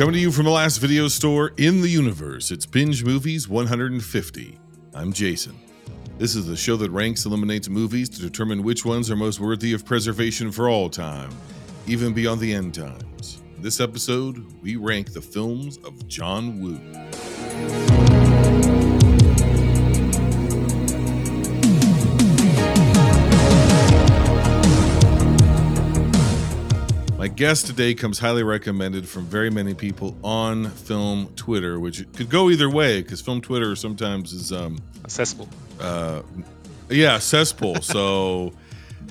[0.00, 4.58] Coming to you from the last video store in the universe, it's Binge Movies 150.
[4.94, 5.54] I'm Jason.
[6.16, 9.74] This is the show that ranks, eliminates movies to determine which ones are most worthy
[9.74, 11.28] of preservation for all time,
[11.86, 13.42] even beyond the end times.
[13.54, 18.09] In this episode, we rank the films of John Woo.
[27.36, 32.50] Guest today comes highly recommended from very many people on film Twitter, which could go
[32.50, 35.48] either way because film Twitter sometimes is um accessible.
[35.80, 36.22] uh
[36.88, 37.76] yeah cesspool.
[37.82, 38.52] so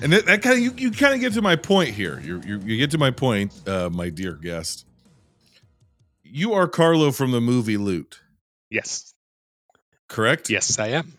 [0.02, 2.20] and that, that kind of you, you kind of get to my point here.
[2.20, 4.86] You you you get to my point, uh, my dear guest.
[6.22, 8.20] You are Carlo from the movie Loot,
[8.70, 9.12] Yes,
[10.08, 10.48] correct?
[10.48, 11.14] yes, I am.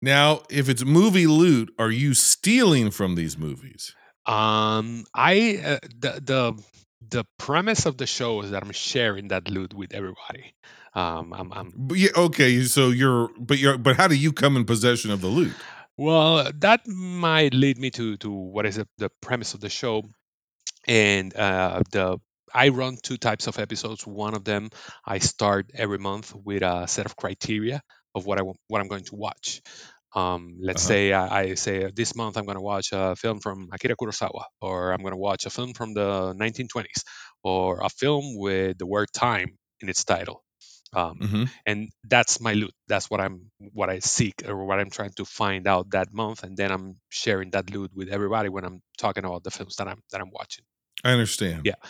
[0.00, 3.94] Now, if it's movie Loot, are you stealing from these movies?
[4.26, 6.64] Um, I uh, the the
[7.10, 10.54] the premise of the show is that I'm sharing that loot with everybody.
[10.94, 12.62] Um, I'm, I'm But yeah, okay.
[12.64, 15.54] So you're, but you're, but how do you come in possession of the loot?
[15.96, 16.50] well.
[16.58, 20.04] That might lead me to to what is it, the premise of the show,
[20.86, 22.18] and uh, the
[22.54, 24.06] I run two types of episodes.
[24.06, 24.70] One of them
[25.04, 27.82] I start every month with a set of criteria
[28.14, 29.62] of what I what I'm going to watch.
[30.14, 30.88] Um, let's Uh-huh.
[30.88, 33.96] say I, I say uh, this month I'm going to watch a film from Akira
[33.96, 37.04] Kurosawa, or I'm going to watch a film from the 1920s,
[37.42, 40.42] or a film with the word time in its title.
[40.94, 42.74] Um, hmm and that's my loot.
[42.88, 46.42] That's what I'm what I seek or what I'm trying to find out that month,
[46.42, 49.88] and then I'm sharing that loot with everybody when I'm talking about the films that
[49.88, 50.64] I'm that I'm watching.
[51.02, 51.62] I understand.
[51.64, 51.80] Yeah.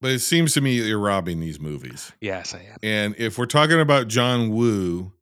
[0.00, 2.12] But it seems to me that you're robbing these movies.
[2.20, 2.76] Yes, I am.
[2.84, 5.12] And if we're talking about John Woo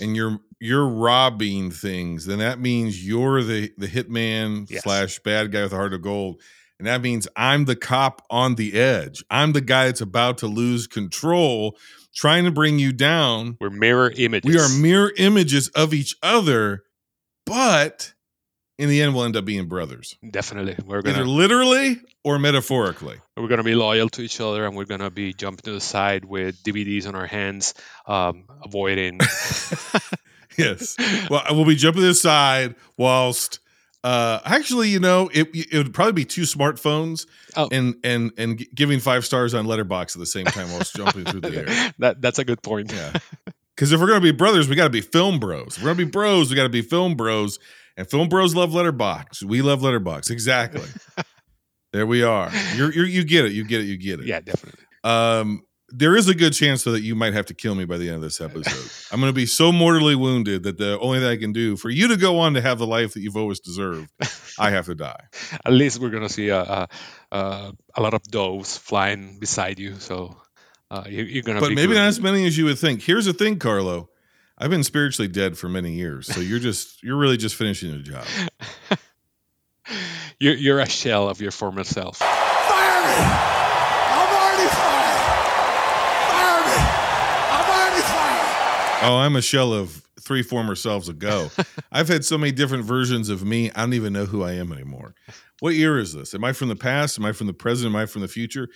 [0.00, 4.82] and you're you're robbing things, then that means you're the the hitman Yes.
[4.82, 6.40] slash bad guy with a heart of gold.
[6.78, 9.24] And that means I'm the cop on the edge.
[9.30, 11.76] I'm the guy that's about to lose control,
[12.14, 13.56] trying to bring you down.
[13.60, 14.48] We're mirror images.
[14.48, 16.84] We are mirror images of each other,
[17.46, 18.12] but
[18.78, 20.76] in the end, we'll end up being brothers, definitely.
[20.86, 23.16] We're either gonna literally or metaphorically.
[23.36, 26.24] we're gonna be loyal to each other, and we're gonna be jumping to the side
[26.24, 27.74] with DVDs on our hands,
[28.06, 29.18] um, avoiding.
[30.58, 30.96] Yes.
[31.30, 33.60] Well, we'll be jumping to the side whilst.
[34.04, 37.26] Uh, actually, you know, it it would probably be two smartphones
[37.56, 37.68] Oh.
[37.72, 41.40] and and and giving five stars on Letterboxd at the same time whilst jumping through
[41.40, 41.92] the air.
[41.98, 42.92] that that's a good point.
[42.92, 43.12] Yeah.
[43.74, 45.76] Because if we're gonna be brothers, we got to be film bros.
[45.76, 47.58] If we're gonna be bros, we got to be film bros.
[47.96, 49.42] And film bros love Letterboxd.
[49.42, 50.30] We love Letterboxd.
[50.30, 50.82] Exactly.
[51.92, 52.50] there we are.
[52.76, 53.52] You're, you're you get it.
[53.52, 53.84] You get it.
[53.86, 54.26] You get it.
[54.26, 54.84] yeah, definitely.
[55.02, 57.96] Um, there is a good chance though that you might have to kill me by
[57.98, 58.90] the end of this episode.
[59.12, 61.90] I'm going to be so mortally wounded that the only thing I can do for
[61.90, 64.10] you to go on to have the life that you've always deserved,
[64.58, 65.24] I have to die.
[65.64, 66.88] At least we're gonna see a a,
[67.32, 70.36] a, a lot of doves flying beside you, so
[70.90, 71.60] uh, you, you're gonna.
[71.60, 72.00] But be maybe good.
[72.00, 73.02] not as many as you would think.
[73.02, 74.10] Here's the thing, Carlo.
[74.58, 77.98] I've been spiritually dead for many years, so you're just you're really just finishing a
[77.98, 78.26] job.
[80.40, 82.18] You're you're a shell of your former self.
[82.18, 83.14] Fire me!
[83.18, 85.18] I'm already fired!
[86.30, 86.78] Fire me!
[87.56, 88.87] I'm already fired!
[89.00, 91.50] Oh, I'm a shell of three former selves ago.
[91.92, 93.70] I've had so many different versions of me.
[93.70, 95.14] I don't even know who I am anymore.
[95.60, 96.34] What year is this?
[96.34, 97.18] Am I from the past?
[97.18, 97.90] Am I from the present?
[97.90, 98.68] Am I from the future?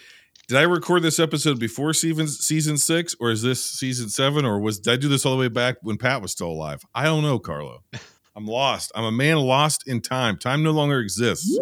[0.48, 4.60] Did I record this episode before season season six, or is this season seven, or
[4.60, 6.82] was did I do this all the way back when Pat was still alive?
[6.94, 7.82] I don't know, Carlo.
[8.36, 8.92] I'm lost.
[8.94, 10.38] I'm a man lost in time.
[10.38, 11.58] Time no longer exists.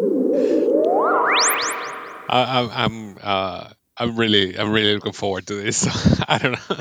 [2.29, 5.87] I, I, I'm uh, I'm really I'm really looking forward to this.
[6.27, 6.77] I don't know.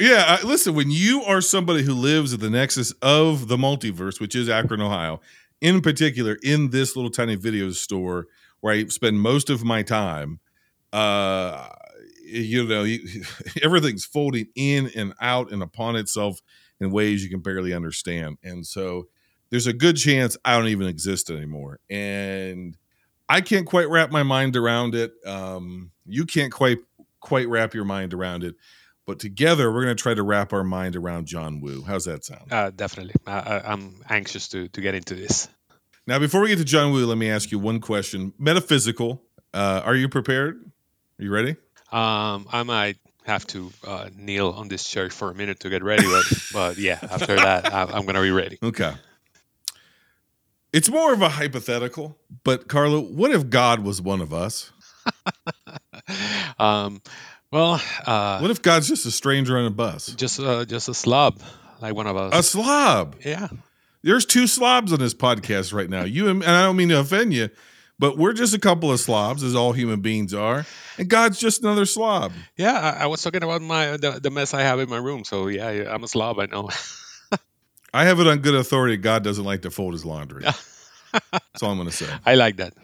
[0.00, 4.20] Yeah, uh, listen, when you are somebody who lives at the nexus of the multiverse,
[4.20, 5.20] which is Akron, Ohio,
[5.60, 8.26] in particular in this little tiny video store
[8.60, 10.40] where I spend most of my time,
[10.92, 11.68] uh,
[12.24, 13.22] you know, you,
[13.62, 16.40] everything's folding in and out and upon itself
[16.80, 18.38] in ways you can barely understand.
[18.42, 19.08] And so
[19.50, 21.78] there's a good chance I don't even exist anymore.
[21.88, 22.76] And
[23.28, 25.12] I can't quite wrap my mind around it.
[25.24, 26.78] Um, you can't quite
[27.20, 28.54] quite wrap your mind around it.
[29.06, 31.82] But together, we're going to try to wrap our mind around John Woo.
[31.82, 32.50] How's that sound?
[32.50, 35.48] Uh, definitely, I, I'm anxious to to get into this.
[36.06, 38.32] Now, before we get to John Woo, let me ask you one question.
[38.38, 39.22] Metaphysical.
[39.52, 40.56] Uh, are you prepared?
[41.18, 41.56] Are you ready?
[41.92, 45.82] Um, I might have to uh, kneel on this chair for a minute to get
[45.82, 48.58] ready, but but yeah, after that, I, I'm gonna be ready.
[48.62, 48.92] Okay.
[50.72, 54.72] It's more of a hypothetical, but Carlo, what if God was one of us?
[56.58, 57.00] um,
[57.54, 60.08] well, uh, What if God's just a stranger on a bus?
[60.08, 61.40] just uh, just a slob
[61.80, 62.34] like one of us.
[62.38, 63.16] A slob.
[63.24, 63.48] yeah,
[64.02, 66.04] There's two slobs on this podcast right now.
[66.04, 67.48] You and, and I don't mean to offend you,
[67.98, 70.66] but we're just a couple of slobs, as all human beings are,
[70.98, 72.32] and God's just another slob.
[72.56, 75.24] Yeah, I, I was talking about my the, the mess I have in my room.
[75.24, 76.38] So yeah, I'm a slob.
[76.40, 76.70] I know.
[77.94, 78.96] I have it on good authority.
[78.96, 80.42] God doesn't like to fold his laundry.
[81.12, 82.08] That's all I'm going to say.
[82.26, 82.74] I like that.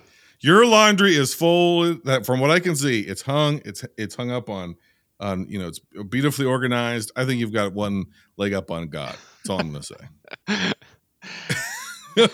[0.41, 1.97] Your laundry is full.
[2.05, 3.61] That from what I can see, it's hung.
[3.65, 4.77] It's it's hung up on
[5.21, 7.13] on you know it's beautifully organized.
[7.15, 8.07] I think you've got one
[8.39, 9.15] leg up on God.
[9.39, 9.97] That's all I'm going to say.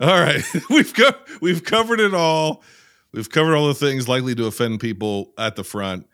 [0.00, 2.62] all right, we've co- we've covered it all.
[3.12, 6.06] We've covered all the things likely to offend people at the front.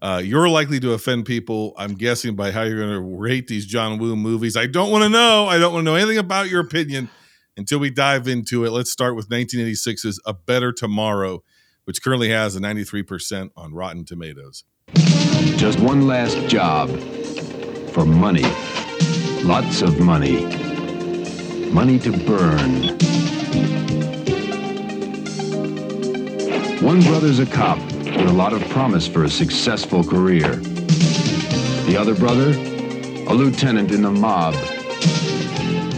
[0.00, 3.66] Uh, you're likely to offend people, I'm guessing, by how you're going to rate these
[3.66, 4.56] John Woo movies.
[4.56, 5.46] I don't want to know.
[5.46, 7.08] I don't want to know anything about your opinion
[7.56, 8.70] until we dive into it.
[8.70, 11.42] Let's start with 1986's A Better Tomorrow,
[11.84, 14.64] which currently has a 93% on Rotten Tomatoes.
[15.56, 16.90] Just one last job
[17.90, 18.44] for money.
[19.42, 20.44] Lots of money.
[21.70, 22.98] Money to burn.
[26.82, 30.56] One brother's a cop with a lot of promise for a successful career.
[31.86, 34.54] The other brother, a lieutenant in the mob.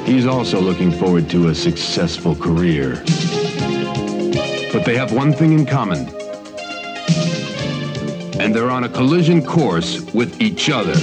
[0.09, 3.03] He's also looking forward to a successful career.
[4.73, 6.09] But they have one thing in common.
[8.41, 10.95] And they're on a collision course with each other.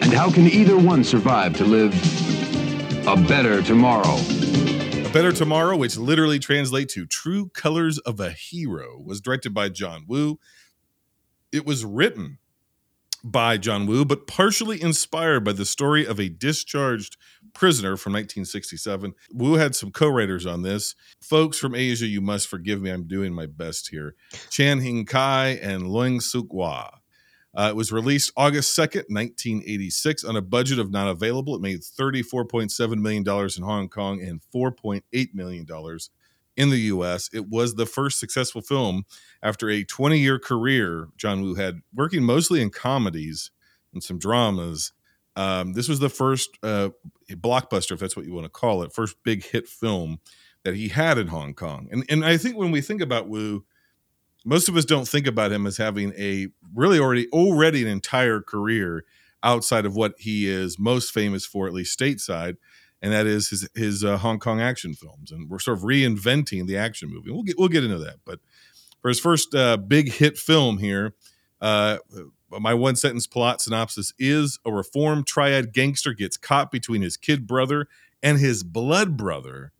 [0.00, 1.92] And how can either one survive to live
[3.08, 4.16] a better tomorrow?
[5.12, 10.06] Better Tomorrow, which literally translates to True Colors of a Hero, was directed by John
[10.08, 10.40] Woo.
[11.52, 12.38] It was written
[13.22, 17.18] by John Woo, but partially inspired by the story of a discharged
[17.52, 19.12] prisoner from 1967.
[19.34, 20.94] Woo had some co writers on this.
[21.20, 22.88] Folks from Asia, you must forgive me.
[22.88, 24.14] I'm doing my best here.
[24.48, 27.01] Chan Hing Kai and Leung Suk Hwa.
[27.54, 31.54] Uh, it was released August 2nd, 1986, on a budget of not available.
[31.54, 35.66] It made $34.7 million in Hong Kong and $4.8 million
[36.56, 37.28] in the US.
[37.32, 39.04] It was the first successful film
[39.42, 43.50] after a 20 year career John Woo had working mostly in comedies
[43.92, 44.92] and some dramas.
[45.36, 46.90] Um, this was the first uh,
[47.30, 50.20] blockbuster, if that's what you want to call it, first big hit film
[50.64, 51.88] that he had in Hong Kong.
[51.90, 53.64] And and I think when we think about Woo,
[54.44, 58.40] most of us don't think about him as having a really already already an entire
[58.40, 59.04] career
[59.42, 62.56] outside of what he is most famous for, at least stateside,
[63.00, 65.30] and that is his his uh, Hong Kong action films.
[65.30, 67.30] And we're sort of reinventing the action movie.
[67.30, 68.40] We'll get we'll get into that, but
[69.00, 71.14] for his first uh, big hit film here,
[71.60, 71.98] uh,
[72.50, 77.46] my one sentence plot synopsis is: a reformed triad gangster gets caught between his kid
[77.46, 77.88] brother
[78.22, 79.72] and his blood brother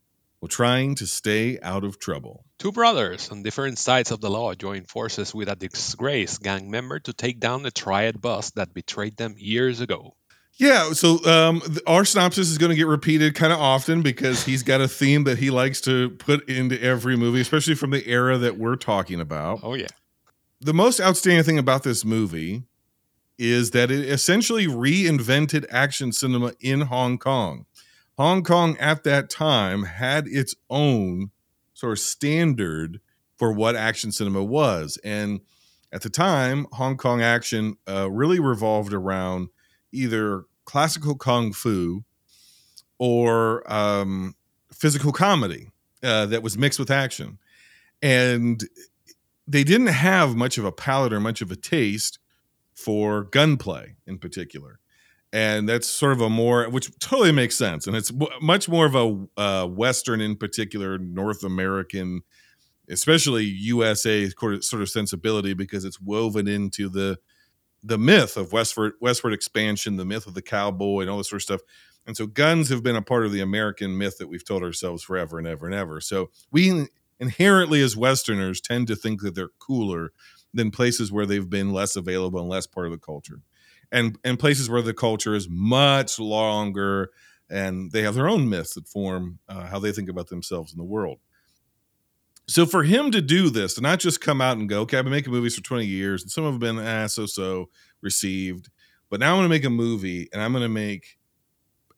[0.43, 2.45] while trying to stay out of trouble.
[2.59, 6.99] Two brothers on different sides of the law join forces with a disgraced gang member
[6.99, 10.17] to take down the triad boss that betrayed them years ago.
[10.55, 14.65] Yeah, so um, our synopsis is going to get repeated kind of often because he's
[14.65, 18.37] got a theme that he likes to put into every movie, especially from the era
[18.39, 19.61] that we're talking about.
[19.63, 19.87] Oh yeah.
[20.61, 22.65] The most outstanding thing about this movie
[23.39, 27.67] is that it essentially reinvented action cinema in Hong Kong.
[28.23, 31.33] Hong Kong at that time had its own
[31.75, 33.01] sort of standard
[33.35, 34.97] for what action cinema was.
[35.03, 35.41] And
[35.93, 39.49] at the time, Hong Kong action uh, really revolved around
[39.91, 42.05] either classical kung fu
[42.97, 44.37] or um,
[44.73, 45.73] physical comedy
[46.05, 47.41] uh, that was mixed with action.
[48.03, 48.63] And
[49.49, 52.21] they didn't have much of a palate or much of a taste
[52.73, 54.79] for gunplay in particular.
[55.33, 57.87] And that's sort of a more, which totally makes sense.
[57.87, 58.13] And it's
[58.43, 62.21] much more of a uh, Western, in particular, North American,
[62.91, 67.19] especially USA sort of sensibility because it's woven into the
[67.85, 71.41] the myth of westward westward expansion, the myth of the cowboy, and all this sort
[71.41, 71.61] of stuff.
[72.07, 75.03] And so guns have been a part of the American myth that we've told ourselves
[75.03, 76.01] forever and ever and ever.
[76.01, 76.89] So we
[77.21, 80.13] inherently, as Westerners, tend to think that they're cooler
[80.53, 83.41] than places where they've been less available and less part of the culture,
[83.93, 87.11] and and places where the culture is much longer
[87.51, 90.79] and they have their own myths that form uh, how they think about themselves in
[90.79, 91.19] the world.
[92.49, 95.05] So for him to do this, to not just come out and go, okay, I've
[95.05, 97.69] been making movies for 20 years, and some have been ah, so so
[98.01, 98.71] received,
[99.11, 101.19] but now I'm going to make a movie and I'm going to make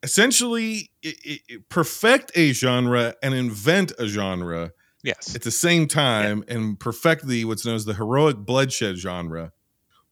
[0.03, 4.71] essentially it, it, perfect a genre and invent a genre
[5.03, 5.35] Yes.
[5.35, 9.51] at the same time and perfect the what's known as the heroic bloodshed genre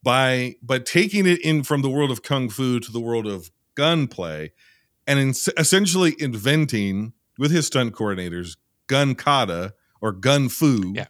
[0.04, 3.50] by by taking it in from the world of kung fu to the world of
[3.74, 4.52] gunplay
[5.06, 8.56] and in, essentially inventing with his stunt coordinators
[8.86, 11.06] gun kata or gun fu Yeah.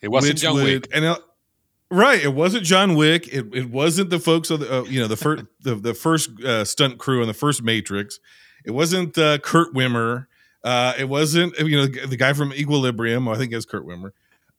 [0.00, 0.88] It wasn't John would- Wick.
[0.92, 1.18] and uh,
[1.90, 2.24] Right.
[2.24, 3.28] It wasn't John Wick.
[3.28, 6.30] It, it wasn't the folks of the uh, you know the first the, the first
[6.42, 8.18] uh, stunt crew on the first Matrix.
[8.64, 10.26] It wasn't uh, Kurt Wimmer.
[10.64, 13.28] Uh, it wasn't you know the guy from Equilibrium.
[13.28, 14.12] I think it's Kurt Wimmer.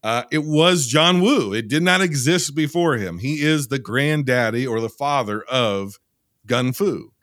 [0.04, 1.54] Uh, it was John Woo.
[1.54, 3.20] It did not exist before him.
[3.20, 5.98] He is the granddaddy or the father of
[6.46, 7.14] Gun Fu,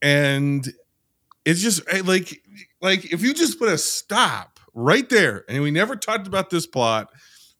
[0.00, 0.66] and
[1.44, 2.42] it's just eh, like
[2.80, 6.66] like if you just put a stop right there, and we never talked about this
[6.66, 7.10] plot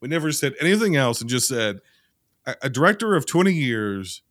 [0.00, 1.80] we never said anything else and just said
[2.46, 4.22] a, a director of 20 years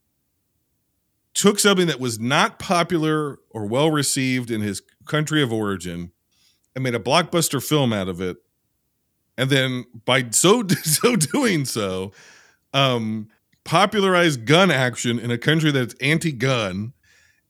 [1.34, 6.12] took something that was not popular or well received in his country of origin
[6.76, 8.38] and made a blockbuster film out of it.
[9.38, 12.12] And then by so so doing so,
[12.74, 13.28] um,
[13.64, 16.94] popularized gun action in a country that's anti-gun,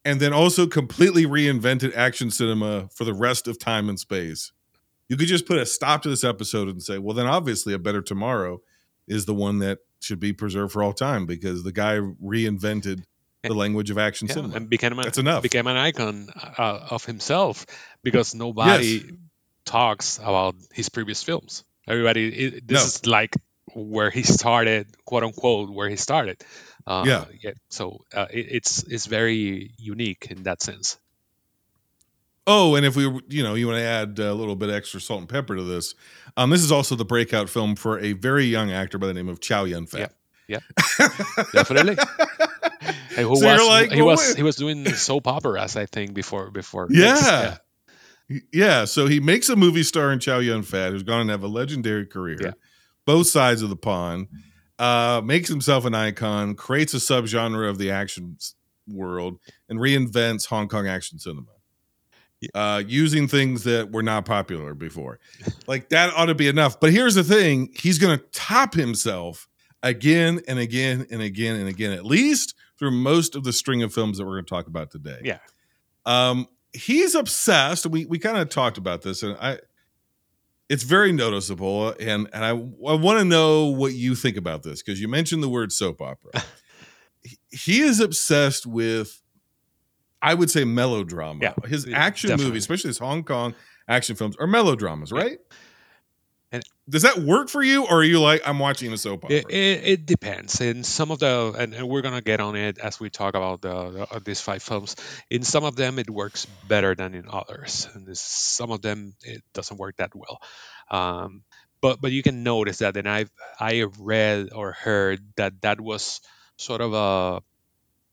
[0.03, 4.51] and then also completely reinvented action cinema for the rest of time and space
[5.09, 7.79] you could just put a stop to this episode and say, well, then obviously a
[7.79, 8.59] better tomorrow
[9.07, 13.03] is the one that should be preserved for all time because the guy reinvented
[13.43, 14.55] the language of action yeah, cinema.
[14.55, 15.43] and became a, That's enough.
[15.43, 16.27] became an icon
[16.57, 17.65] uh, of himself
[18.03, 19.03] because nobody Yes.
[19.65, 21.63] talks about his previous films.
[21.87, 22.85] Everybody, it, this No.
[22.85, 23.35] is like
[23.73, 26.43] where he started, quote unquote, where he started.
[26.85, 27.25] Uh, Yeah.
[27.69, 30.97] So uh, it, it's it's very unique in that sense.
[32.49, 35.19] Oh, and if we, you know, you want to add a little bit extra salt
[35.19, 35.95] and pepper to this,
[36.37, 39.27] um, this is also the breakout film for a very young actor by the name
[39.27, 40.13] of Chow Yun Fat.
[40.47, 40.59] Yeah,
[41.51, 41.97] Definitely.
[43.17, 45.87] And who So was like, he well, was wait- he was doing soap operas, I
[45.87, 46.87] think, before before.
[46.89, 47.17] Yeah.
[47.19, 47.57] Yeah,
[48.85, 51.47] so he makes a movie star in Chow Yun Fat, who's going to have a
[51.47, 52.51] legendary career, Yeah.
[53.05, 54.27] both sides of the pond.
[54.79, 58.37] Uh, makes himself an icon, creates a subgenre of the action
[58.87, 61.47] world, and reinvents Hong Kong action cinema.
[62.53, 65.19] Uh, using things that were not popular before,
[65.65, 66.79] like that ought to be enough.
[66.79, 69.47] But here's the thing: he's going to top himself
[69.81, 73.91] again and again and again and again, at least through most of the string of
[73.91, 75.17] films that we're going to talk about today.
[75.23, 75.39] Yeah.
[76.05, 77.85] Um, he's obsessed.
[77.85, 79.59] We we kind of talked about this, and I
[80.69, 82.53] it's very noticeable, and and I I
[82.95, 86.31] want to know what you think about this because you mentioned the word soap opera.
[87.23, 89.21] He- he is obsessed with,
[90.21, 91.39] I would say, melodrama.
[91.41, 92.51] Yeah, His action definitely.
[92.51, 93.53] movies, especially his Hong Kong
[93.89, 95.35] action films, are melodramas, Yeah.
[96.57, 99.37] And- Does that work for you, or are you like I'm watching a soap opera?
[99.37, 100.61] It, it, it depends.
[100.61, 103.61] In some of the, and, and we're gonna get on it as we talk about
[103.61, 104.95] the, the uh, these five films.
[105.29, 109.15] In some of them, it works better than in others, and this, some of them
[109.23, 110.39] it doesn't work that well.
[110.89, 111.43] Um,
[111.81, 115.81] but but you can notice that, and I've I have read or heard that that
[115.81, 116.21] was
[116.57, 117.41] sort of a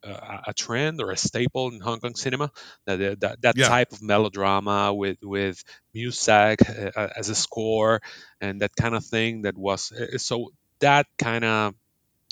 [0.05, 2.51] a, a trend or a staple in Hong Kong cinema.
[2.87, 3.63] That uh, that, that Yeah.
[3.63, 5.63] type of melodrama with with
[5.95, 6.61] music
[6.97, 8.01] uh, as a score
[8.41, 9.43] and that kind of thing.
[9.43, 11.75] That was uh, so that kind of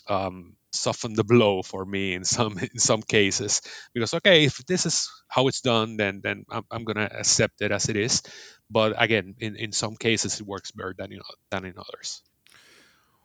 [0.08, 3.60] um, softened the blow for me in some in some cases
[3.94, 7.72] because okay, if this is how it's done, then then I'm, I'm gonna accept it
[7.72, 8.22] as it is.
[8.70, 12.22] But again, in, in some cases, it works better than in, than in others.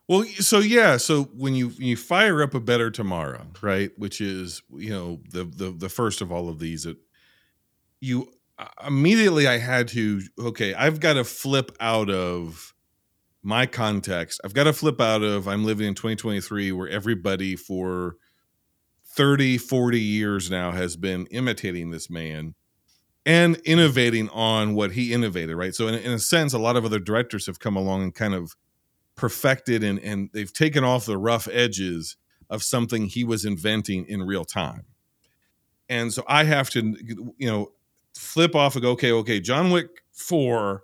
[0.07, 4.61] Well, so yeah, so when you you fire up a better tomorrow, right, which is
[4.73, 6.97] you know the the the first of all of these, it
[7.99, 12.73] you uh, immediately I had to okay, I've got to flip out of
[13.43, 14.41] my context.
[14.45, 18.15] I've got to flip out of I'm living in 2023 where everybody for
[19.15, 22.55] 30, 40 years now has been imitating this man
[23.25, 25.75] and innovating on what he innovated, right?
[25.75, 28.33] So in, in a sense, a lot of other directors have come along and kind
[28.33, 28.55] of
[29.17, 32.15] perfected and and they've taken off the rough edges
[32.49, 34.85] of something he was inventing in real time.
[35.89, 36.95] And so I have to,
[37.37, 37.71] you know,
[38.15, 40.83] flip off and go, okay, okay, John Wick 4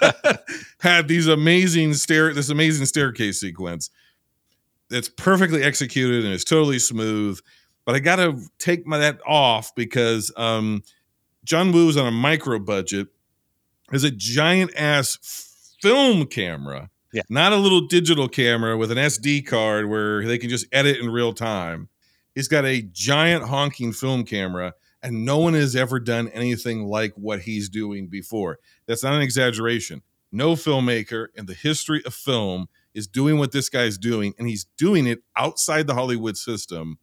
[0.80, 3.90] had these amazing stair, this amazing staircase sequence
[4.88, 7.38] that's perfectly executed and it's totally smooth.
[7.84, 10.82] But I gotta take my that off because um
[11.44, 13.08] John Woo's on a micro budget,
[13.90, 17.22] has a giant ass film camera Yeah.
[17.28, 21.10] not a little digital camera with an SD card where they can just edit in
[21.10, 21.88] real time.
[22.34, 27.12] He's got a giant honking film camera, and no one has ever done anything like
[27.14, 28.58] what he's doing before.
[28.86, 30.02] That's not an exaggeration.
[30.30, 34.66] No filmmaker in the history of film is doing what this guy's doing, and he's
[34.76, 36.98] doing it outside the Hollywood system,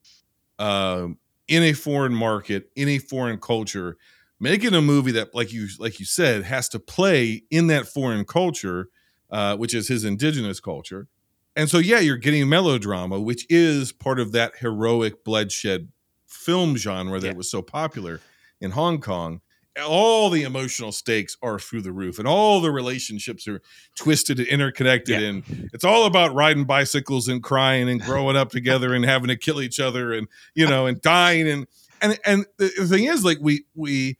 [0.59, 3.97] um, in a foreign market, in a foreign culture,
[4.39, 8.25] making a movie that, like you like you said, has to play in that foreign
[8.25, 8.89] culture
[9.29, 11.07] uh, which is his indigenous culture.
[11.55, 15.89] And so, yeah, you're getting melodrama, which is part of that heroic bloodshed
[16.27, 17.33] film genre that Yeah.
[17.33, 18.21] was so popular
[18.61, 19.41] in Hong Kong.
[19.85, 23.61] all the emotional stakes are through the roof and all the relationships are
[23.95, 25.27] twisted and interconnected Yeah.
[25.27, 29.35] and it's all about riding bicycles and crying and growing up together and having to
[29.37, 31.67] kill each other and you know and dying and
[32.01, 34.17] and and the the thing is like we we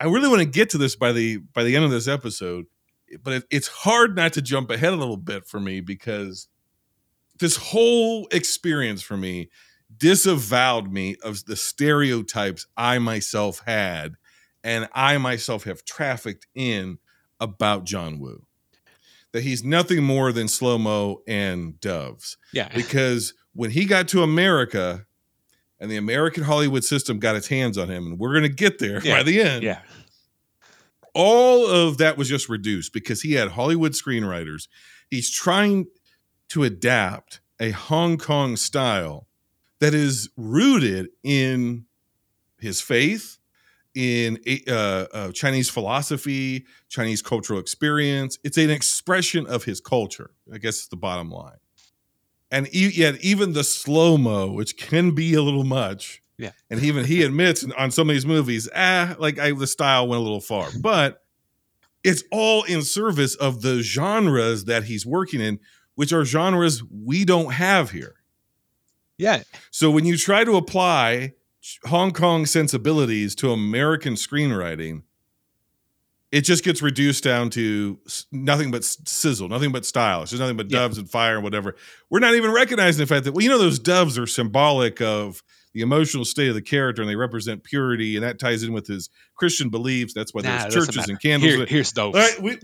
[0.00, 2.66] i really want to get to this by the by the end of this episode
[3.22, 6.48] but it, it's hard not to jump ahead a little bit for me because
[7.38, 9.48] this whole experience for me
[9.96, 14.14] disavowed me of the stereotypes I myself had
[14.64, 16.98] and I myself have trafficked in
[17.40, 18.44] about John Woo.
[19.32, 22.36] That he's nothing more than slow mo and doves.
[22.52, 22.68] Yeah.
[22.74, 25.06] Because when he got to America
[25.80, 28.78] and the American Hollywood system got its hands on him, and we're going to get
[28.78, 29.16] there Yeah.
[29.18, 29.80] by the end, Yeah.
[31.18, 34.68] All of that was just reduced because he had Hollywood screenwriters.
[35.10, 35.88] He's trying
[36.50, 39.26] to adapt a Hong Kong style
[39.80, 41.86] that is rooted in
[42.60, 43.38] his faith,
[43.96, 44.70] in uh,
[45.12, 48.38] uh, Chinese philosophy, Chinese cultural experience.
[48.44, 50.30] It's an expression of his culture.
[50.52, 51.58] I guess is the bottom line.
[52.48, 56.52] And e- yet, even the slow mo, which can be a little much, Yeah.
[56.70, 60.20] and even he admits on some of these movies, ah, like I, the style went
[60.20, 61.22] a little far, but
[62.04, 65.58] it's all in service of the genres that he's working in,
[65.96, 68.14] which are genres we don't have here.
[69.16, 69.42] Yeah.
[69.72, 71.32] So when you try to apply
[71.86, 75.02] Hong Kong sensibilities to American screenwriting,
[76.30, 77.98] it just gets reduced down to
[78.30, 80.22] nothing but sizzle, nothing but style.
[80.22, 80.80] It's just nothing but Yeah.
[80.80, 81.74] doves and fire and whatever.
[82.10, 85.42] We're not even recognizing the fact that, well, you know, those doves are symbolic of
[85.72, 88.86] the emotional state of the character and they represent purity, and that ties in with
[88.86, 90.12] his Christian beliefs.
[90.14, 91.54] That's why Nah, there's churches and candles.
[91.54, 92.14] Here, here's those.
[92.14, 92.58] Right, we,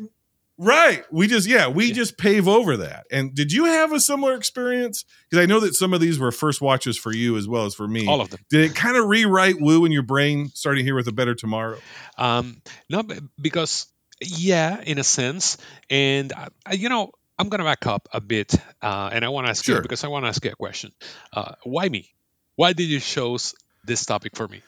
[0.59, 1.05] right.
[1.11, 1.95] We just yeah, we Yeah.
[1.95, 3.07] just pave over that.
[3.11, 5.05] And did you have a similar experience?
[5.29, 7.75] Because I know that some of these were first watches for you as well as
[7.75, 8.07] for me.
[8.07, 8.41] All of them.
[8.51, 11.79] Did it kind of rewrite Woo in your brain, starting here with a better tomorrow?
[12.19, 13.03] Um, no,
[13.41, 13.87] because
[14.21, 15.59] yeah, in a sense,
[15.91, 19.47] and I, I- you know, I'm gonna back up a bit, uh, and I want
[19.47, 19.77] to ask Sure.
[19.77, 20.93] you because I want to ask you a question.
[21.33, 22.15] Uh, why me?
[22.57, 24.63] Why did you choose this topic for me?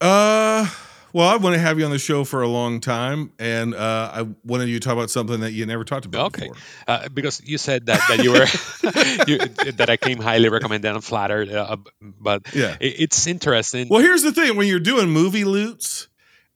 [0.00, 0.68] Uh
[1.12, 4.10] well, I want to have you on the show for a long time, and uh,
[4.12, 6.48] I wanted you to talk about something that you never talked about Okay.
[6.48, 6.56] before.
[6.86, 8.44] Uh, because you said that that you were
[9.26, 12.76] you, that I came highly recommended and flattered, uh, but Yeah.
[12.80, 13.88] it, it's interesting.
[13.88, 16.08] Well, here's the thing: when you're doing movie loots,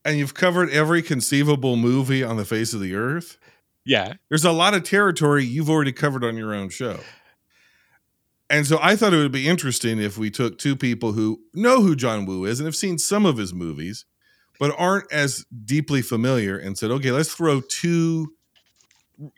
[0.05, 3.38] and you've covered every conceivable movie on the face of the earth,
[3.87, 7.01] yeah, there's a lot of territory you've already covered on your own show.
[8.50, 11.82] And so I thought it would be interesting if we took two people who know
[11.82, 14.04] who John Woo is and have seen some of his movies,
[14.58, 18.34] but aren't as deeply familiar and said, okay, let's throw two,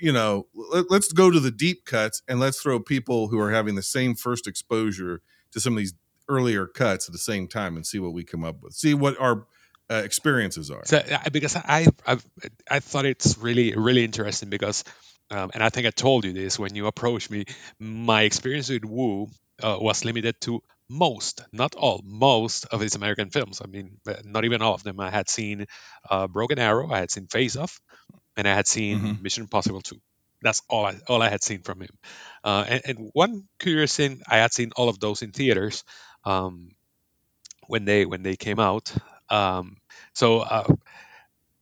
[0.01, 3.53] you know, let, us go to the deep cuts and let's throw people who are
[3.53, 5.21] having the same first exposure
[5.53, 5.93] to some of these
[6.27, 9.21] earlier cuts at the same time and see what we come up with, see what
[9.21, 9.47] our
[9.91, 10.83] uh, experiences are.
[10.85, 12.17] So, because I, I
[12.71, 14.85] I thought it's really really interesting because,
[15.33, 17.47] um, and I think I told you this when you approached me.
[17.81, 19.29] My experience with Woo
[19.63, 23.63] uh, was limited to most, not all, most of his American films.
[23.65, 25.01] I mean, uh, not even all of them.
[25.01, 25.67] I had seen
[26.11, 27.81] uh, Broken Arrow, I had seen Face Off,
[28.37, 29.23] and I had seen Mhm.
[29.23, 30.01] Mission Impossible 2.
[30.43, 31.97] That's all I all I had seen from him.
[32.45, 35.85] Uh, and, and one curious thing, I had seen all of those in theaters
[36.25, 36.71] um,
[37.67, 38.93] when they when they came out.
[39.31, 39.77] Um,
[40.15, 40.67] so uh,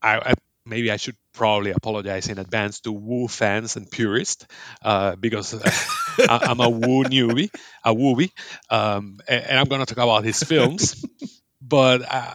[0.03, 0.35] I, I
[0.67, 4.47] maybe I should probably apologize in advance to Woo fans and purists
[4.83, 5.61] uh, because uh,
[6.29, 7.51] I, I'm a Woo newbie,
[7.85, 8.31] a Woobie,
[8.71, 11.05] um, and, and I'm going to talk about his films.
[11.63, 12.35] but uh,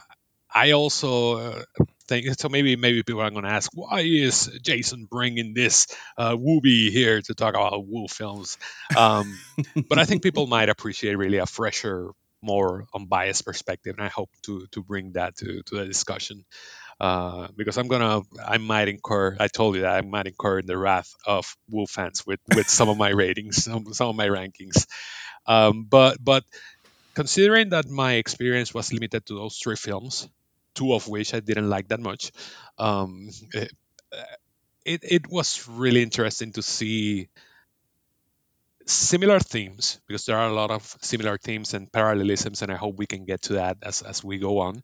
[0.52, 1.62] I also uh,
[2.08, 2.48] think so.
[2.48, 7.20] Maybe maybe people are going to ask, why is Jason bringing this uh, Woobie here
[7.22, 8.58] to talk about Woo films?
[8.96, 9.38] Um,
[9.88, 12.10] but I think people might appreciate really a fresher,
[12.42, 16.44] more unbiased perspective, and I hope to to bring that to to the discussion.
[16.98, 19.36] Uh, because I'm gonna, I might incur.
[19.38, 22.68] I told you that I might incur in the wrath of Woo fans with with
[22.68, 24.86] some of my ratings, some, some of my rankings.
[25.46, 26.44] Um, but but
[27.14, 30.28] considering that my experience was limited to those three films,
[30.74, 32.32] two of which I didn't like that much,
[32.78, 33.72] um, it,
[34.84, 37.28] it it was really interesting to see
[38.86, 42.96] similar themes because there are a lot of similar themes and parallelisms, and I hope
[42.96, 44.82] we can get to that as as we go on.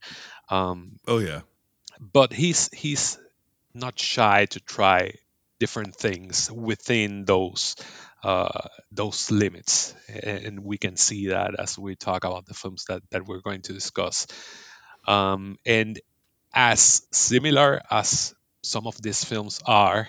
[0.51, 1.43] Um, Oh, yeah.
[2.03, 3.19] But he's he's
[3.75, 5.15] not shy to try
[5.61, 7.77] different things within those
[8.25, 13.03] uh, those limits, and we can see that as we talk about the films that
[13.11, 14.27] that we're going to discuss.
[15.07, 16.01] Um, and
[16.55, 20.09] as similar as some of these films are,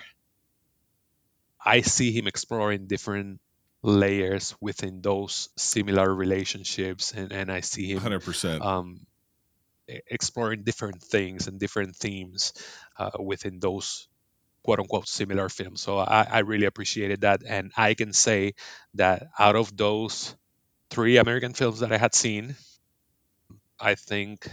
[1.64, 3.40] I see him exploring different
[3.82, 8.60] layers within those similar relationships, and, and I see him 100%.
[8.60, 9.06] um,
[9.88, 12.52] exploring different things and different themes
[12.98, 14.08] uh, within those
[14.64, 15.80] quote unquote similar films.
[15.80, 18.54] So I, I really appreciated that, and I can say
[18.94, 20.34] that out of those
[20.90, 22.56] three American films that I had seen,
[23.78, 24.48] I think,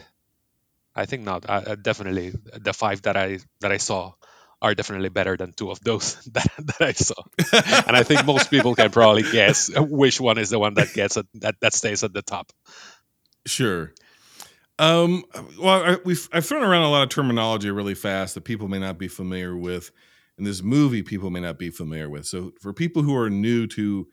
[0.96, 1.50] I think not.
[1.50, 4.14] I, I definitely the five that I that I saw
[4.62, 7.24] are definitely better than two of those that, that I saw.
[7.88, 11.18] and I think most people can probably guess which one is the one that gets
[11.18, 12.52] it, that that stays at the top.
[13.46, 13.94] Sure.
[14.82, 15.24] Um,
[15.60, 18.80] well, I, we've I've thrown around a lot of terminology really fast that people may
[18.80, 19.92] not be familiar with,
[20.40, 22.26] and this movie people may not be familiar with.
[22.26, 24.08] So, for people who are new to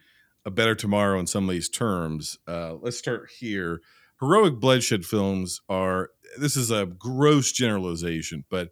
[0.45, 3.81] a better tomorrow in some of these terms, uh, let's start here.
[4.21, 8.69] Heroic bloodshed films are this is a gross generalization, but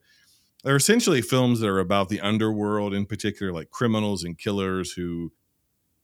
[0.65, 5.33] they're essentially films that are about the underworld, in particular, like criminals and killers who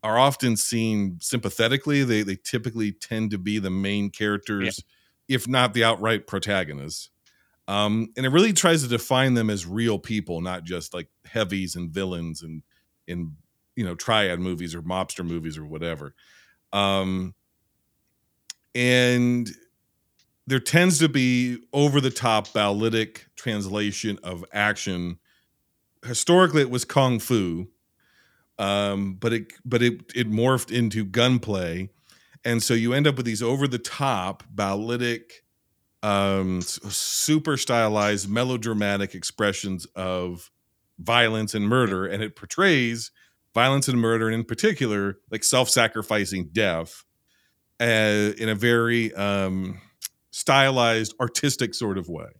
[0.02, 2.02] are often seen sympathetically.
[2.02, 4.82] They they typically tend to be the main characters,
[5.28, 7.10] if not the outright protagonists.
[7.68, 11.76] Um, and it really tries to define them as real people, not just like heavies
[11.76, 12.62] and villains and
[13.06, 13.36] in
[13.76, 16.14] you know triad movies or mobster movies or whatever.
[16.72, 17.34] Um,
[18.74, 19.50] and
[20.46, 25.18] there tends to be over the top balletic translation of action.
[26.04, 27.68] Historically, it was kung fu,
[28.58, 31.90] um, but it but it it morphed into gunplay,
[32.44, 35.44] and so you end up with these over the top balletic,
[36.02, 40.50] um, super stylized, melodramatic expressions of
[40.98, 43.10] violence and murder, and it portrays
[43.54, 47.04] violence and murder, and in particular, like self sacrificing death,
[47.80, 49.80] uh, in a very um,
[50.30, 52.30] stylized, artistic sort of way.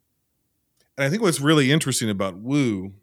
[0.97, 2.95] And I think what's really interesting about Woo,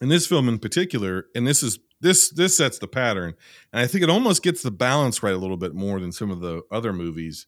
[0.00, 3.34] in this film in particular, and this is this this sets the pattern,
[3.72, 6.30] and I think it almost gets the balance right a little bit more than some
[6.30, 7.46] of the other movies.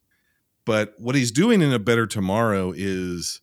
[0.65, 3.41] But what he's doing in A Better Tomorrow is,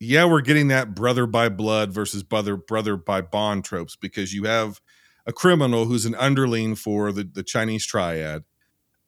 [0.00, 4.44] yeah, we're getting that brother by blood versus brother brother by bond tropes because you
[4.44, 4.80] have
[5.26, 8.44] a criminal who's an underling for the, the Chinese triad,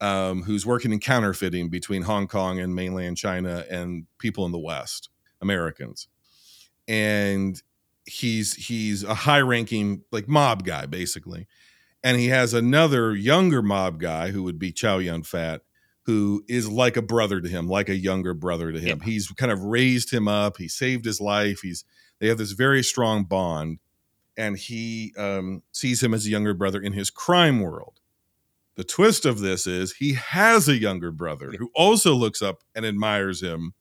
[0.01, 4.59] um, who's working in counterfeiting between Hong Kong and mainland China and people in the
[4.59, 5.09] West,
[5.41, 6.07] Americans.
[6.87, 7.61] And
[8.05, 11.47] he's he's a high ranking like mob guy basically.
[12.03, 15.61] And he has another younger mob guy who would be Chow Yun Fat,
[16.03, 18.99] who is like a brother to him, like a younger brother to him.
[18.99, 19.05] Yeah.
[19.05, 20.57] He's kind of raised him up.
[20.57, 21.61] He saved his life.
[21.63, 21.83] He's
[22.19, 23.79] they have this very strong bond,
[24.37, 27.99] and he um, sees him as a younger brother in his crime world.
[28.75, 31.57] The twist of this is he has a younger brother Yeah.
[31.59, 33.73] who also looks up and admires him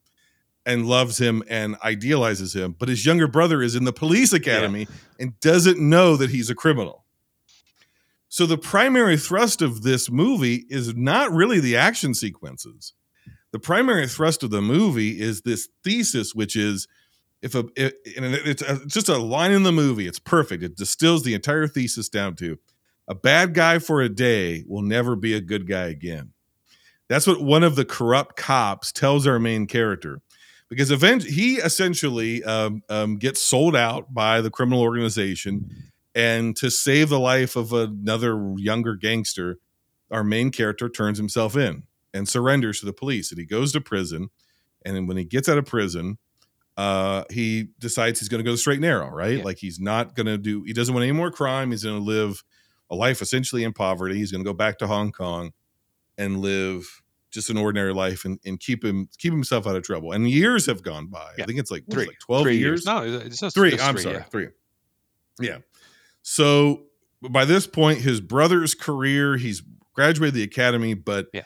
[0.66, 4.86] and loves him and idealizes him, but his younger brother is in the police academy
[5.20, 7.04] and doesn't know that he's a criminal.
[8.28, 12.94] So the primary thrust of this movie is not really the action sequences.
[13.52, 16.88] The primary thrust of the movie is this thesis, which is
[17.42, 20.08] if a it, and it's, a, it's just a line in the movie.
[20.08, 20.64] It's perfect.
[20.64, 22.58] It distills the entire thesis down to
[23.06, 26.32] a bad guy for a day will never be a good guy again.
[27.08, 30.22] That's what one of the corrupt cops tells our main character,
[30.68, 35.70] because event he essentially um, um, gets sold out by the criminal organization,
[36.14, 39.58] and to save the life of another younger gangster,
[40.10, 43.80] our main character turns himself in and surrenders to the police, and he goes to
[43.80, 44.28] prison.
[44.84, 46.18] And then when he gets out of prison,
[46.76, 49.38] uh, he decides he's going to go the straight and narrow, right?
[49.38, 49.44] Yeah.
[49.44, 50.62] Like he's not going to do.
[50.64, 51.70] He doesn't want any more crime.
[51.70, 52.42] He's going to live
[52.90, 54.16] a life essentially in poverty.
[54.16, 55.52] He's going to go back to Hong Kong
[56.18, 57.02] and live
[57.34, 60.12] just an ordinary life and, and keep him keep himself out of trouble.
[60.12, 61.32] And years have gone by.
[61.38, 62.86] I think it's like, what is it, Three, like twelve three years.
[62.86, 63.78] No, it's just three.
[63.78, 64.22] I'm three, sorry, yeah.
[64.24, 64.48] three.
[65.40, 65.58] Yeah.
[66.22, 66.84] So
[67.28, 69.62] by this point, his brother's career, he's
[69.94, 71.42] graduated the academy, but Yeah.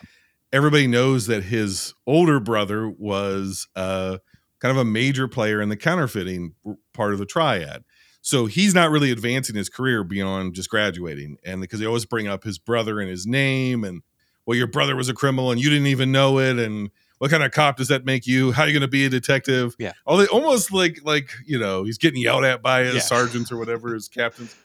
[0.53, 4.17] everybody knows that his older brother was uh,
[4.59, 6.53] kind of a major player in the counterfeiting
[6.93, 7.83] part of the triad.
[8.21, 11.37] So he's not really advancing his career beyond just graduating.
[11.45, 14.01] And because they always bring up his brother and his name and
[14.49, 16.57] well, your brother was a criminal and you didn't even know it.
[16.57, 18.51] And what kind of cop does that make you?
[18.51, 19.75] How are you going to be a detective?
[19.77, 19.93] Yeah.
[20.07, 23.01] Oh, they almost like like you know he's getting yelled at by his Yeah.
[23.01, 24.55] sergeants or whatever his captains.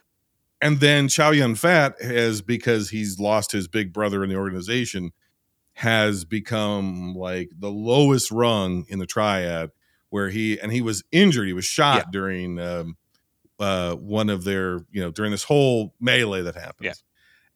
[0.63, 5.13] And then Chow Yun Fat has because he's lost his big brother in the organization,
[5.75, 9.71] has become like the lowest rung in the triad,
[10.09, 11.47] where he and he was injured.
[11.47, 12.11] He was shot Yeah.
[12.11, 12.97] during um,
[13.59, 16.87] uh, one of their you know during this whole melee that happens.
[16.87, 16.93] Yeah.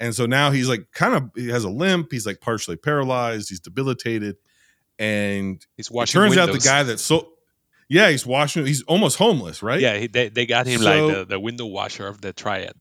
[0.00, 2.08] And so now he's like kind of he has a limp.
[2.12, 3.48] He's like partially paralyzed.
[3.48, 4.36] He's debilitated,
[4.98, 7.32] and He's it washing turns out the guy that so
[7.88, 8.64] yeah he's washing.
[8.66, 9.80] He's almost homeless, right?
[9.80, 12.74] Yeah, he, they, they got him So- like the, the window washer of the triad.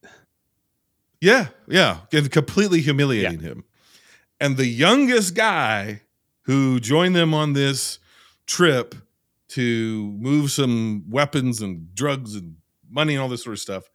[1.20, 3.64] Yeah, yeah, and completely humiliating him.
[4.40, 6.02] And the youngest guy
[6.44, 7.98] who joined them on this
[8.46, 8.94] trip
[9.50, 12.58] to move some weapons and drugs and
[12.90, 13.90] money and all this sort of stuff.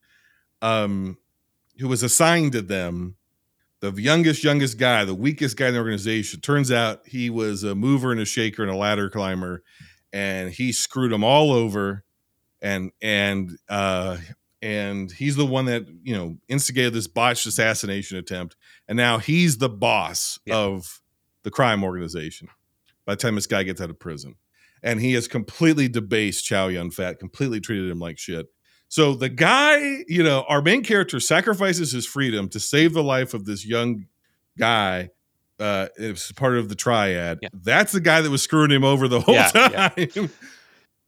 [0.63, 1.17] Um,
[1.83, 3.17] who was assigned to them,
[3.81, 6.41] the youngest, youngest guy, the weakest guy in the organization.
[6.41, 9.63] Turns out he was a mover and a shaker and a ladder climber,
[10.13, 12.05] and he screwed them all over.
[12.61, 14.19] And and uh,
[14.63, 19.59] and he's the one that you know instigated this botched assassination attempt, and now he's
[19.59, 20.55] the boss Yeah.
[20.59, 21.03] of
[21.43, 22.47] the crime organization.
[23.05, 24.37] By the time this guy gets out of prison,
[24.81, 28.47] and he has completely debased Chow Yun Fat, completely treated him like shit.
[28.93, 33.33] So the guy, you know, our main character sacrifices his freedom to save the life
[33.33, 34.05] of this young
[34.59, 35.09] guy.
[35.59, 37.39] Uh, it's part of the triad.
[37.41, 37.49] Yeah.
[37.55, 39.93] That's the guy that was screwing him over the whole Yeah, time.
[39.97, 40.27] yeah.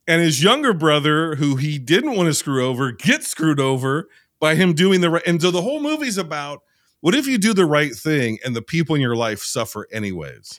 [0.08, 4.08] and his younger brother, who he didn't want to screw over, gets screwed over
[4.40, 5.22] by him doing the right.
[5.26, 6.62] And so the whole movie's about
[7.02, 10.58] what if you do the right thing and the people in your life suffer anyways?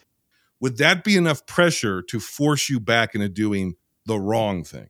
[0.60, 4.90] Would that be enough pressure to force you back into doing the wrong thing?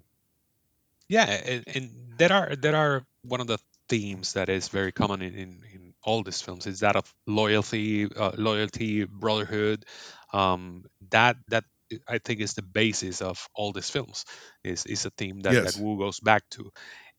[1.08, 5.22] Yeah, and, and there are there are one of the themes that is very common
[5.22, 9.86] in, in, in all these films is that of loyalty, uh, loyalty, brotherhood.
[10.34, 11.64] Um, that that
[12.08, 14.26] I think is the basis of all these films.
[14.64, 15.76] is is a theme that, Yes.
[15.76, 16.72] that Woo goes back to,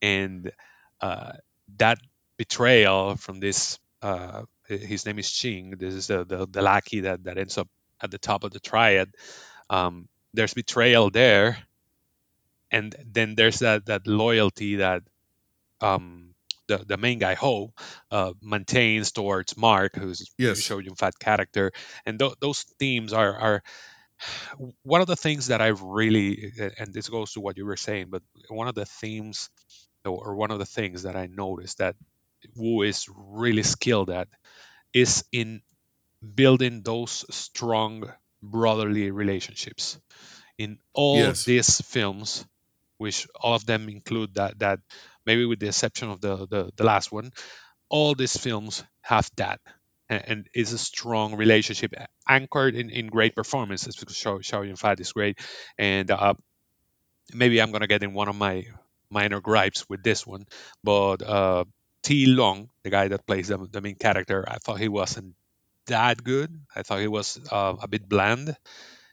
[0.02, 0.50] and
[1.00, 1.32] uh,
[1.78, 1.98] that
[2.36, 3.78] betrayal from this.
[4.02, 5.70] Uh, his name is Ching.
[5.78, 7.68] This is the, the the lackey that that ends up
[8.02, 9.08] at the top of the triad.
[9.70, 11.56] Um, there's betrayal there,
[12.70, 15.02] and then there's that that loyalty that
[15.80, 16.34] um
[16.68, 17.72] the, the main guy Ho
[18.10, 20.68] uh, maintains towards Mark, who's Yes.
[20.68, 21.72] Yun Fat character,
[22.04, 23.62] and th- those themes are are
[24.82, 28.08] one of the things that I really and this goes to what you were saying,
[28.10, 29.50] but one of the themes
[30.04, 31.96] or one of the things that I noticed that
[32.56, 34.28] Woo is really skilled at
[34.94, 35.62] is in
[36.34, 39.98] building those strong brotherly relationships
[40.58, 41.44] in all Yes.
[41.44, 42.46] these films
[42.98, 44.80] which all of them include that that
[45.24, 47.30] maybe with the exception of the the, the last one
[47.88, 49.60] all these films have that.
[50.08, 51.94] And, and it's a strong relationship
[52.28, 55.38] anchored in, in great performances because Shao, Shao Yun Fat is great.
[55.78, 56.34] And uh,
[57.32, 58.64] maybe I'm gonna get in one of my
[59.10, 60.46] minor gripes with this one
[60.82, 61.64] but uh
[62.02, 65.34] Ti Lung the guy that plays the, the main character I thought he wasn't
[65.86, 66.50] that good.
[66.74, 68.56] I thought he was uh, a bit bland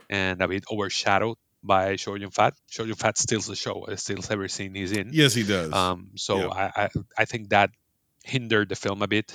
[0.10, 2.54] and a bit overshadowed by Show Yun Fat.
[2.69, 3.86] Show Yun Fat steals the show.
[3.86, 5.10] It steals every scene he's in.
[5.13, 5.73] Yes, he does.
[5.73, 6.47] Um, so Yeah.
[6.47, 7.71] I, I I think that
[8.23, 9.32] hindered the film a bit.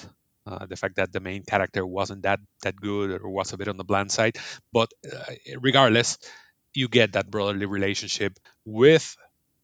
[0.47, 3.69] Uh, the fact that the main character wasn't that that good or was a bit
[3.69, 4.37] on the bland side,
[4.73, 6.17] but uh, regardless,
[6.75, 8.33] you get that brotherly relationship
[8.65, 9.17] with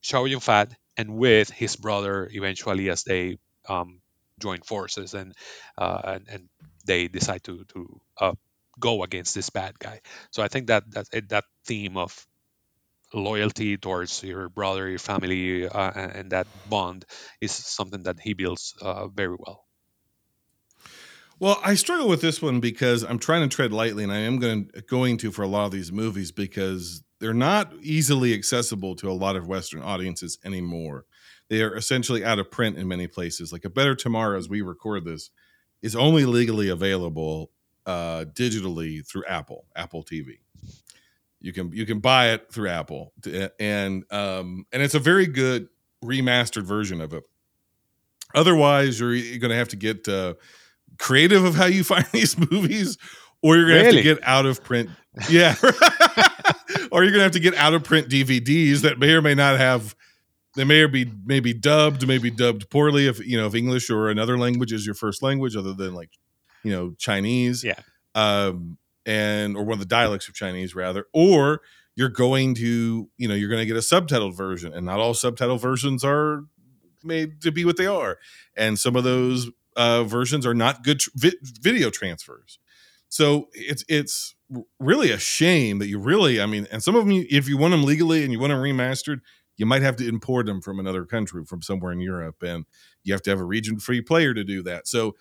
[0.03, 4.03] Shao Yun Fat and with his brother eventually as they um,
[4.40, 5.33] join forces and
[5.79, 6.48] uh, and, and
[6.87, 8.35] they decide to to uh,
[8.79, 10.00] go against this bad guy.
[10.31, 12.27] So I think that that that theme of
[13.14, 17.05] loyalty towards your brother, your family, uh, and, that bond
[17.40, 19.64] is something that he builds uh, very well.
[21.38, 24.38] Well, I struggle with this one because I'm trying to tread lightly, and I am
[24.38, 28.96] going to, going to for a lot of these movies because they're not easily accessible
[28.96, 31.07] to a lot of Western audiences anymore.
[31.48, 33.53] They are essentially out of print in many places.
[33.53, 35.31] Like a Better Tomorrow, as we record this,
[35.83, 37.50] is only legally available
[37.85, 40.38] uh, digitally through Apple, Apple TV.
[41.45, 43.13] You can you can buy it through Apple,
[43.61, 45.69] and um, and it's a very good
[46.03, 47.23] remastered version of it.
[48.35, 50.35] Otherwise, you're going to have to get uh,
[50.99, 52.97] creative of how you find these movies,
[53.43, 54.89] or you're gonna have to get out of print.
[55.29, 55.55] Yeah,
[56.91, 59.59] or you're gonna have to get out of print DVDs that may or may not
[59.59, 59.95] have.
[60.57, 64.09] They may or be maybe dubbed, maybe dubbed poorly if you know if English or
[64.09, 66.11] another language is your first language, other than like
[66.63, 67.63] you know Chinese.
[67.63, 67.81] Yeah.
[68.15, 71.61] Um, and or one of the dialects of Chinese rather, or
[71.97, 75.14] you're going to you know you're going to get a subtitled version, and not all
[75.14, 76.45] subtitle versions are
[77.03, 78.19] made to be what they are,
[78.57, 82.59] and some of those uh, versions are not good tr- vi- video transfers.
[83.09, 84.35] So it's it's
[84.79, 87.57] really a shame that you really, I mean, and some of them, you- if you
[87.57, 89.21] want them legally and you want them remastered,
[89.57, 92.64] you might have to import them from another country, from somewhere in Europe, and
[93.05, 94.88] you have to have a region-free player to do that.
[94.88, 95.14] So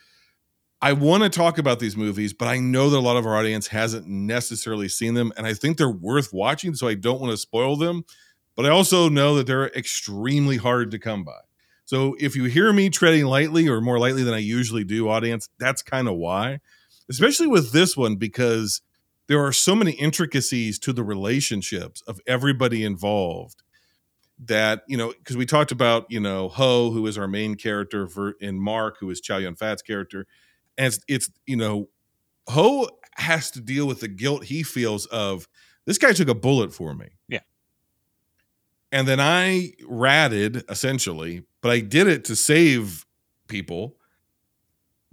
[0.83, 3.37] I want to talk about these movies, but I know that a lot of our
[3.37, 6.75] audience hasn't necessarily seen them, and I think they're worth watching.
[6.75, 8.03] So I don't want to spoil them,
[8.57, 11.39] but I also know that they're extremely hard to come by.
[11.85, 15.47] So if you hear me treading lightly or more lightly than I usually do, audience,
[15.57, 16.59] that's kind of why.
[17.09, 18.81] Especially with this one, because
[19.27, 23.63] there are so many intricacies to the relationships of everybody involved
[24.37, 28.05] that, you know, because we talked about, you know, Ho, who is our main character,
[28.05, 30.27] for and Mark, who is Chow Yun Fat's character.
[30.77, 31.89] And it's, it's, you know,
[32.49, 35.47] Ho has to deal with the guilt he feels of
[35.85, 37.09] This guy took a bullet for me.
[37.27, 37.39] Yeah.
[38.91, 43.05] And then I ratted essentially, but I did it to save
[43.47, 43.97] people.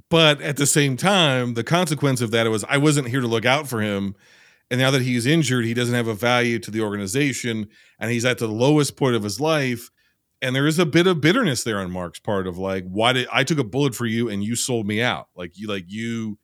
[0.08, 3.46] But at the same time, the consequence of that was I wasn't here to look
[3.46, 4.14] out for him.
[4.70, 7.68] And now that he's injured, he doesn't have a value to the organization
[7.98, 9.90] and he's at the lowest point of his life.
[10.42, 13.28] And there is a bit of bitterness there on Mark's part of like, why did
[13.30, 15.28] I took a bullet for you and you sold me out?
[15.34, 16.38] Like you, like you,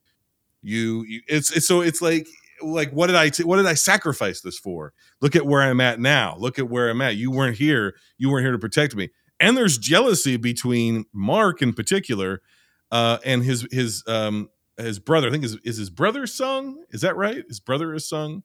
[0.63, 2.27] you, you it's, it's so it's like,
[2.63, 4.93] like what did I t- what did I sacrifice this for?
[5.21, 6.37] Look at where I'm at now.
[6.39, 7.17] Look at where I'm at.
[7.17, 7.95] You weren't here.
[8.19, 9.11] You weren't here to protect me.
[9.41, 12.43] And there's jealousy between Mark in particular
[12.91, 15.29] uh, and his his um his brother.
[15.29, 16.83] I think is is his brother sung.
[16.91, 17.45] Is that right?
[17.49, 18.43] His brother is sung.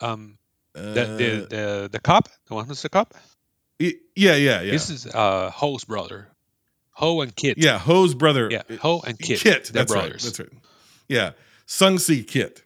[0.00, 0.38] Um,
[0.74, 3.14] Uh, the, the the the cop, the one who's the cop.
[4.16, 6.28] Yeah, yeah, yeah, This is uh Ho's brother,
[6.92, 7.58] Ho and Kit.
[7.58, 7.78] yeah.
[7.78, 8.48] Ho's brother.
[8.50, 9.40] yeah, Ho and Kit.
[9.40, 9.64] Kit.
[9.72, 10.12] they're That's brothers.
[10.12, 10.22] right.
[10.22, 10.48] That's right.
[11.08, 11.30] Yeah,
[11.66, 12.62] Sung Si Kit.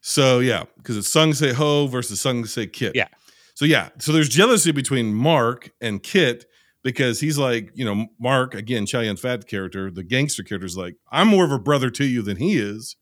[0.00, 2.92] So yeah, because it's Sung Se Ho versus Sung Se Kit.
[2.94, 3.08] Yeah.
[3.54, 6.44] So yeah, so there's jealousy between Mark and Kit
[6.84, 10.76] because he's like, you know, Mark again, Chow Yun Fat character, the gangster character is
[10.76, 12.94] like, I'm more of a brother to you than he is.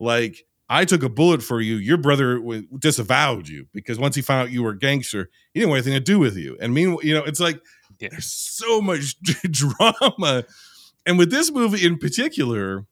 [0.00, 1.76] Like, I took a bullet for you.
[1.76, 2.42] Your brother
[2.78, 6.00] disavowed you because once he found out you were a gangster, he didn't want anything
[6.00, 6.56] to do with you.
[6.60, 7.60] And meanwhile, you know, it's like
[8.00, 8.08] Yeah.
[8.10, 10.44] there's so much drama,
[11.06, 12.84] and with this movie in particular,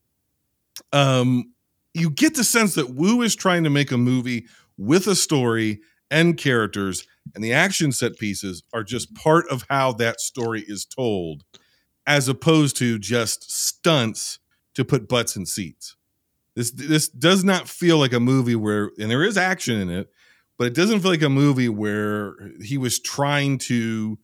[0.92, 1.52] um,
[1.94, 5.80] you get the sense that Woo is trying to make a movie with a story
[6.10, 10.84] and characters, and the action set pieces are just part of how that story is
[10.84, 11.42] told,
[12.06, 14.38] as opposed to just stunts
[14.74, 15.96] to put butts in seats.
[16.54, 20.10] This this does not feel like a movie where, and there is action in it,
[20.56, 24.18] but it doesn't feel like a movie where he was trying to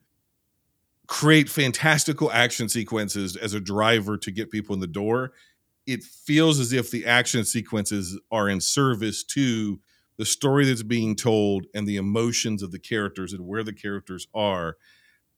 [1.08, 5.32] create fantastical action sequences as a driver to get people in the door
[5.86, 9.80] it feels as if the action sequences are in service to
[10.18, 14.28] the story that's being told and the emotions of the characters and where the characters
[14.32, 14.76] are.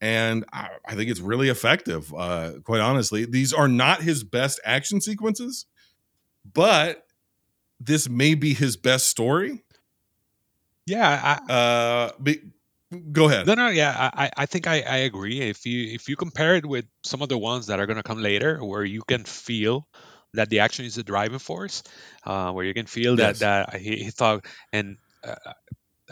[0.01, 3.25] And I, I think it's really effective, uh, quite honestly.
[3.25, 5.65] These are not his best action sequences,
[6.45, 7.05] but
[7.79, 9.63] this may be his best story.
[10.85, 12.41] Yeah, I, Uh, be,
[13.11, 13.47] go ahead.
[13.47, 15.41] No, no, yeah, I, I- think I, I agree.
[15.41, 18.03] If you if you compare it with some of the ones that are going to
[18.03, 19.87] come later, where you can feel
[20.33, 21.83] that the action is the driving force,
[22.25, 23.39] uh, where you can feel Yes.
[23.39, 25.35] that that he, he thought, and uh,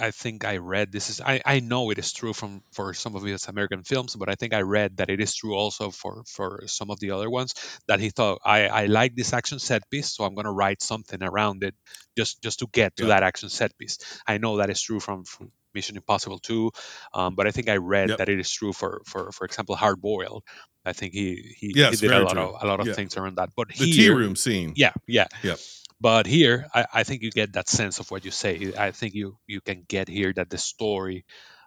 [0.01, 3.15] I think I read this is I, I know it is true from for some
[3.15, 6.23] of his American films, but I think I read that it is true also for
[6.27, 7.53] for some of the other ones
[7.87, 10.81] that he thought I I like this action set piece, so I'm going to write
[10.81, 11.75] something around it
[12.17, 13.09] just just to get to Yeah.
[13.09, 13.97] that action set piece.
[14.27, 16.71] I know that is true from, from Mission Impossible 2,
[17.13, 18.17] um, but I think I read Yep.
[18.17, 20.43] that it is true for for for example Hard Boiled.
[20.83, 22.43] I think he he, Yes, he did a lot true.
[22.55, 22.93] of a lot of Yeah.
[22.93, 23.49] things around that.
[23.55, 24.73] But the tea room scene.
[24.75, 25.27] yeah, yeah.
[25.43, 25.59] Yep.
[26.01, 28.73] But here, I, I think you get that sense of what you say.
[28.77, 31.25] I think you you can get here that the story,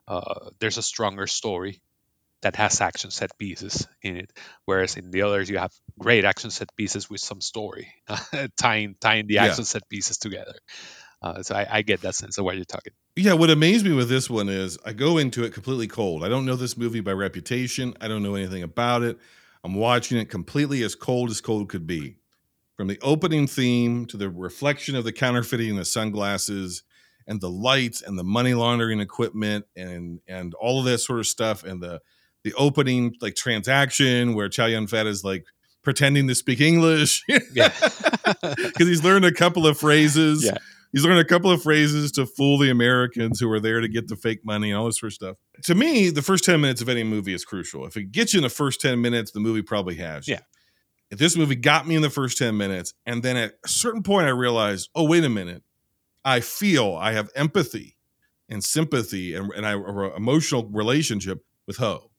[0.09, 1.81] uh, there's a stronger story
[2.43, 4.33] that has action set pieces in it,
[4.67, 7.95] whereas in the others you have great action set pieces with some story,
[8.57, 9.45] tying tying the Yeah.
[9.45, 10.57] action set pieces together.
[11.23, 12.93] Uh, so I, I get that sense of what you're talking.
[13.17, 16.25] Yeah, what amazed me with this one is I go into it completely cold.
[16.25, 17.95] I don't know this movie by reputation.
[18.01, 19.19] I don't know anything about it.
[19.63, 22.17] I'm watching it completely as cold as cold could be.
[22.77, 26.83] From the opening theme to the reflection of the counterfeiting in the sunglasses
[27.27, 31.27] and the lights and the money laundering equipment and and all of that sort of
[31.27, 32.01] stuff and the
[32.43, 35.45] the opening like transaction where Chow Yun Fat is like
[35.83, 37.23] pretending to speak English.
[37.55, 37.73] Yeah.
[38.43, 40.45] Because he's learned a couple of phrases.
[40.45, 40.57] Yeah.
[40.93, 44.09] He's learned a couple of phrases to fool the Americans who are there to get
[44.09, 45.37] the fake money and all this sort of stuff.
[45.65, 47.85] To me, the first 10 minutes of any movie is crucial.
[47.87, 50.27] If it gets you in the first 10 minutes, the movie probably has.
[50.29, 50.35] you.
[50.35, 50.41] Yeah.
[51.11, 54.27] This movie got me in the first 10 minutes, and then at a certain point
[54.27, 55.63] I realized, oh, wait a minute.
[56.25, 57.97] I feel I have empathy
[58.49, 62.11] and sympathy and, and I a emotional relationship with Ho.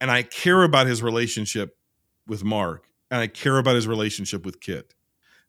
[0.00, 1.76] And I care about his relationship
[2.26, 2.88] with Mark.
[3.10, 4.94] And I care about his relationship with Kit.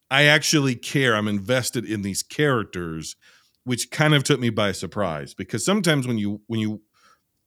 [0.09, 1.15] I actually care.
[1.15, 3.15] I'm invested in these characters,
[3.65, 6.81] which kind of took me by surprise because sometimes when you when you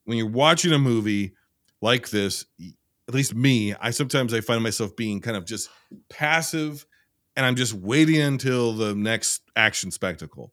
[0.04, 1.34] when you're watching a movie
[1.80, 2.44] like this,
[3.10, 5.68] at least me, I sometimes I find myself being kind of just
[6.08, 6.86] passive
[7.34, 10.52] and I'm just waiting until the next action spectacle.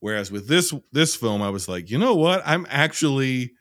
[0.00, 2.42] Whereas with this this film, I was like, you know what?
[2.44, 3.54] I'm actually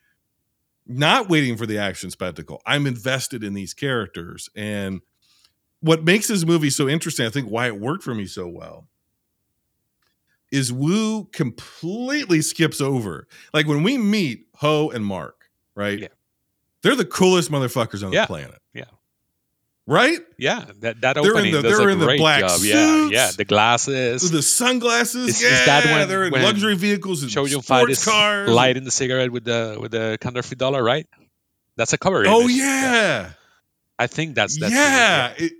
[0.85, 2.61] not waiting for the action spectacle.
[2.65, 4.49] I'm invested in these characters.
[4.53, 4.99] And
[5.79, 8.89] what makes this movie so interesting, I think why it worked for me so well,
[10.51, 13.27] is Woo completely skips over.
[13.53, 15.99] Like when we meet Ho and Mark, right?
[15.99, 16.07] Yeah.
[16.85, 18.21] They're the coolest motherfuckers on Yeah.
[18.21, 18.61] the planet.
[18.73, 18.83] Yeah.
[19.87, 20.19] right?
[20.37, 22.59] Yeah, that that They're in opening the- does they're a in the great black job.
[22.63, 24.31] Yeah, yeah, the glasses.
[24.31, 28.03] The sunglasses, Is- yeah, is that when- they're in when luxury vehicles and Fat sports
[28.05, 28.49] cars.
[28.49, 31.05] lighting the cigarette with the with the counterfeit dollar, right?
[31.77, 32.23] That's a cover.
[32.27, 32.55] Oh image.
[32.55, 33.31] yeah.
[33.99, 35.51] I think that's that's yeah, it,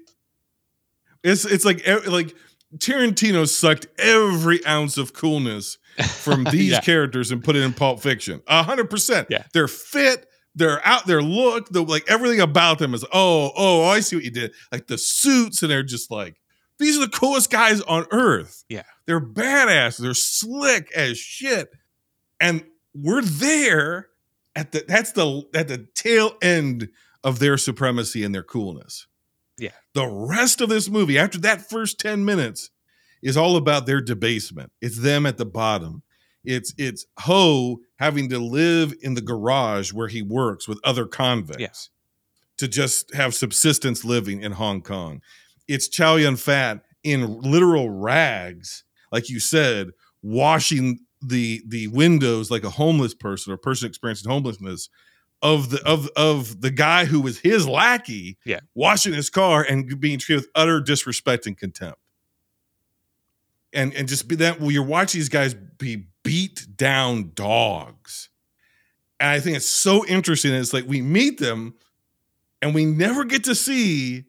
[1.24, 2.36] it's it's like like
[2.78, 6.82] Tarantino sucked every ounce of coolness from these Yeah.
[6.82, 8.42] characters and put it in Pulp Fiction.
[8.48, 9.28] A hundred percent.
[9.30, 9.44] Yeah.
[9.54, 10.28] they're fit.
[10.56, 11.06] They're out.
[11.06, 13.04] Their look, the like everything about them is.
[13.12, 14.54] Oh, oh, I see what you did.
[14.72, 16.38] Like the suits, and they're just like
[16.80, 18.64] these are the coolest guys on earth.
[18.70, 18.84] Yeah.
[19.06, 19.98] they're badass.
[19.98, 21.70] They're slick as shit,
[22.40, 24.08] and we're there
[24.56, 24.84] at the.
[24.88, 26.90] That's the at the tail end
[27.24, 29.08] of their supremacy and their coolness.
[29.58, 29.72] Yeah.
[29.94, 32.70] The rest of this movie, after that first 10 minutes,
[33.24, 34.72] is all about their debasement.
[34.82, 36.04] It's them at the bottom.
[36.46, 41.60] It's it's Ho having to live in the garage where he works with other convicts
[41.62, 41.70] Yeah.
[42.58, 45.22] to just have subsistence living in Hong Kong.
[45.68, 49.92] It's Chow Yun Fat in literal rags, like you said,
[50.22, 54.90] washing the the windows like a homeless person or person experiencing homelessness
[55.42, 58.60] of the of of the guy who was his lackey Yeah.
[58.74, 62.00] washing his car and being treated with utter disrespect and contempt
[63.74, 68.30] and and just be that well, you're watching these guys be beat down dogs
[69.20, 71.74] and i think it's so interesting it's like we meet them
[72.62, 74.26] and we never get to see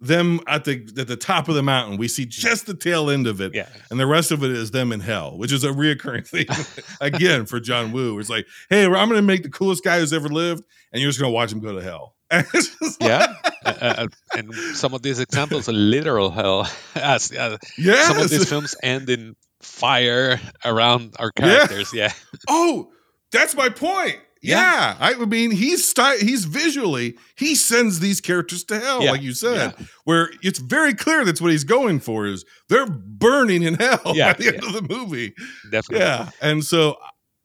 [0.00, 3.28] them at the at the top of the mountain we see just the tail end
[3.28, 5.68] of it Yeah, and the rest of it is them in hell, which is a
[5.68, 8.18] reoccurring theme again for John Woo.
[8.18, 11.08] It's like, hey, I'm going to make the coolest guy who's ever lived, and you're
[11.08, 12.16] just going to watch him go to hell.
[12.32, 14.06] And it's just like- yeah, uh, uh,
[14.36, 16.68] and some of these examples are literal hell.
[16.96, 18.08] As uh, yes.
[18.08, 21.92] some of these films end in fire around our characters.
[21.92, 22.12] Yeah,
[22.48, 22.90] oh,
[23.32, 24.18] that's my point.
[24.44, 25.14] Yeah, Yeah.
[25.20, 29.12] I mean, he's sty- he's visually he sends these characters to hell, Yeah.
[29.12, 29.86] like you said, Yeah.
[30.04, 34.30] where it's very clear that's what he's going for is they're burning in hell Yeah,
[34.30, 35.32] at the end of the movie.
[35.70, 36.04] definitely.
[36.04, 36.30] Yeah.
[36.40, 36.96] And so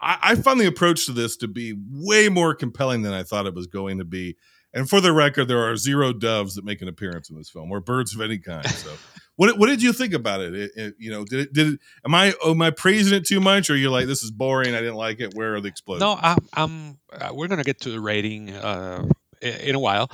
[0.01, 3.45] I, I found the approach to this to be way more compelling than I thought
[3.45, 4.35] it was going to be.
[4.73, 7.71] And for the record, there are zero doves that make an appearance in this film,
[7.71, 8.67] or birds of any kind.
[8.69, 8.89] So,
[9.37, 10.53] what what did you think about it?
[10.53, 13.39] It- it- you know, did it, did it, am I am I praising it too
[13.39, 14.75] much, or you're like this is boring?
[14.75, 15.33] I didn't like it.
[15.33, 16.01] Where are the explosions?
[16.01, 16.37] No, I'm.
[16.53, 19.05] I'm uh, we're gonna get to the rating uh,
[19.41, 20.11] in a while,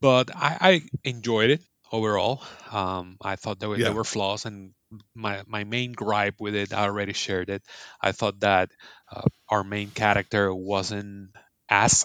[0.00, 2.42] but I, I enjoyed it overall.
[2.70, 3.84] Um, I thought there were, Yeah.
[3.86, 4.74] there were flaws, and
[5.14, 7.62] my my main gripe with it, I already shared it.
[8.02, 8.70] I thought that
[9.10, 11.30] uh, our main character wasn't
[11.68, 12.04] as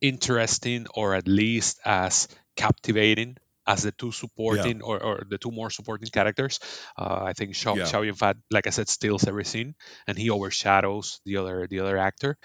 [0.00, 3.36] interesting, or at least as captivating
[3.66, 6.60] as the two supporting or, or the two more supporting characters.
[6.96, 7.84] Uh, I think Chow, Yeah.
[7.86, 9.74] Chow Yun-fat, like I said, steals every scene,
[10.06, 12.38] and he overshadows the other the other actor.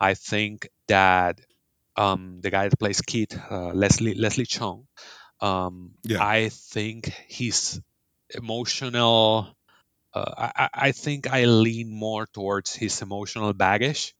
[0.00, 1.40] I think that
[1.96, 4.84] um, the guy that plays Kit, uh, Leslie Leslie Cheung,
[5.40, 6.22] um, Yeah.
[6.22, 7.80] I think he's
[8.34, 9.54] emotional.
[10.14, 14.15] Uh, I- I think I lean more towards his emotional baggage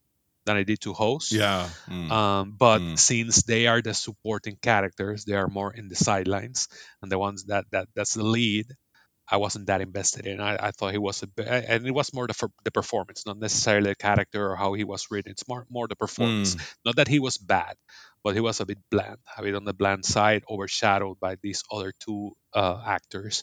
[0.46, 1.32] than I did to host.
[1.32, 2.10] yeah, Mm.
[2.10, 2.98] Um, but Mm.
[2.98, 6.68] since they are the supporting characters, they are more in the sidelines,
[7.02, 8.66] and the ones that that that's the lead,
[9.28, 10.38] I wasn't that invested in.
[10.40, 13.26] I, I thought he was a bit, and it was more the for, the performance,
[13.26, 15.32] not necessarily the character or how he was written.
[15.32, 16.54] It's more more the performance.
[16.86, 17.74] Not that he was bad,
[18.22, 21.62] but he was a bit bland, a bit on the bland side, overshadowed by these
[21.74, 23.42] other two uh, actors.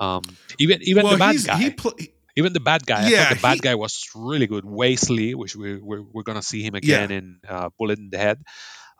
[0.00, 0.22] Um,
[0.58, 1.94] even even well, the bad guy, he pl-
[2.36, 3.02] even the bad guy.
[3.02, 4.64] I thought the bad he- guy was really good.
[4.64, 8.10] Waise Lee, which we, we're, we're going to see him again in uh, Bullet in
[8.10, 8.42] the Head.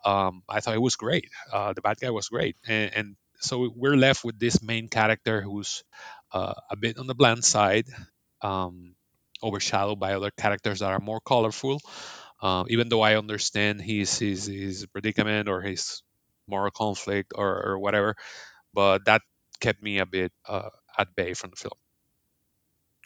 [0.05, 1.29] Um, I thought it was great.
[1.53, 2.57] Uh, the bad guy was great.
[2.67, 5.85] And, and so we're left with this main character who's
[6.33, 7.87] uh, a bit on the bland side,
[8.41, 8.95] um,
[9.43, 11.81] overshadowed by other characters that are more colorful.
[12.43, 16.03] Um, even though I understand his, his, his predicament or his
[16.49, 18.17] moral conflict or, or whatever,
[18.75, 19.23] but that
[19.61, 21.79] kept me a bit uh, at bay from the film.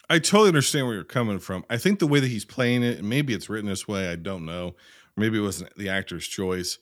[0.09, 1.65] I totally understand where you're coming from.
[1.69, 4.17] I think the way that he's playing it, and maybe it's written this way, I
[4.17, 4.77] don't know.
[5.17, 6.79] Maybe it wasn't the actor's choice.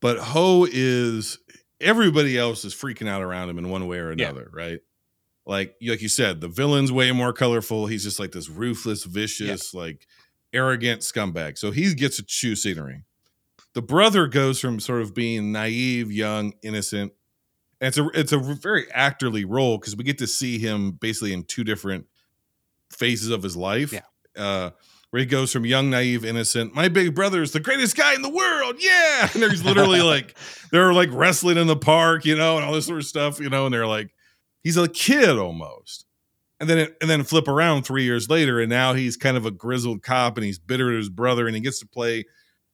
[0.00, 1.38] But Ho is
[1.80, 4.28] everybody else is freaking out around him in one way or Yeah.
[4.28, 4.80] another, right?
[5.46, 7.86] Like like you said, the villain's way more colorful.
[7.86, 10.06] He's just like this ruthless, vicious, like
[10.52, 11.58] arrogant scumbag.
[11.58, 13.04] So he gets to choose scenery.
[13.74, 17.12] The brother goes from sort of being naive, young, innocent.
[17.80, 21.32] And it's a it's a very actorly role because we get to see him basically
[21.34, 22.06] in two different
[22.94, 23.92] phases of his life.
[23.92, 24.00] Yeah.
[24.36, 24.70] Uh,
[25.10, 26.74] where he goes from young, naive, innocent.
[26.74, 28.76] My big brother is the greatest guy in the world.
[28.80, 29.28] Yeah.
[29.32, 30.36] And he's literally like,
[30.72, 33.48] they're like wrestling in the park, you know, and all this sort of stuff, you
[33.48, 34.12] know, and they're like,
[34.64, 36.04] he's a kid almost.
[36.58, 39.52] And then, and then flip around three years later, and now he's kind of a
[39.52, 42.24] grizzled cop, and he's bitter at his brother, and he gets to play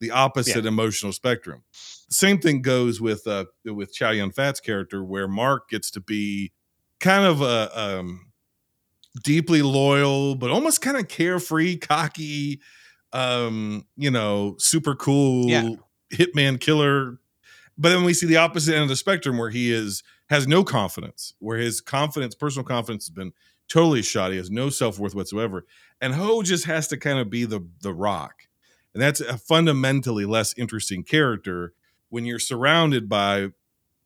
[0.01, 1.63] the opposite emotional spectrum.
[2.09, 6.01] The Same thing goes with uh with Chow Yun Fat's character, where Mark gets to
[6.01, 6.53] be
[6.99, 8.30] kind of a um
[9.25, 12.61] deeply loyal, but almost kind of carefree, cocky,
[13.13, 15.71] um, you know, super cool Yeah.
[16.13, 17.19] hitman killer.
[17.77, 20.63] But then we see the opposite end of the spectrum where he is has no
[20.63, 23.33] confidence, where his confidence, personal confidence has been
[23.69, 24.31] totally shot.
[24.31, 25.67] He has no self-worth whatsoever.
[26.01, 28.47] And Ho just has to kind of be the the rock.
[28.95, 31.73] And that's a fundamentally less interesting character
[32.11, 33.49] when you're surrounded by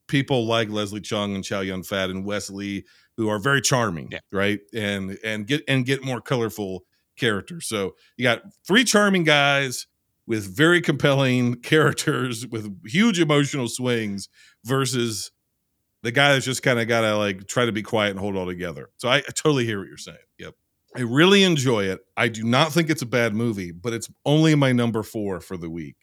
[0.07, 2.85] people like Leslie Cheung and Chow Yun Fat and Waise Lee
[3.17, 4.19] who are very charming, Yeah.
[4.31, 4.59] right?
[4.73, 6.83] And and get and get more colorful
[7.17, 7.67] characters.
[7.67, 9.87] So you got three charming guys
[10.27, 14.27] with very compelling characters with huge emotional swings
[14.63, 15.31] versus
[16.03, 18.35] the guy that's just kind of got to like try to be quiet and hold
[18.35, 18.89] it all together.
[18.97, 20.17] So I, I totally hear what you're saying.
[20.37, 20.53] Yep.
[20.97, 21.99] I really enjoy it.
[22.15, 25.57] I do not think it's a bad movie, but it's only my number four for
[25.57, 25.95] the week.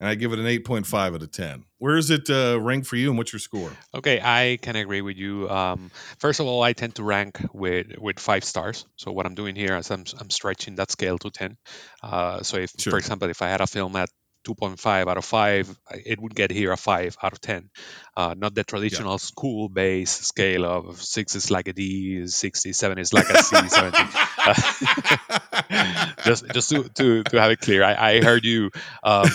[0.00, 1.64] And I give it an 8.5 out of 10.
[1.76, 3.70] Where is it uh, ranked for you and what's your score?
[3.94, 5.46] Okay, I can agree with you.
[5.50, 8.86] Um, first of all, I tend to rank with with five stars.
[8.96, 11.58] So what I'm doing here is I'm I'm stretching that scale to ten.
[12.02, 12.92] Uh, so if, Sure.
[12.92, 14.08] for example, if I had a film at
[14.48, 17.68] 2.5 out of 5 it would get here a 5 out of 10
[18.16, 23.12] uh, not the traditional school based scale of 6 is like a d 67 is
[23.12, 23.98] like a c 70
[26.24, 28.70] just just to, to, to have it clear i, I heard you
[29.02, 29.28] um,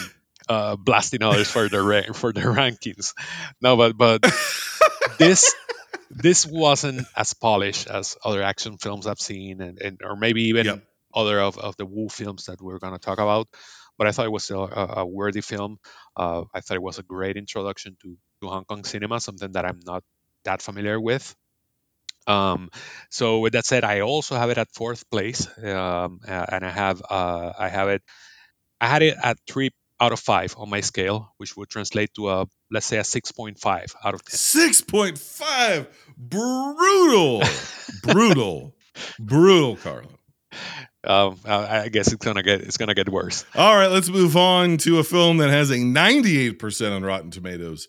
[0.49, 3.13] uh, blasting others for their ra- for their rankings
[3.61, 4.21] no but but
[5.17, 5.55] this
[6.09, 10.65] this wasn't as polished as other action films I've seen, and, and or maybe even
[10.65, 10.83] Yep.
[11.13, 13.47] other of, of the Woo films that we're going to talk about.
[13.97, 15.79] But I thought it was still a, a worthy film.
[16.15, 19.65] Uh, I thought it was a great introduction to, to Hong Kong cinema, something that
[19.65, 20.03] I'm not
[20.45, 21.35] that familiar with.
[22.27, 22.69] Um,
[23.09, 27.01] so with that said, I also have it at fourth place, um, and I have
[27.09, 28.03] uh, I have it
[28.81, 32.29] I had it at three out of five on my scale, which would translate to
[32.29, 34.37] a let's say a six point five out of ten.
[34.37, 35.87] 6.5.
[36.17, 37.43] Brutal.
[38.03, 38.75] Brutal.
[39.19, 40.09] Brutal, Carlo.
[41.03, 43.45] Um, I I guess it's gonna get it's gonna get worse.
[43.55, 47.87] All right, let's move on to a film that has a 98% on Rotten Tomatoes.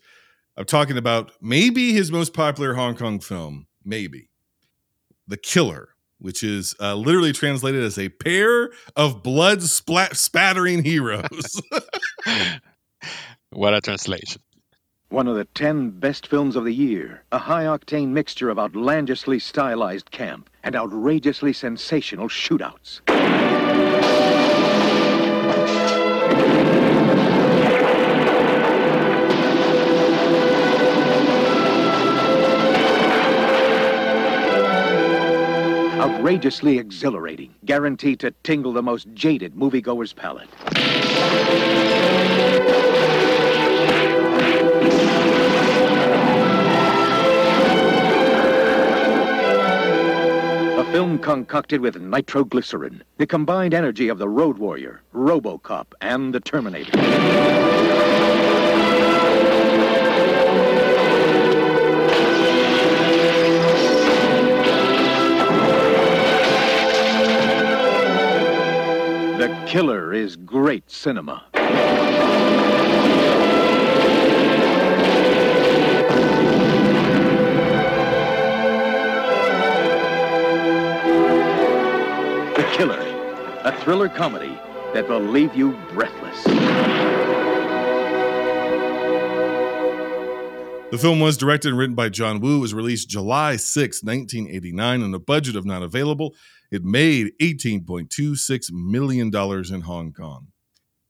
[0.57, 4.31] I'm talking about maybe his most popular Hong Kong film, maybe
[5.29, 5.89] The Killer,
[6.19, 11.61] which is uh, literally translated as a pair of blood splat spattering heroes.
[13.51, 14.43] what a translation!
[15.09, 17.23] One of the 10 best films of the year.
[17.31, 23.03] A high octane mixture of outlandishly stylized camp and outrageously sensational shootouts.
[36.01, 40.49] Outrageously exhilarating, guaranteed to tingle the most jaded moviegoer's palate.
[50.79, 56.41] A film concocted with nitroglycerin, the combined energy of the Road Warrior, Robocop, and the
[56.41, 58.16] Terminator.
[69.67, 71.43] Killer is great cinema.
[71.53, 71.61] The
[82.75, 83.01] Killer,
[83.65, 84.57] a thriller comedy
[84.95, 86.45] that will leave you breathless.
[90.93, 92.61] The film was directed and written by John Woo.
[92.61, 96.37] Was released July 6, 1989, on a budget of not available.
[96.71, 100.49] It made $18.26 million in Hong Kong.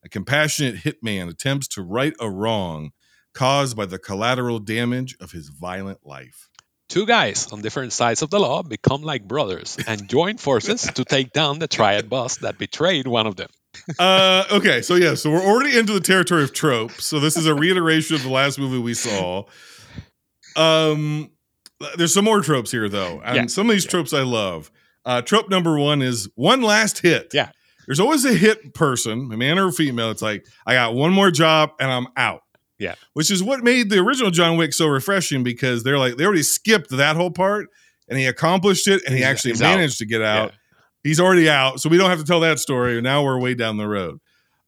[0.04, 2.90] A compassionate hitman attempts to right a wrong
[3.34, 6.48] caused by the collateral damage of his violent life.
[6.88, 11.04] Two guys on different sides of the law become like brothers and join forces to
[11.04, 13.48] take down the triad boss that betrayed one of them.
[13.98, 17.04] Uh, okay, so yeah, so we're already into the territory of tropes.
[17.04, 19.44] So this is a reiteration of the last movie we saw.
[20.56, 21.30] Um,
[21.98, 23.90] there's some more tropes here though, and Yeah, some of these yeah.
[23.90, 24.70] tropes I love.
[25.06, 27.30] Uh, trope number one is one last hit.
[27.32, 27.50] Yeah.
[27.86, 30.10] there's always a hit person, a man or a female.
[30.10, 32.42] It's like I got one more job and I'm out.
[32.78, 32.96] Yeah.
[33.14, 36.42] which is what made the original John Wick so refreshing because they're like they already
[36.42, 37.68] skipped that whole part
[38.08, 39.76] and he accomplished it and he He's- actually he's out.
[39.76, 40.56] managed to get out Yeah.
[41.04, 43.00] he's already out, so we don't have to tell that story.
[43.00, 44.18] Now we're way down the road.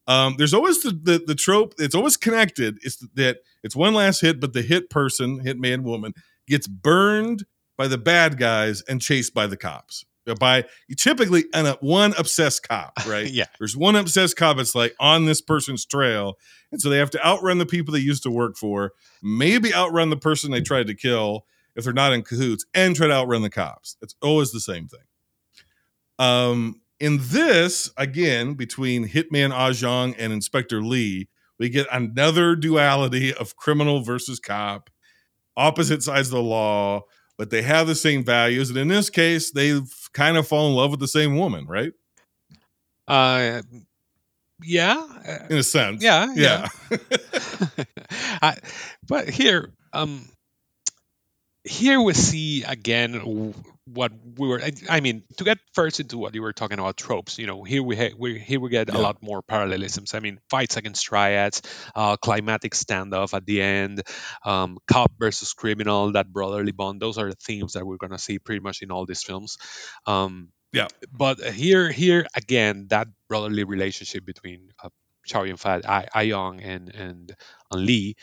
[0.07, 1.75] Um, there's always the, the the trope.
[1.77, 2.79] It's always connected.
[2.81, 6.13] It's that it's one last hit, but the hit person, hit man, woman,
[6.47, 7.45] gets burned
[7.77, 10.03] by the bad guys and chased by the cops.
[10.35, 10.65] By
[10.97, 13.29] typically an, uh, one obsessed cop, right?
[13.29, 13.45] yeah.
[13.57, 16.37] There's one obsessed cop that's like on this person's trail.
[16.71, 20.09] And so they have to outrun the people they used to work for, maybe outrun
[20.09, 23.41] the person they tried to kill if they're not in cahoots, and try to outrun
[23.41, 23.95] the cops.
[24.01, 24.99] It's always the same thing.
[26.19, 33.55] Um, in this, again, between Hitman Ajong and Inspector Lee, we get another duality of
[33.55, 34.89] criminal versus cop,
[35.55, 37.03] opposite sides of the law,
[37.37, 38.69] but they have the same values.
[38.69, 39.79] And in this case, they
[40.13, 41.91] kind of fall in love with the same woman, right?
[43.07, 43.61] Uh,
[44.61, 45.07] yeah.
[45.27, 46.03] uh, In a sense.
[46.03, 46.67] Yeah, Yeah.
[48.41, 48.57] I,
[49.07, 50.27] but here, um,
[51.63, 53.53] here we see again
[53.93, 54.61] what we were.
[54.89, 57.37] I- mean, to get first into what you were talking about tropes.
[57.39, 58.97] You know, here we ha- we here we get Yeah.
[58.97, 60.13] a lot more parallelisms.
[60.13, 61.61] I mean, fights against triads,
[61.95, 64.03] uh, climatic standoff at the end,
[64.45, 67.01] um, cop versus criminal, that brotherly bond.
[67.01, 69.57] Those are the themes that we're gonna see pretty much in all these films.
[70.05, 70.87] Um, Yeah.
[71.11, 74.89] But here, here again, that brotherly relationship between uh,
[75.25, 77.35] Chow Yun Fat, I, Ayong, and and
[77.71, 78.15] and Lee,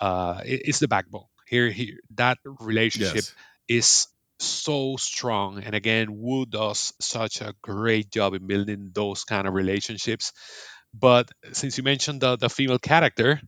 [0.00, 1.28] uh, is the backbone.
[1.46, 3.34] Here, here, that relationship yes.
[3.68, 4.06] is
[4.44, 9.54] so strong, and again, Woo does such a great job in building those kind of
[9.54, 10.32] relationships.
[10.94, 13.40] But since you mentioned the the female character,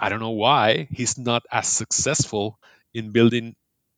[0.00, 2.58] I don't know why he's not as successful
[2.94, 3.54] in building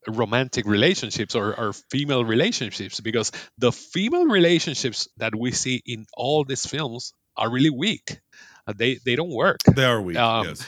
[0.09, 6.45] romantic relationships or, or female relationships because the female relationships that we see in all
[6.45, 8.19] these films are really weak.
[8.67, 9.59] Uh, they they don't work.
[9.65, 10.17] They are weak.
[10.17, 10.67] Um, yes.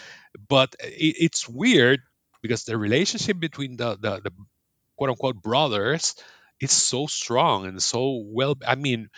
[0.48, 2.00] But it, it's weird
[2.42, 4.32] because the relationship between the, the the
[4.96, 6.14] quote unquote brothers
[6.60, 8.56] is so strong and so well.
[8.66, 9.08] I mean,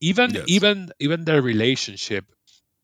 [0.00, 0.44] even Yes.
[0.48, 2.24] even even the relationship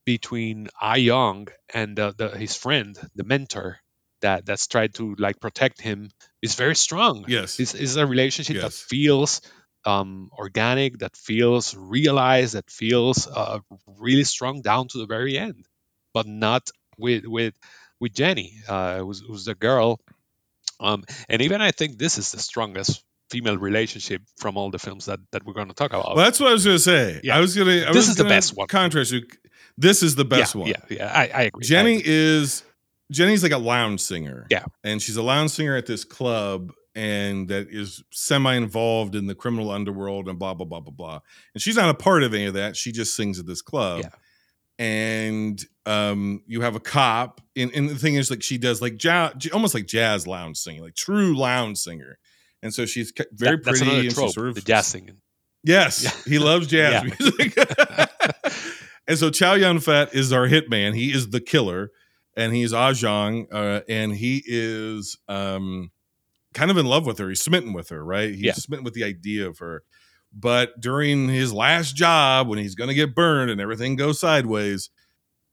[0.06, 3.78] between Ah Young and the, the, his friend, the mentor
[4.22, 6.10] that that's tried to like protect him,
[6.42, 7.24] is very strong.
[7.28, 7.60] Yes.
[7.60, 9.40] It's, it's a relationship that feels
[9.84, 13.60] um, organic, that feels realized, that feels uh,
[13.98, 15.66] really strong down to the very end,
[16.14, 17.54] but not with with
[18.00, 20.00] with Jenny, uh, who's, who's the girl.
[20.80, 25.06] Um, and even I think this is the strongest female relationship from all the films
[25.06, 26.16] that, that we're going to talk about.
[26.16, 27.20] Well, that's what I was going to say.
[27.22, 27.36] Yeah.
[27.36, 27.92] I was going to.
[27.92, 28.66] This is the best one.
[28.66, 29.22] Contrast you.
[29.78, 30.68] This is the best yeah, one.
[30.70, 31.62] Yeah, yeah, I, I agree.
[31.64, 32.12] I Jenny agree.
[32.12, 32.64] is
[33.10, 34.46] Jenny's like a lounge singer.
[34.50, 34.64] Yeah.
[34.84, 39.34] And she's a lounge singer at this club and that is semi involved in the
[39.34, 41.20] criminal underworld and blah blah blah blah blah.
[41.54, 42.76] And she's not a part of any of that.
[42.76, 44.00] She just sings at this club.
[44.02, 44.10] Yeah.
[44.80, 48.96] And um you have a cop and, and the thing is like she does like
[48.96, 52.18] jazz almost like jazz lounge singing, like true lounge singer.
[52.62, 55.18] And so she's very That- pretty and trope, sort of the jazz singing.
[55.62, 56.32] Yes, Yeah.
[56.32, 57.14] he loves jazz Yeah.
[57.20, 57.58] music.
[59.06, 60.94] and so Chow Yun Fat is our hitman.
[60.94, 61.90] He is the killer,
[62.36, 65.90] and he's Ajong, uh, and he is um,
[66.54, 67.28] kind of in love with her.
[67.28, 68.30] He's smitten with her, right?
[68.30, 68.52] He's Yeah.
[68.54, 69.82] smitten with the idea of her.
[70.32, 74.90] But during his last job, when he's going to get burned and everything goes sideways,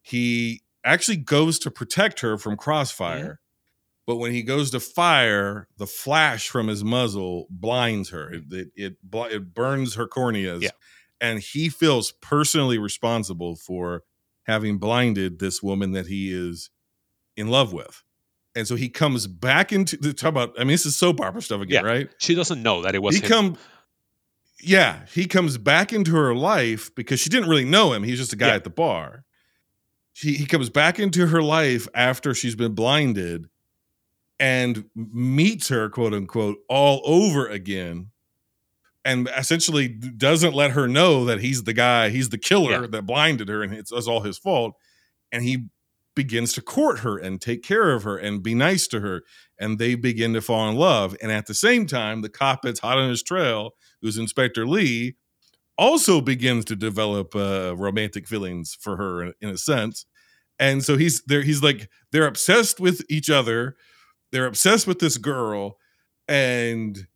[0.02, 3.40] he actually goes to protect her from crossfire.
[4.06, 8.32] But when he goes to fire, the flash from his muzzle blinds her.
[8.34, 8.94] It it it,
[9.34, 10.70] it burns her corneas, Yeah.
[11.20, 14.04] and he feels personally responsible for
[14.44, 16.70] having blinded this woman that he is
[17.36, 18.02] in love with.
[18.56, 20.54] And so he comes back into the talk about.
[20.58, 21.92] I mean, this is soap opera stuff again, Yeah.
[21.92, 22.10] right?
[22.18, 23.28] She doesn't know that it was he him.
[23.30, 23.58] come
[24.62, 28.04] yeah he comes back into her life because she didn't really know him.
[28.04, 28.56] He's just a guy Yeah.
[28.56, 29.24] at the bar.
[30.14, 33.48] He, he comes back into her life after she's been blinded
[34.40, 38.08] and meets her quote unquote all over again
[39.06, 42.88] and essentially doesn't let her know that he's the guy he's the killer Yeah.
[42.88, 44.74] that blinded her and it's, it's all his fault.
[45.32, 45.68] And he
[46.16, 49.22] begins to court her and take care of her and be nice to her.
[49.60, 51.16] And they begin to fall in love.
[51.22, 55.16] And at the same time the cop that's hot on his trail who's inspector lee
[55.78, 60.06] also begins to develop uh, romantic feelings for her in, in a sense.
[60.60, 63.76] And so he's there he's like they're obsessed with each other.
[64.32, 65.78] They're obsessed with this girl.
[66.28, 67.08] And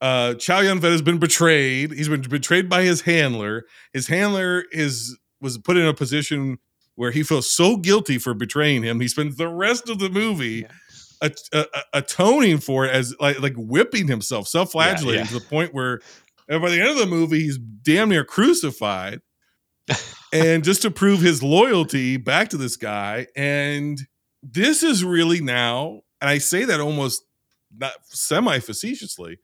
[0.00, 1.92] uh chow yun fat has been betrayed.
[1.92, 3.66] He's been betrayed by his handler.
[3.92, 6.58] His handler is was put in a position
[6.96, 8.98] where he feels so guilty for betraying him.
[8.98, 10.68] He spends the rest of the movie Yeah.
[11.22, 15.26] at- uh, uh, atoning for it as like like whipping himself, self-flagellating yeah.
[15.26, 16.00] to the point where
[16.48, 19.20] and by the end of the movie he's damn near crucified.
[20.32, 23.98] and just to prove his loyalty back to this guy, and
[24.42, 27.22] this is really now, and I say that almost
[27.74, 29.38] not semi facetiously,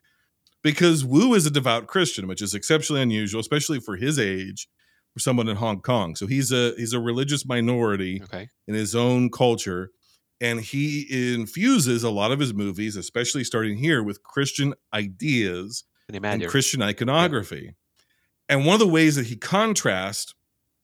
[0.62, 4.68] because Woo is a devout Christian, which is exceptionally unusual, especially for his age,
[5.14, 6.14] for someone in Hong Kong.
[6.16, 8.48] So he's a he's a religious minority Okay.
[8.68, 9.90] in his own culture.
[10.40, 15.84] And he infuses a lot of his movies, especially starting here, with Christian ideas
[16.42, 16.50] and.
[16.50, 17.74] Christian iconography.
[18.48, 20.34] And one of the ways that he contrasts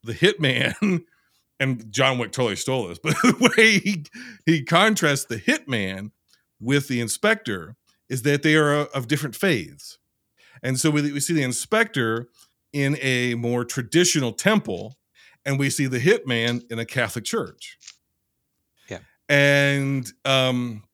[0.03, 1.05] the hitman,
[1.61, 4.05] and John Wick totally stole this, but the way he,
[4.47, 6.13] he contrasts the hitman
[6.61, 7.77] with the inspector
[8.09, 9.99] is that they are of different faiths.
[10.63, 12.29] And so we, we see the inspector
[12.73, 14.99] in a more traditional temple,
[15.45, 17.79] and we see the hitman in a Catholic church.
[18.89, 18.99] Yeah.
[19.29, 20.85] And um,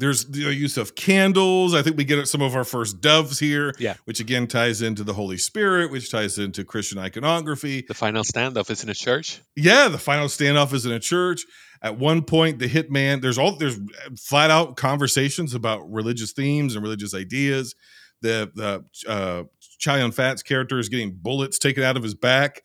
[0.00, 1.74] there's the use of candles.
[1.74, 3.94] I think we get some of our first doves here, Yeah.
[4.06, 7.84] which again ties into the Holy Spirit, which ties into Christian iconography.
[7.86, 9.40] the final standoff is in a church.
[9.56, 11.42] Yeah, the final standoff is in a church.
[11.82, 13.78] At one point, the hitman, there's all there's
[14.18, 17.74] flat out conversations about religious themes and religious ideas.
[18.22, 19.44] The the uh
[19.78, 22.62] Chow Yun Fat's character is getting bullets taken out of his back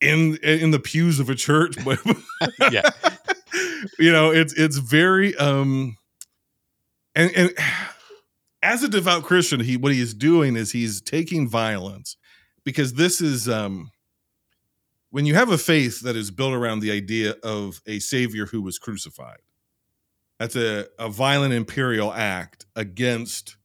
[0.00, 1.76] in in the pews of a church.
[2.70, 2.88] Yeah.
[3.98, 5.96] you know, it's it's very um
[7.16, 7.50] and and
[8.62, 12.16] as a devout Christian, he what he is doing is he's taking violence
[12.64, 13.90] because this is um
[15.10, 18.62] when you have a faith that is built around the idea of a savior who
[18.62, 19.38] was crucified
[20.38, 23.56] that's a, a violent imperial act against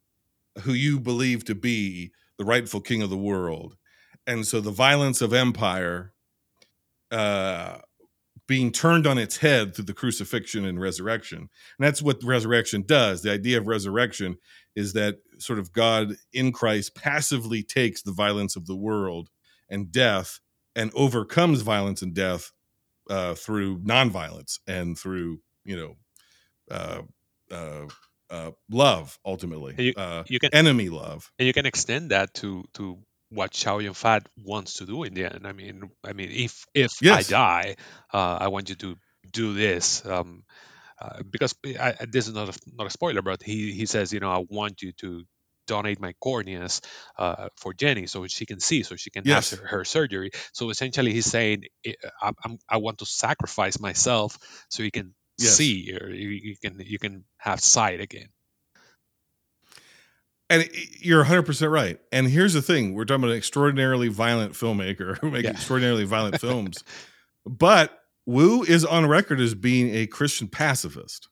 [0.61, 3.75] who you believe to be the rightful king of the world.
[4.25, 6.13] And so the violence of empire
[7.11, 7.79] uh
[8.51, 11.39] being turned on its head through the crucifixion and resurrection.
[11.39, 11.47] And
[11.79, 13.21] that's what resurrection does.
[13.21, 14.35] The idea of resurrection
[14.75, 19.29] is that sort of god in christ passively takes the violence of the world
[19.69, 20.39] and death
[20.75, 22.51] and overcomes violence and death
[23.09, 25.95] uh, through nonviolence and through you know
[26.69, 27.01] uh,
[27.51, 27.85] uh,
[28.29, 29.73] uh, love ultimately.
[29.77, 31.31] You- uh, You can enemy love.
[31.39, 32.83] and you can extend that to to
[33.31, 35.47] what Yun Fat wants to do in the end.
[35.47, 37.77] I mean, I mean, if if I die,
[38.13, 38.97] uh, I want you to
[39.31, 40.05] do this.
[40.05, 40.43] Um,
[41.01, 44.19] uh, because I, this is not a, not a spoiler, but he he says, you
[44.19, 45.23] know, I want you to
[45.67, 46.81] donate my corneas
[47.17, 49.51] uh, for Jenny so she can see, so she can Yes.
[49.51, 50.31] have her, her surgery.
[50.53, 54.37] So essentially, he's saying, I, I'm, I'm- I want to sacrifice myself
[54.69, 55.57] so you can Yes.
[55.57, 58.29] see or you, you can you can have sight again.
[60.51, 65.17] And you're 100% right and here's the thing we're talking about an extraordinarily violent filmmaker
[65.21, 65.51] who makes Yeah.
[65.51, 66.83] extraordinarily violent films
[67.45, 71.27] but woo is on record as being a christian pacifist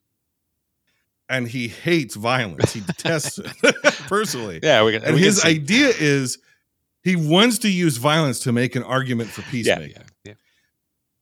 [1.28, 3.76] and he hates violence he detests it
[4.07, 5.03] personally Yeah, we can.
[5.03, 6.38] and we his idea is
[7.03, 10.34] he wants to use violence to make an argument for yeah, peacemaking yeah, yeah.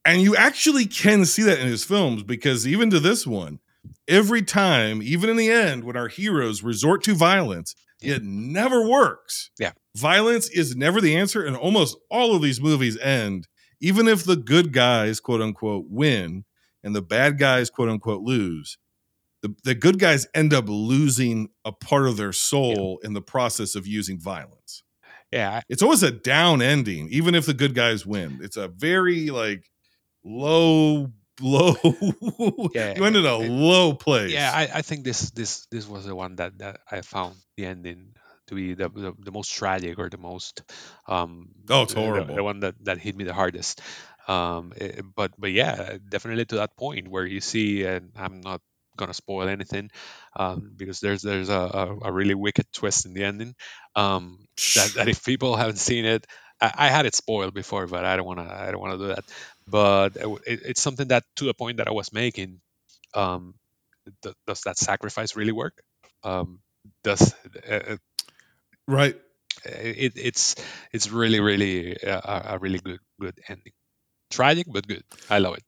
[0.05, 3.59] and you actually can see that in his films because even to this one,
[4.07, 7.83] every time, even in the end, when our heroes resort to violence, Yeah.
[8.01, 9.49] It never works.
[9.59, 9.71] Yeah.
[9.95, 11.43] Violence is never the answer.
[11.43, 13.47] And almost all of these movies end,
[13.81, 16.45] even if the good guys, quote unquote, win
[16.83, 18.77] and the bad guys, quote unquote, lose.
[19.41, 23.75] The, the good guys end up losing a part of their soul in the process
[23.75, 24.83] of using violence.
[25.31, 28.39] Yeah, It's always a down ending, even if the good guys win.
[28.41, 29.69] It's a very like
[30.23, 31.11] low,
[31.41, 31.75] low.
[32.73, 34.31] Yeah, you end in a it- low place.
[34.31, 34.51] yeah.
[34.53, 38.13] I, I think this this this was the one that, that I found the ending
[38.47, 40.63] to be the, the, the most tragic or the most
[41.07, 42.35] um Oh, it's the- the- horrible.
[42.35, 43.81] the, one that, that hit me the hardest
[44.27, 48.61] um eh, but but yeah definitely to that point where you see and i'm not
[48.97, 49.89] gonna spoil anything
[50.35, 53.53] um because there's there's a, a, a really wicked twist in the ending
[53.95, 54.37] um
[54.75, 56.25] that, that if people haven't seen it
[56.59, 59.07] I, I had it spoiled before but i don't want to i don't want to
[59.07, 59.25] do that
[59.67, 62.59] but it, it's something that to the point that i was making
[63.13, 63.53] um
[64.23, 65.81] th- does that sacrifice really work
[66.23, 66.59] um
[67.03, 67.33] does
[67.69, 67.97] uh,
[68.87, 69.19] right.
[69.65, 70.55] it, it's
[70.91, 73.73] it's really really a, a a really good good ending
[74.29, 75.63] tragic but good i love it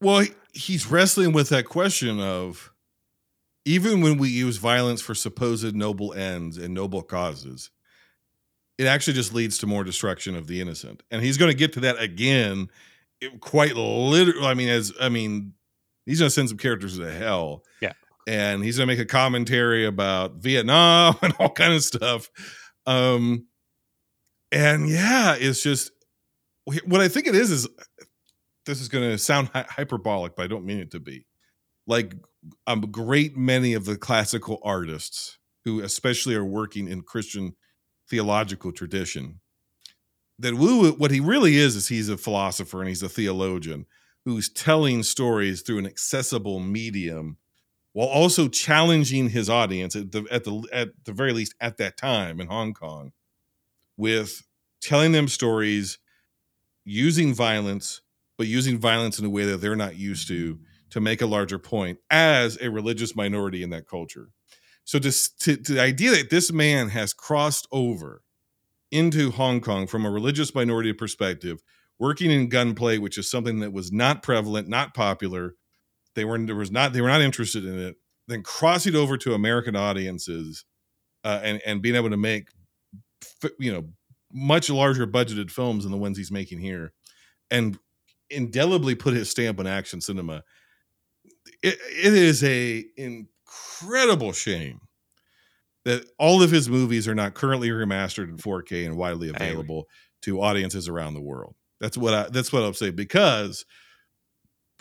[0.00, 2.72] Well, he's wrestling with that question of
[3.64, 7.70] even when we use violence for supposed noble ends and noble causes,
[8.78, 11.02] it actually just leads to more destruction of the innocent.
[11.10, 12.70] And he's going to get to that again,
[13.20, 14.46] it- quite literally.
[14.46, 15.54] I mean, as I mean,
[16.06, 17.62] he's to send some characters to hell.
[17.80, 17.92] Yeah.
[18.26, 22.30] and he's going to make a commentary about Vietnam and all kind of stuff.
[22.86, 23.46] Um,
[24.52, 25.90] and yeah, it's just
[26.84, 27.68] what I think it is is
[28.66, 31.26] this is going to sound hy- hyperbolic, but I don't mean it to be.
[31.86, 32.14] Like
[32.66, 37.54] a great many of the classical artists who, especially, are working in Christian
[38.08, 39.39] theological tradition,
[40.40, 43.86] that Woo, what he really is, is he's a philosopher and he's a theologian
[44.24, 47.36] who's telling stories through an accessible medium
[47.92, 51.96] while also challenging his audience at the at the at the very least at that
[51.96, 53.12] time in Hong Kong
[53.96, 54.42] with
[54.80, 55.98] telling them stories
[56.84, 58.02] using violence
[58.38, 60.58] but using violence in a way that they're not used to
[60.90, 64.30] to make a larger point as a religious minority in that culture.
[64.84, 68.22] So this, to, to the idea that this man has crossed over
[68.90, 71.62] into Hong Kong from a religious minority perspective,
[71.98, 75.54] working in gunplay, which is something that was not prevalent, not popular.
[76.14, 77.96] They were there was not they were not interested in it.
[78.26, 80.64] Then crossing over to American audiences
[81.24, 82.48] uh, and and being able to make
[83.58, 83.84] you know
[84.32, 86.92] much larger budgeted films than the ones he's making here,
[87.50, 87.78] and
[88.28, 90.42] indelibly put his stamp on action cinema.
[91.62, 94.80] It, it is a incredible shame
[95.84, 99.86] that all of his movies are not currently remastered in 4K and widely available
[100.22, 101.54] to audiences around the world.
[101.80, 103.64] That's what I that's what I'll say because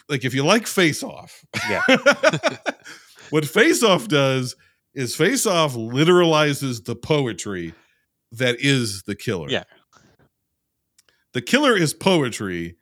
[0.10, 1.82] like if you like Face Off, Yeah.
[3.30, 4.56] what Face Off does
[4.94, 7.74] is Face Off literalizes the poetry
[8.34, 9.50] that is the killer.
[9.50, 9.64] Yeah.
[11.34, 12.76] The killer is poetry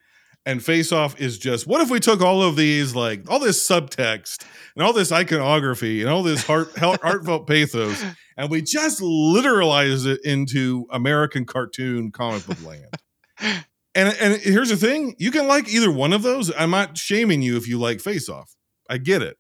[0.48, 3.68] and Face Off is just what if we took all of these like all this
[3.68, 4.46] subtext
[4.76, 8.02] and all this iconography and all this heart heart- heartfelt pathos
[8.38, 13.66] and we just literalize it into American cartoon comic book land.
[13.94, 16.52] And and here's the thing, you can like either one of those.
[16.58, 18.56] I'm not shaming you if you like Face Off.
[18.90, 19.38] I get it.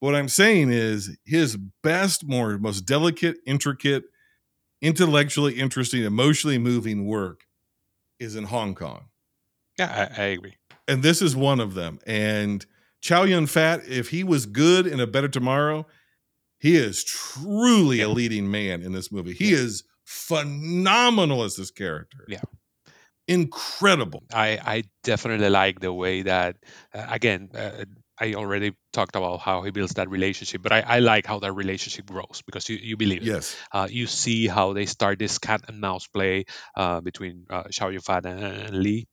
[0.00, 4.04] What I'm saying is his best, more most delicate, intricate,
[4.80, 7.42] intellectually interesting, emotionally moving work
[8.18, 9.07] is in Hong Kong.
[9.78, 10.54] Yeah, I, I agree.
[10.86, 11.98] And this is one of them.
[12.06, 12.64] And
[13.00, 15.86] Chow Yun Fat, if he was good in A Better Tomorrow,
[16.58, 19.32] he is truly a leading man in this movie.
[19.32, 22.24] He is phenomenal as this character.
[22.26, 22.40] Yeah.
[23.28, 24.24] Incredible.
[24.32, 26.56] I, I definitely like the way that,
[26.94, 27.84] uh, again, uh,
[28.18, 31.52] I already talked about how he builds that relationship, but I, I like how that
[31.52, 33.26] relationship grows because you, you believe it.
[33.26, 33.54] Yes.
[33.70, 37.90] Uh, you see how they start this cat and mouse play uh, between uh, Chow
[37.90, 39.06] Yun-fat and, and Lee,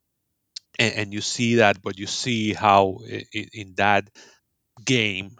[0.79, 4.09] and, and you see that, but you see how i- i- in that
[4.85, 5.37] game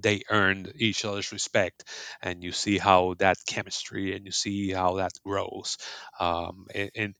[0.00, 1.84] they earned each other's respect,
[2.22, 5.78] and you see how that chemistry and you see how that grows,
[6.20, 7.14] um, and, and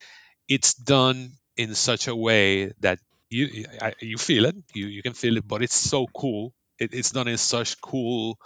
[0.48, 2.98] it's done in such a way that
[3.30, 6.54] you I, you feel it, you you can feel it, but it's so cool.
[6.78, 8.38] It, it's done in such cool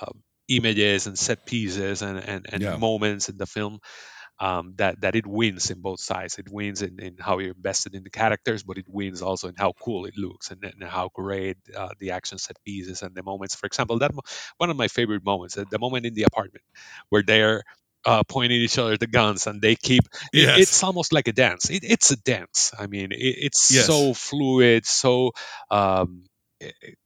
[0.00, 2.78] um, images and set pieces and and, and Yeah.
[2.78, 3.78] moments in the film
[4.40, 6.38] um, that that it wins in both sides.
[6.38, 9.54] It wins in, in how you're invested in the characters, but it wins also in
[9.56, 13.22] how cool it looks and, and how great uh, the action set pieces and the
[13.22, 13.54] moments.
[13.54, 14.12] For example, that
[14.58, 16.64] one of my favorite moments, the moment in the apartment
[17.08, 17.62] where they're
[18.04, 20.02] uh, pointing each other the guns and they keep.
[20.32, 20.56] it- Yes.
[20.56, 21.70] it's almost like a dance.
[21.70, 22.72] It, it's a dance.
[22.78, 23.86] I mean, it, it's Yes.
[23.86, 25.32] so fluid, so
[25.70, 26.24] um,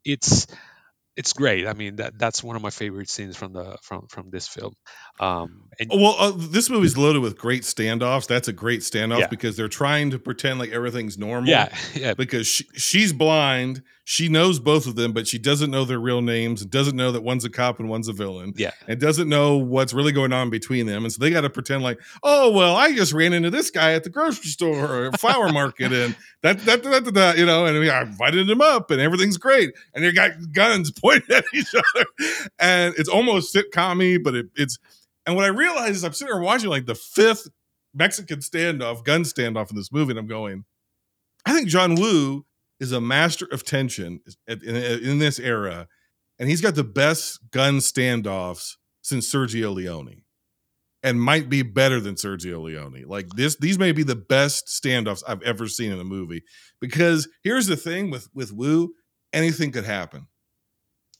[0.04, 0.46] it's
[1.16, 1.66] it's great.
[1.66, 4.74] I mean, that that's one of my favorite scenes from the from from this film.
[5.18, 8.26] Um, and Well, uh, this movie's loaded with great standoffs.
[8.26, 9.26] That's a great standoff Yeah.
[9.28, 11.48] because they're trying to pretend like everything's normal.
[11.48, 13.82] yeah, yeah, Because she, she's blind.
[14.08, 17.10] She knows both of them, but she doesn't know their real names and doesn't know
[17.10, 18.52] that one's a cop and one's a villain.
[18.54, 18.70] yeah.
[18.86, 21.02] and doesn't know what's really going on between them.
[21.02, 23.94] And so they got to pretend like, oh, well, I just ran into this guy
[23.94, 27.66] at the grocery store or flower market and that, that, that, that, that, you know,
[27.66, 29.74] and I invited him up and everything's great.
[29.92, 32.06] And they got guns pointed at each other.
[32.60, 34.78] And it's almost sitcom but it, it's,
[35.26, 37.48] and what I realized is I'm sitting there watching like the fifth
[37.92, 40.12] Mexican standoff, gun standoff in this movie.
[40.12, 40.64] And I'm going,
[41.44, 42.44] I think John Woo
[42.80, 45.88] is a master of tension in, this era.
[46.38, 50.22] And he's got the best gun standoffs since Sergio Leone
[51.02, 53.04] and might be better than Sergio Leone.
[53.06, 56.42] Like this, these may be the best standoffs I've ever seen in a movie.
[56.80, 58.92] Because here's the thing with with Woo,
[59.32, 60.26] anything could happen.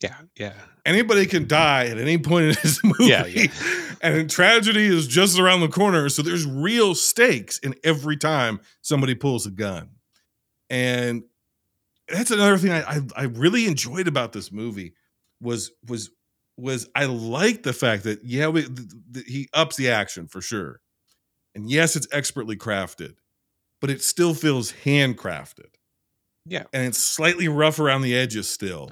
[0.03, 0.53] Yeah, yeah,
[0.85, 1.49] Anybody can mm-hmm.
[1.49, 3.07] die at any point in this movie.
[3.07, 3.47] Yeah, yeah.
[4.03, 6.11] And tragedy is just around the corner.
[6.11, 9.89] So there's real stakes in every time somebody pulls a gun.
[10.69, 11.23] And
[12.09, 14.95] that's another thing I, I, I really enjoyed about this movie
[15.41, 16.11] was was
[16.57, 20.41] was I like the fact that yeah we, th- th- he ups the action for
[20.41, 20.81] sure,
[21.55, 23.15] and yes it's expertly crafted,
[23.81, 25.77] but it still feels handcrafted
[26.47, 26.65] yeah.
[26.73, 28.91] and it's slightly rough around the edges still.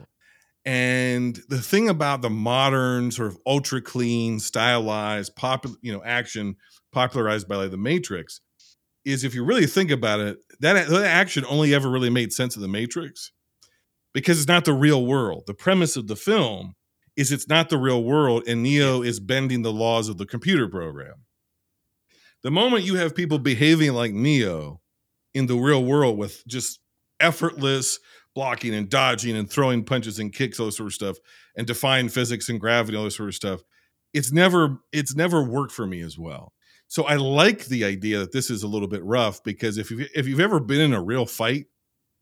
[0.66, 6.56] And the thing about the modern sort of ultra clean, stylized, popular, you know, action
[6.90, 8.40] popularized by like the Matrix
[9.04, 12.56] is if you really think about it, that, that action only ever really made sense
[12.56, 13.32] of the Matrix
[14.12, 15.44] because it's not the real world.
[15.46, 16.74] The premise of the film
[17.16, 20.68] is it's not the real world, and Neo is bending the laws of the computer
[20.68, 21.14] program.
[22.42, 24.80] The moment you have people behaving like Neo
[25.32, 26.80] in the real world with just
[27.20, 27.98] effortless
[28.34, 31.16] blocking and dodging and throwing punches and kicks, all this sort of stuff,
[31.56, 33.62] and defying physics and gravity, all this sort of stuff,
[34.12, 36.52] it's never it's never worked for me as well.
[36.88, 40.06] So I like the idea that this is a little bit rough because if you
[40.14, 41.66] if you've ever been in a real fight,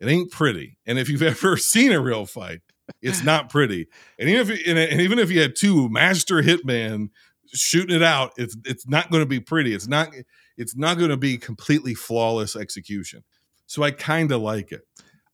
[0.01, 0.79] it ain't pretty.
[0.87, 2.61] And if you've ever seen a real fight,
[3.01, 3.87] It's not pretty.
[4.19, 7.09] And even if and, and even if you had two master hitman
[7.55, 9.75] shooting it out, it's it's not going to be pretty.
[9.75, 10.11] It's not
[10.57, 13.25] it's not going to be completely flawless execution.
[13.67, 14.83] So I kind of like it.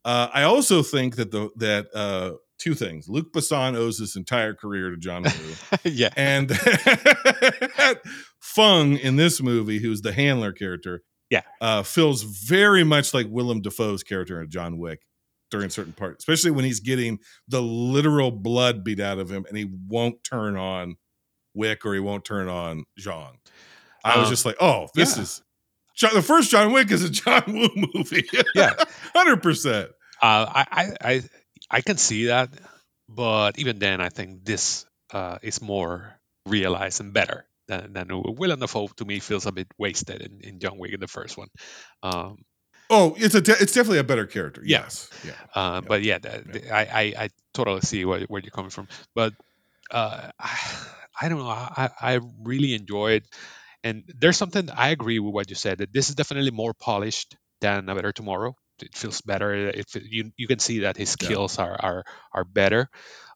[0.04, 3.08] Uh, I also think that the that uh, two things.
[3.08, 5.30] Luc Besson owes his entire career to John Woo.
[5.84, 6.10] yeah.
[6.16, 6.50] and
[8.54, 11.42] Fung in this movie, who's the handler character, Yeah.
[11.60, 15.00] uh, feels very much like Willem Dafoe's character in John Wick
[15.50, 17.18] during certain parts, especially when he's getting
[17.48, 20.96] the literal blood beat out of him, and he won't turn on
[21.54, 23.34] Wick or he won't turn on Zhang.
[24.04, 25.22] I was Um, just like, oh, this yeah.
[25.22, 25.42] is
[25.96, 28.28] John, the first John Wick is a John Woo movie.
[28.54, 28.74] Yeah.
[29.14, 29.90] hundred percent.
[30.22, 31.22] Uh, I, I I
[31.70, 32.50] I can see that,
[33.08, 36.14] but even then, I think this uh, is more
[36.46, 38.88] realized and better than than Willem Dafoe.
[38.96, 41.48] To me, feels a bit wasted in, in John Wick in the first one.
[42.02, 42.38] Um,
[42.90, 44.62] Oh, it's a de- it's definitely a better character.
[44.64, 44.84] Yeah.
[44.84, 45.32] Yes, yeah.
[45.54, 48.88] uh, But yeah, the, the- I, I I totally see where, where you're coming from.
[49.14, 49.34] But
[49.90, 50.58] uh, I,
[51.20, 51.48] I don't know.
[51.48, 53.24] I, I really enjoyed,
[53.84, 57.36] and there's something I agree with what you said that this is definitely more polished
[57.60, 58.56] than A Better Tomorrow.
[58.80, 59.52] It feels better.
[59.68, 61.26] It, you you can see that his Yeah.
[61.28, 62.88] skills are are are better.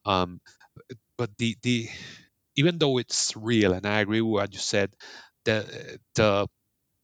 [0.06, 0.40] Um,
[1.18, 1.88] but the the
[2.56, 4.94] even though it's real, and I agree with what you said,
[5.44, 6.48] the the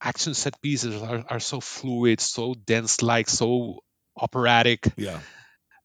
[0.01, 3.81] action set pieces are, are so fluid, so dense, like so
[4.17, 5.21] operatic Yeah.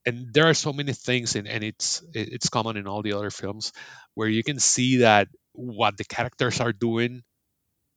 [0.07, 3.31] and there are so many things in and it's it's common in all the other
[3.31, 3.73] films
[4.15, 7.23] where you can see that what the characters are doing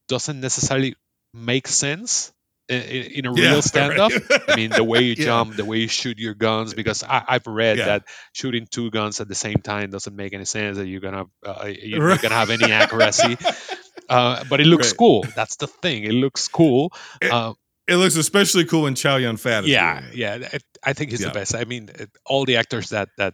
[0.07, 0.95] doesn't necessarily
[1.33, 2.33] make sense
[2.69, 4.41] in, in a Yeah, real stand-up right.
[4.49, 5.25] i mean the way you Yeah.
[5.25, 7.85] jump the way you shoot your guns because I, i've read Yeah.
[7.85, 8.03] that
[8.33, 11.71] shooting two guns at the same time doesn't make any sense that you're gonna uh,
[11.81, 12.13] you're Right.
[12.15, 13.37] not gonna have any accuracy
[14.09, 14.97] uh, but it looks Right.
[14.97, 16.91] cool that's the thing it looks cool
[17.21, 17.53] It- uh,
[17.87, 20.13] It looks especially cool when Chow Yun Fat is yeah, it.
[20.13, 20.57] yeah.
[20.83, 21.29] I, think he's Yeah.
[21.31, 21.55] the best.
[21.55, 23.33] I mean, it, all the actors that that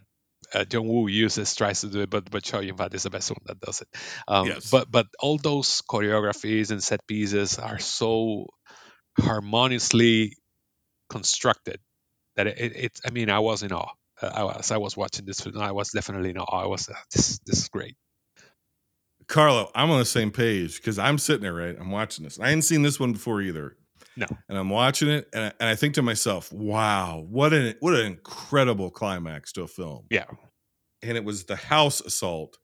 [0.53, 3.09] uh, John Woo uses tries to do it, but but Chow Yun Fat is the
[3.09, 3.89] best one that does it.
[4.27, 4.69] Um, Yes.
[4.69, 8.45] But but all those choreographies and set pieces are so
[9.19, 10.35] harmoniously
[11.09, 11.79] constructed
[12.35, 13.91] that it, it, it I mean, I was in awe.
[14.21, 15.57] Uh, I was I was watching this film.
[15.57, 16.63] I was definitely in awe.
[16.63, 17.95] I was uh, this this is great.
[19.27, 21.75] Carlo, I'm on the same page because I'm sitting there, right?
[21.79, 22.39] I'm watching this.
[22.39, 23.77] I hadn't seen this one before either.
[24.15, 24.27] No.
[24.47, 27.95] And I'm watching it and I, and I think to myself, wow, what an what
[27.95, 30.05] an incredible climax to a film.
[30.09, 30.25] Yeah.
[31.01, 32.57] And it was the house assault.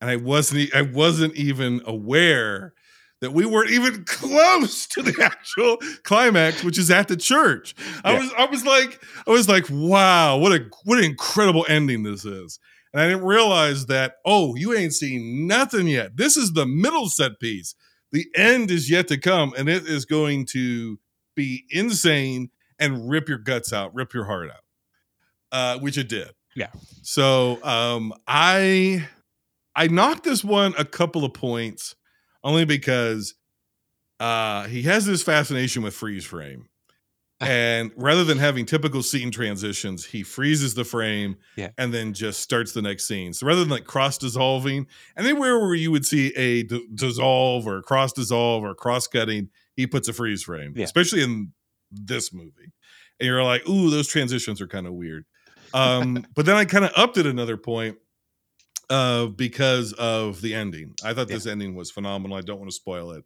[0.00, 2.74] And I wasn't i wasn't even aware
[3.20, 7.74] that we weren't even close to the actual climax, which is at the church.
[8.04, 8.18] I Yeah.
[8.20, 12.24] was I was like, I was like, wow, what a what an incredible ending this
[12.24, 12.58] is.
[12.92, 16.16] And I didn't realize that, oh, you ain't seen nothing yet.
[16.16, 17.74] This is the middle set piece.
[18.12, 21.00] The end is yet to come, and it is going to
[21.34, 24.60] be insane and rip your guts out, rip your heart out.
[25.50, 26.30] Uh, which it did.
[26.56, 26.68] Yeah.
[27.02, 29.08] So um I
[29.74, 31.96] I knocked this one a couple of points
[32.44, 33.34] only because
[34.20, 36.68] uh he has this fascination with freeze frame.
[37.40, 41.70] And rather than having typical scene transitions, he freezes the frame Yeah.
[41.76, 43.32] and then just starts the next scene.
[43.34, 44.86] So rather than like cross dissolving,
[45.18, 49.86] anywhere where you would see a d- dissolve or cross dissolve or cross cutting, he
[49.86, 50.84] puts a freeze frame, Yeah.
[50.84, 51.52] especially in
[51.90, 52.72] this movie.
[53.20, 55.24] And you're like, ooh, those transitions are kind of weird.
[55.74, 57.98] Um, but then I kind of upped it another point
[58.90, 60.94] uh, because of the ending.
[61.04, 61.36] I thought Yeah.
[61.36, 62.36] this ending was phenomenal.
[62.36, 63.24] I don't want to spoil it,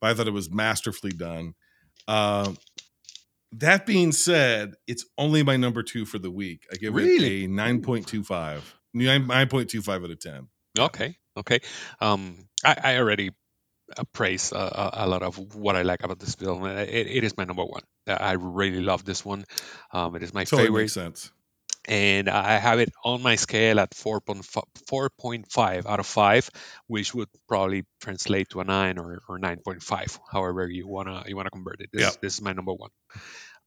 [0.00, 1.54] but I thought it was masterfully done.
[2.08, 2.56] Um,
[3.52, 6.66] that being said, it's only my number two for the week.
[6.72, 7.44] I give Really?
[7.44, 8.62] it a 9.25.
[8.94, 10.48] 9, 9.25 out of 10.
[10.78, 11.60] Okay, okay.
[12.00, 13.30] Um, I, I already
[13.96, 16.62] uh, praise uh, a, a lot of what I like about this film.
[16.62, 17.82] Uh, It, it is my number one.
[18.06, 19.44] Uh, I really love this one.
[19.92, 21.32] Um, it is my Totally favorite, makes sense.
[21.88, 26.50] And I have it on my scale at 4.5, 4.5 out of five,
[26.86, 31.50] which would probably translate to a nine or, or 9.5, however you wanna you wanna
[31.50, 31.90] convert it.
[31.92, 32.20] This, Yeah.
[32.22, 32.90] this is my number one.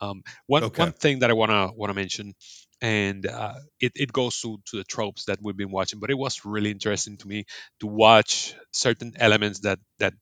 [0.02, 0.74] Um, one Okay.
[0.76, 2.34] one thing that I wanna wanna mention,
[2.82, 6.18] and uh, it it goes to to the tropes that we've been watching, but it
[6.18, 7.46] was really interesting to me
[7.80, 10.14] to watch certain elements that that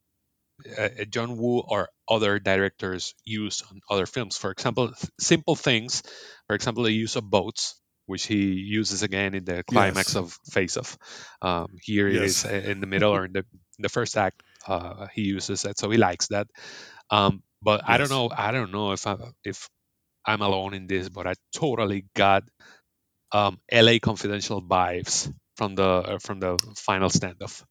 [0.77, 4.37] uh, John Woo or other directors use on other films.
[4.37, 6.03] For example, th- simple things.
[6.47, 7.80] For example, the use of boats,
[8.12, 8.41] which he
[8.80, 10.16] uses again in the climax Yes.
[10.16, 10.97] of Face Off.
[11.41, 12.45] Um, here it Yes.
[12.45, 13.39] is uh, in the middle or in the,
[13.80, 14.43] in the first act.
[14.68, 16.47] Uh, he uses it, so he likes that.
[17.09, 18.30] Um, but I don't know.
[18.30, 19.70] I don't know if I if
[20.26, 22.43] I'm alone in this, but I totally got
[23.32, 23.99] um, L.A.
[23.99, 27.64] Confidential vibes from the uh, from the final standoff.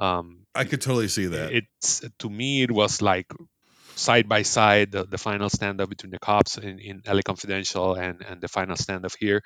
[0.00, 1.52] Um, I could totally see that.
[1.52, 3.26] it's to me it was like
[3.96, 8.22] side by side the, the final standoff between the cops in, in LA Confidential and
[8.22, 9.42] and the final standoff here.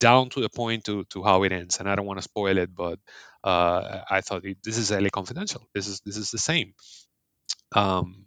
[0.00, 1.80] Down to the point to to how it ends.
[1.80, 2.98] And I don't want to spoil it, but
[3.42, 5.62] uh, I thought it, this is LA Confidential.
[5.74, 6.74] This is this is the same.
[7.74, 8.26] Um,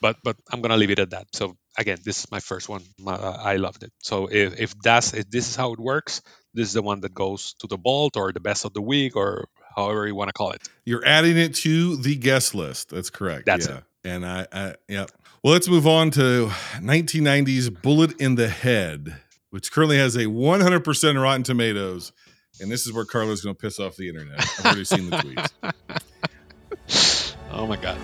[0.00, 1.26] but but I'm gonna leave it at that.
[1.32, 2.82] So again, this is my first one.
[2.98, 3.92] My, uh, I loved it.
[4.02, 6.22] So if if that's if this is how it works,
[6.54, 9.16] this is the one that goes to the vault or the best of the week
[9.16, 10.68] or however you want to call it.
[10.84, 12.90] You're adding it to the guest list.
[12.90, 13.46] That's correct.
[13.46, 13.78] That's yeah.
[13.78, 13.84] it.
[14.04, 15.06] And I, I, yeah.
[15.42, 16.48] Well, let's move on to
[16.80, 19.16] 1990's Bullet in the Head,
[19.52, 22.12] which currently has a 100% Rotten Tomatoes.
[22.60, 24.40] And this is where Carlo's going to piss off the internet.
[24.40, 27.36] I've already seen the tweets.
[27.50, 27.98] oh my god.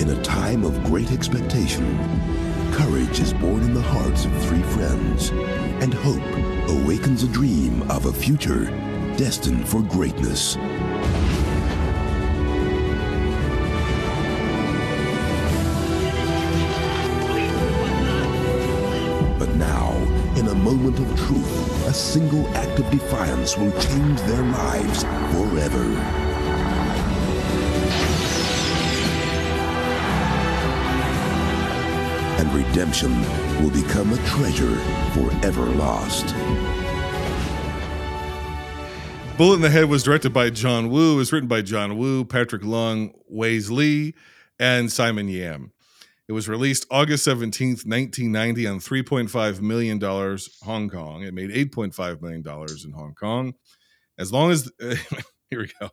[0.00, 1.84] In a time of great expectation,
[2.72, 5.28] courage is born in the hearts of three friends,
[5.82, 8.64] and hope awakens a dream of a future
[9.18, 10.56] destined for greatness.
[21.00, 26.30] Of truth, a single act of defiance will change their lives forever.
[32.40, 33.20] and redemption
[33.62, 34.76] will become a treasure
[35.12, 36.34] forever lost.
[39.36, 41.16] Bullet in the Head was directed by John Woo.
[41.16, 44.14] Was written by John Woo, Patrick Leung, Waise Lee,
[44.58, 45.72] and Simon Yam.
[46.30, 50.00] It was released August 17th, 1990 on $3.5 million
[50.62, 51.24] Hong Kong.
[51.24, 53.54] It made $8.5 million in Hong Kong.
[54.16, 55.90] As long as, here we go.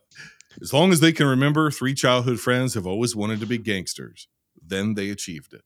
[0.62, 4.28] As long as they can remember, three childhood friends have always wanted to be gangsters.
[4.64, 5.64] Then they achieved it.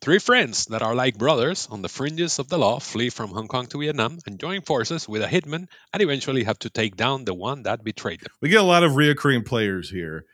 [0.00, 3.46] Three friends that are like brothers on the fringes of the law flee from Hong
[3.46, 7.26] Kong to Vietnam and join forces with a hitman and eventually have to take down
[7.26, 8.32] the one that betrayed them.
[8.42, 10.24] We get a lot of reoccurring players here.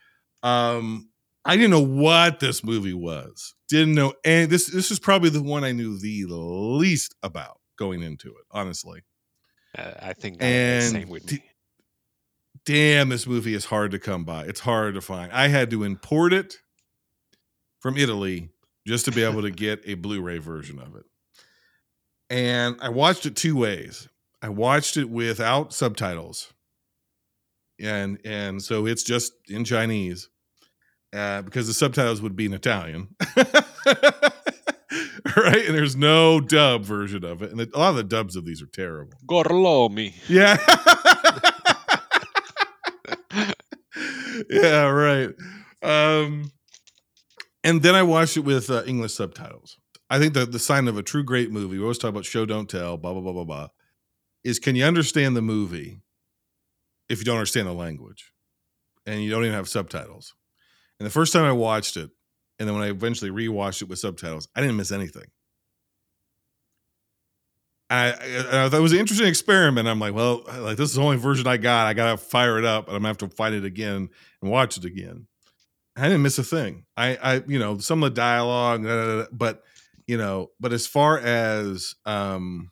[0.43, 1.11] Um,
[1.47, 3.55] I didn't know what this movie was.
[3.69, 8.03] Didn't know, and this this is probably the one I knew the least about going
[8.03, 8.45] into it.
[8.51, 9.03] Honestly,
[9.77, 11.43] Uh, I think And the same with d-
[12.65, 14.45] damn, this movie is hard to come by.
[14.45, 15.33] It's hard to find.
[15.33, 16.59] I had to import it
[17.81, 18.51] from Italy
[18.87, 21.05] just to be able to get a Blu-ray version of it.
[22.31, 24.09] And I watched it two ways.
[24.43, 26.53] I watched it without subtitles.
[27.79, 30.29] And and so it's just in Chinese.
[31.17, 33.09] Uh, because the subtitles would be in Italian.
[33.37, 33.55] right?
[35.67, 37.51] And there's no dub version of it.
[37.51, 39.17] And a lot of the dubs of these are terrible.
[39.27, 40.13] Gorlami.
[40.29, 40.59] Yeah.
[44.51, 45.31] yeah, right.
[45.83, 46.53] Um,
[47.65, 49.79] and then I watched it with uh, English subtitles.
[50.11, 52.45] I think that the sign of a true great movie, we always talk about show,
[52.45, 53.69] don't tell, blah, blah, blah, blah, blah,
[54.45, 56.03] is can you understand the movie
[57.09, 58.33] if you don't understand the language
[59.07, 60.35] and you don't even have subtitles?
[60.99, 62.11] And the first time I watched it,
[62.59, 65.27] and then when I eventually rewatched it with subtitles, I didn't miss anything.
[67.89, 69.87] I, I, I thought it was an interesting experiment.
[69.87, 71.87] I'm like, well, like this is the only version I got.
[71.87, 74.09] I gotta fire it up, and I'm gonna have to find it again
[74.43, 75.27] and watch it again.
[75.97, 76.85] I didn't miss a thing.
[76.97, 79.63] I, I, you know, some of the dialogue, but
[80.07, 82.71] you know, but as far as um,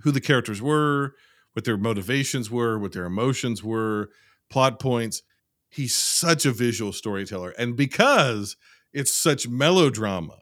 [0.00, 1.14] who the characters were,
[1.54, 4.10] what their motivations were, what their emotions were,
[4.50, 5.22] plot points,
[5.68, 8.56] he's such a visual storyteller, and because
[8.92, 10.38] it's such melodrama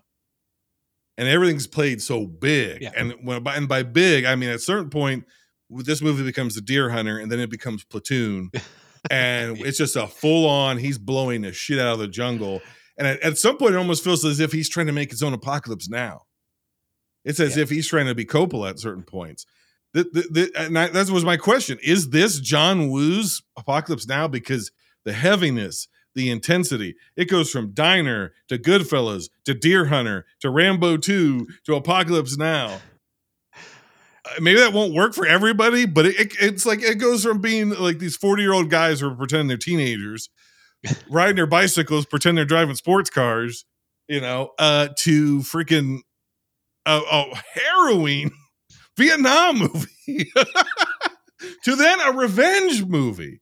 [1.17, 2.83] and everything's played so big.
[2.83, 2.91] Yeah.
[2.97, 5.25] And when by, and by big, I mean at a certain point,
[5.71, 8.51] this movie becomes the Deer Hunter, and then it becomes Platoon,
[9.11, 10.79] and it's just a full on.
[10.79, 12.63] He's blowing the shit out of the jungle,
[12.99, 15.23] and at, at some point, it almost feels as if he's trying to make his
[15.23, 16.23] own apocalypse now.
[17.25, 17.63] It's as Yeah.
[17.63, 19.47] if he's trying to be Coppola at certain points.
[19.95, 24.29] The, the, the, and I, that was my question: Is this John Woo's Apocalypse Now?
[24.29, 24.71] Because
[25.05, 30.97] the heaviness, the intensity, it goes from Diner to Goodfellas to Deer Hunter to Rambo
[30.99, 32.81] Two to Apocalypse Now.
[33.55, 37.41] Uh, Maybe that won't work for everybody, but it, it, it's like it goes from
[37.41, 40.31] being like these forty-year-old guys who are pretending they're teenagers,
[41.11, 43.65] riding their bicycles, pretend they're driving sports cars,
[44.09, 46.01] you know, uh, to freaking
[46.87, 48.31] a, a harrowing
[48.97, 50.31] Vietnam movie
[51.65, 53.41] to then a revenge movie.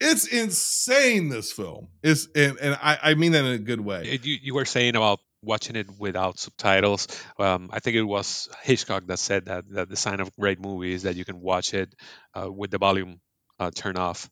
[0.00, 1.28] It's insane.
[1.28, 4.18] This film is, and, and I, I mean that in a good way.
[4.22, 7.06] You, you were saying about watching it without subtitles.
[7.38, 10.94] Um, I think it was Hitchcock that said that, that the sign of great movie
[10.94, 11.94] is that you can watch it
[12.34, 13.20] uh, with the volume
[13.58, 14.30] uh, turned off,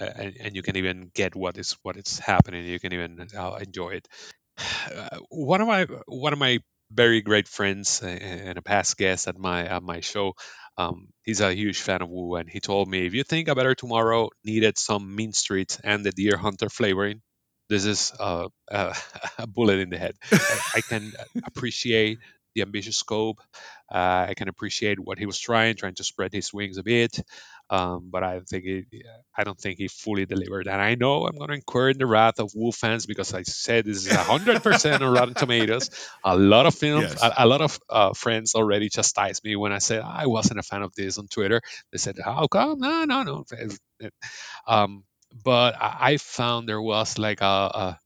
[0.00, 2.64] uh, and, and you can even get what is what is happening.
[2.64, 4.08] You can even uh, enjoy it.
[5.28, 6.60] One of my one of my
[6.92, 10.34] very great friends and a past guest at my at my show.
[10.80, 13.54] Um, he's a huge fan of Woo, and he told me if you think A
[13.54, 17.22] Better Tomorrow needed some Mean Streets and the Deer Hunter flavoring,
[17.68, 18.94] this is uh, uh,
[19.38, 20.16] a bullet in the head.
[20.48, 21.12] I- I can
[21.46, 22.18] appreciate
[22.54, 23.38] the ambitious scope.
[23.92, 27.18] Uh, I can appreciate what he was trying, trying to spread his wings a bit.
[27.70, 28.84] Um, but I think it,
[29.36, 30.66] I don't think he fully delivered.
[30.66, 33.84] And I know I'm going to incur the wrath of Woo fans because I said
[33.84, 35.88] this is 100% on Rotten Tomatoes.
[36.24, 37.22] A lot of films, Yes.
[37.22, 40.64] a, a lot of uh, friends already chastised me when I said I wasn't a
[40.64, 41.60] fan of this on Twitter.
[41.92, 42.80] They said, "How come?
[42.80, 43.44] No, no, no."
[44.66, 45.04] Um,
[45.44, 47.98] but I, I found there was like a, a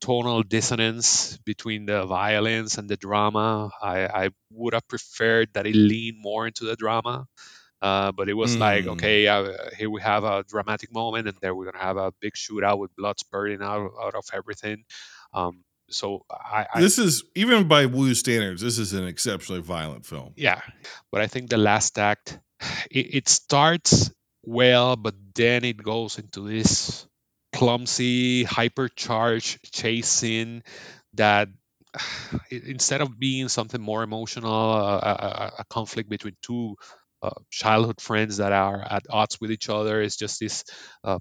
[0.00, 3.70] tonal dissonance between the violence and the drama.
[3.82, 7.26] I, I would have preferred that it leaned more into the drama.
[7.86, 8.92] Uh, but it was like, Mm.
[8.94, 12.34] okay, uh, here we have a dramatic moment, and there we're gonna have a big
[12.34, 14.78] shootout with blood spurting out, out of everything.
[15.32, 20.04] Um, so I, I this is even by Woo standards, this is an exceptionally violent
[20.04, 20.30] film.
[20.36, 20.60] yeah,
[21.12, 22.38] but I think the last act,
[22.90, 24.10] it, it starts
[24.42, 27.06] well, but then it goes into this
[27.54, 30.62] clumsy, hypercharged chase scene
[31.14, 31.48] that
[32.50, 36.76] instead of being something more emotional, a, a, a conflict between two
[37.50, 40.64] childhood friends that are at odds with each other, it's just this
[41.04, 41.18] uh,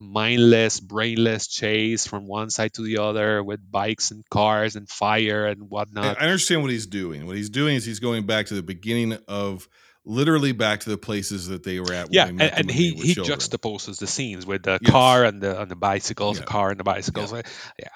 [0.00, 5.46] mindless, brainless chase from one side to the other with bikes and cars and fire
[5.46, 6.18] and whatnot.
[6.20, 7.26] I understand what he's doing.
[7.26, 9.68] What he's doing is he's going back to the beginning of
[10.04, 12.06] literally back to the places that they were at.
[12.08, 13.38] when yeah and, and he he children.
[13.38, 14.90] juxtaposes the scenes with the Yes.
[14.90, 16.44] car and the and the bicycles Yeah.
[16.44, 17.42] car and the bicycles I,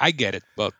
[0.00, 0.72] I get it but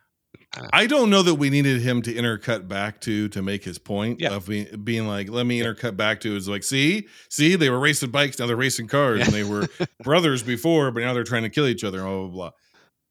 [0.73, 4.19] I don't know that we needed him to intercut back to to make his point
[4.19, 4.33] Yeah.
[4.33, 7.79] of being, being like, let me intercut back to is like, see, see, they were
[7.79, 9.25] racing bikes, now they're racing cars, Yeah.
[9.25, 9.67] and they were
[10.03, 12.51] brothers before, but now they're trying to kill each other, blah blah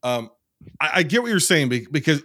[0.02, 0.10] blah.
[0.16, 0.30] Um,
[0.80, 2.22] I, I get what you're saying because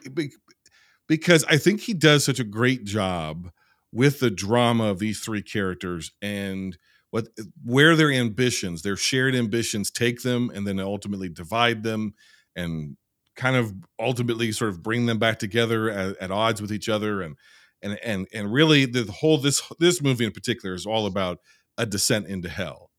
[1.08, 3.52] because I think he does such a great job
[3.92, 6.78] with the drama of these three characters and
[7.12, 7.28] what
[7.64, 12.14] where their ambitions, their shared ambitions, take them, and then ultimately divide them,
[12.56, 12.98] and
[13.36, 17.22] kind of ultimately sort of bring them back together at, at odds with each other,
[17.22, 17.36] and
[17.82, 21.40] and and and really the whole this this movie in particular is all about
[21.78, 22.90] a descent into hell.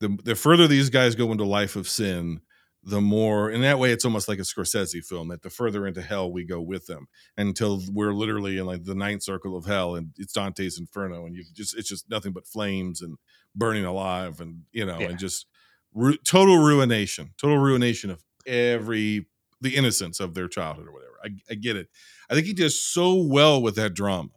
[0.00, 2.40] The the further these guys go into life of sin,
[2.82, 6.00] the more in that way it's almost like a Scorsese film that the further into
[6.00, 7.06] hell we go with them
[7.36, 11.36] until we're literally in like the ninth circle of hell and it's Dante's Inferno and
[11.36, 13.18] you just it's just nothing but flames and
[13.54, 15.08] burning alive and you know Yeah.
[15.10, 15.46] and just
[15.92, 19.26] ru- total ruination, total ruination of every
[19.60, 21.14] the innocence of their childhood or whatever.
[21.22, 21.88] I, I get it.
[22.30, 24.30] I think he does so well with that drama.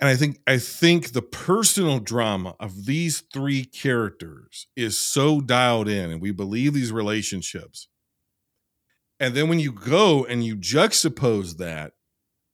[0.00, 5.88] And I think I think the personal drama of these three characters is so dialed
[5.88, 7.88] in and we believe these relationships.
[9.18, 11.94] And then when you go and you juxtapose that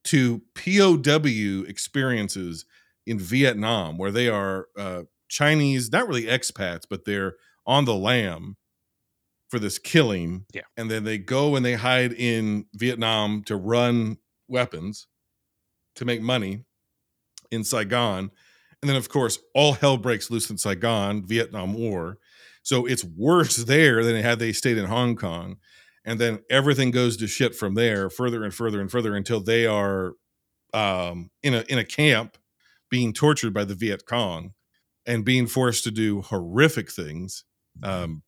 [0.04, 2.64] to POW experiences
[3.06, 7.34] in Vietnam, where they are uh, Chinese, not really expats, but they're
[7.66, 8.56] on the lam
[9.54, 10.46] for this killing.
[10.52, 10.62] Yeah.
[10.76, 14.16] And then they go and they hide in Vietnam to run
[14.48, 15.06] weapons
[15.94, 16.64] to make money
[17.52, 18.32] in Saigon.
[18.82, 22.18] And then, of course, all hell breaks loose in Saigon, Vietnam War.
[22.64, 25.58] So it's worse there than had they stayed in Hong Kong.
[26.04, 29.66] And then everything goes to shit from there, further and further and further until they
[29.66, 30.14] are
[30.72, 32.38] um, in a in a camp
[32.90, 34.52] being tortured by the Viet Cong
[35.06, 37.44] and being forced to do horrific things
[37.84, 38.24] um,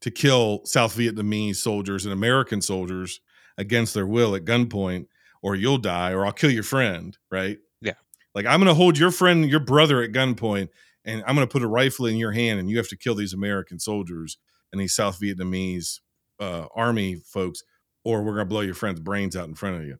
[0.00, 3.20] to kill South Vietnamese soldiers and American soldiers
[3.56, 5.06] against their will at gunpoint,
[5.42, 7.58] or you'll die, or I'll kill your friend, right?
[7.80, 7.94] Yeah.
[8.34, 10.68] Like I'm gonna hold your friend, your brother at gunpoint,
[11.04, 13.32] and I'm gonna put a rifle in your hand, and you have to kill these
[13.34, 14.38] American soldiers
[14.72, 16.00] and these South Vietnamese
[16.40, 17.62] uh, army folks,
[18.04, 19.96] or we're gonna blow your friend's brains out in front of you.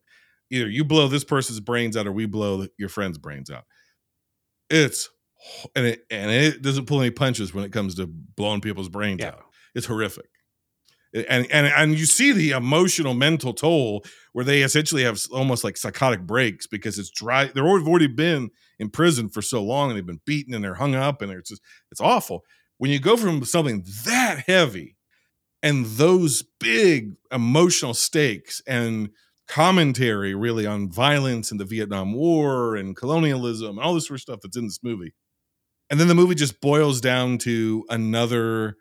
[0.51, 3.65] Either you blow this person's brains out, or we blow your friend's brains out.
[4.69, 5.09] It's
[5.75, 9.19] and it and it doesn't pull any punches when it comes to blowing people's brains
[9.21, 9.29] Yeah.
[9.29, 9.45] out.
[9.75, 10.29] It's horrific.
[11.13, 15.75] And and and you see the emotional mental toll where they essentially have almost like
[15.75, 17.45] psychotic breaks because it's dry.
[17.45, 20.93] They've already been in prison for so long and they've been beaten and they're hung
[20.93, 22.43] up and it's just it's awful.
[22.77, 24.97] When you go from something that heavy
[25.63, 29.09] and those big emotional stakes and
[29.47, 34.21] commentary really on violence in the Vietnam War and colonialism and all this sort of
[34.21, 35.13] stuff that's in this movie.
[35.89, 38.75] And then the movie just boils down to another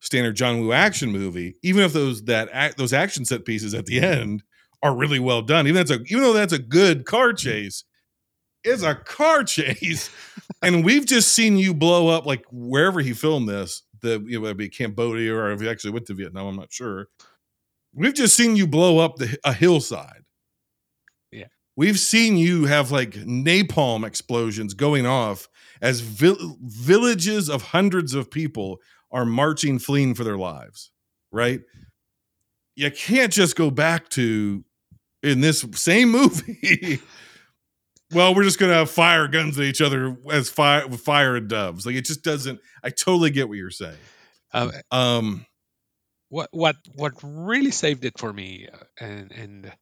[0.00, 3.86] standard John Woo action movie, even if those that act, those action set pieces at
[3.86, 4.42] the end
[4.82, 5.66] are really well done.
[5.66, 7.36] Even that's a even though that's a good car mm-hmm.
[7.36, 7.84] chase,
[8.64, 10.10] it's a car chase,
[10.62, 13.82] and we've just seen you blow up like wherever he filmed this.
[14.00, 16.56] The you know, whether it be Cambodia or if he actually went to Vietnam, I'm
[16.56, 17.08] not sure.
[17.92, 20.22] We've just seen you blow up the, a hillside.
[21.32, 21.46] Yeah.
[21.74, 25.48] We've seen you have like napalm explosions going off
[25.80, 28.78] as vil- villages of hundreds of people
[29.10, 30.90] are marching, fleeing for their lives,
[31.32, 31.60] right?
[32.76, 34.64] You can't just go back to.
[35.22, 37.00] in this same movie.
[38.12, 41.84] well, we're just gonna fire guns at each other as fire fire and doves.
[41.86, 42.60] Like it just doesn't.
[42.82, 43.98] I totally get what you're saying.
[44.52, 45.46] Um, Um,
[46.28, 49.72] what what what really saved it for me uh, and and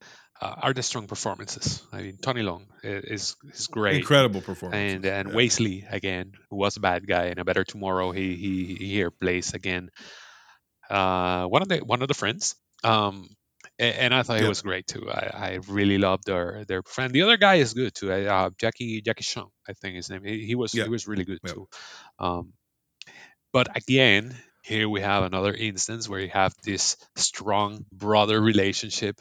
[0.40, 1.82] uh, are the strong performances.
[1.92, 3.96] I mean, Tony Leung is is great.
[3.96, 4.94] incredible performance.
[4.94, 5.34] and and Yeah.
[5.34, 8.86] Waise Lee again, who was a bad guy in A Better Tomorrow, he he, he
[8.92, 9.90] here plays again
[10.90, 12.54] uh, one of the one of the friends.
[12.84, 13.28] Um,
[13.78, 14.46] a- and I thought Yeah.
[14.46, 15.10] it was great too.
[15.10, 17.12] I, I really loved their their friend.
[17.12, 18.12] The other guy is good too.
[18.12, 20.24] Uh, Jackie Jacky Cheung, I think his name.
[20.24, 20.84] He, he was Yeah.
[20.84, 21.68] he was really good too.
[22.18, 22.52] Um,
[23.52, 29.20] but again, here we have another instance where you have this strong brother relationship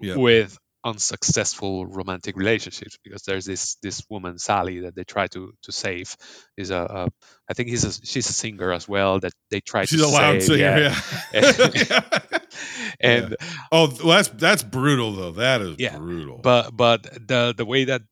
[0.00, 0.16] Yeah.
[0.16, 5.70] with unsuccessful romantic relationships because there's this this woman Sally that they try to to
[5.72, 6.16] save
[6.56, 7.08] is a, a
[7.48, 10.08] I think he's a, she's a singer as well that they try She's to a
[10.08, 10.58] loud save singer.
[10.58, 11.00] Yeah.
[11.32, 12.18] yeah.
[13.00, 13.36] and
[13.70, 15.32] Oh, well, that's that's brutal though.
[15.32, 16.38] That is Yeah, brutal.
[16.42, 18.02] but but the the way that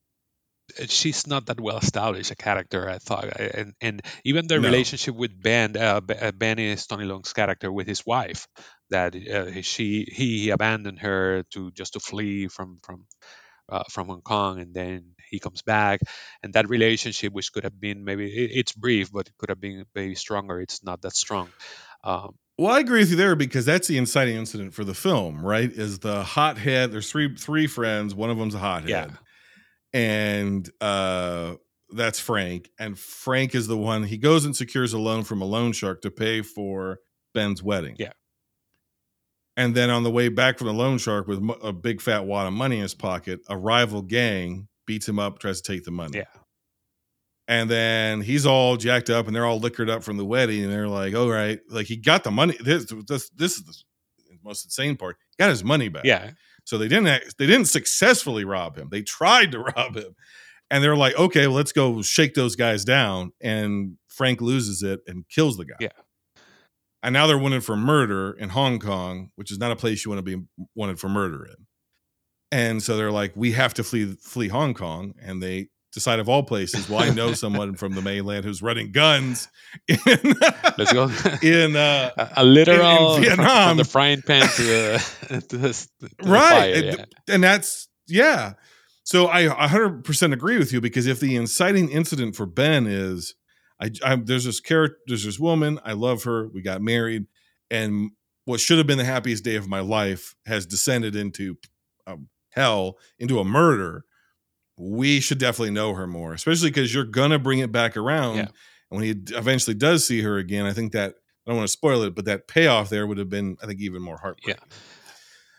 [0.88, 4.68] she's not that well established a character I thought and and even the No.
[4.68, 8.46] relationship with Ben uh, uh, Ben is Tony Leung's character with his wife
[8.90, 13.06] that uh, she he abandoned her to just to flee from from
[13.68, 16.00] uh, from Hong Kong and then he comes back
[16.42, 19.60] and that relationship which could have been maybe it, it's brief but it could have
[19.60, 21.52] been maybe stronger it's not that strong
[22.02, 25.44] um, Well, I agree with you there because that's the inciting incident for the film,
[25.46, 25.70] right?
[25.70, 26.92] Is the hothead?
[26.92, 28.14] There's three three friends.
[28.14, 29.06] One of them's a hothead, Yeah.
[29.92, 31.54] And uh,
[31.92, 32.70] that's Frank.
[32.78, 36.02] And Frank is the one he goes and secures a loan from a loan shark
[36.02, 36.98] to pay for
[37.34, 37.96] Ben's wedding.
[37.98, 38.12] Yeah.
[39.56, 42.46] And then on the way back from the loan shark with a big fat wad
[42.46, 45.90] of money in his pocket, a rival gang beats him up, tries to take the
[45.90, 46.18] money.
[46.18, 46.24] Yeah.
[47.48, 50.62] And then he's all jacked up and they're all liquored up from the wedding.
[50.62, 52.56] And they're like, all right, like he got the money.
[52.60, 53.84] This, this, this is
[54.28, 55.16] the most insane part.
[55.36, 56.04] He got his money back.
[56.04, 56.30] yeah
[56.64, 58.88] So they didn't act- they didn't successfully rob him.
[58.90, 60.14] They tried to rob him.
[60.70, 63.32] And they're like, okay, well, let's go shake those guys down.
[63.40, 65.76] And Frank loses it and kills the guy.
[65.80, 65.88] Yeah.
[67.02, 70.10] And now they're wanted for murder in Hong Kong, which is not a place you
[70.10, 71.66] want to be wanted for murder in.
[72.52, 75.14] And so they're like, we have to flee flee Hong Kong.
[75.20, 78.92] And they decide of all places, well, I know someone from the mainland who's running
[78.92, 79.48] guns
[79.88, 79.96] in,
[80.78, 81.10] let's go
[81.42, 83.68] in uh a, a literal from- Vietnam.
[83.70, 85.16] from the frying pan to the,
[85.48, 87.04] to the, to the right fire, and, yeah.
[87.34, 88.54] and that's yeah
[89.04, 93.34] so i 100% agree with you because if the inciting incident for ben is
[93.80, 97.26] i, I there's this character there's this woman i love her we got married
[97.70, 98.10] and
[98.44, 101.56] what should have been the happiest day of my life has descended into
[102.06, 104.04] um, hell into a murder
[104.80, 108.40] we should definitely know her more especially because you're gonna bring it back around Yeah.
[108.42, 108.50] and
[109.00, 111.14] when he eventually does see her again i think that
[111.46, 113.80] i don't want to spoil it but that payoff there would have been i think
[113.80, 114.62] even more heartbreaking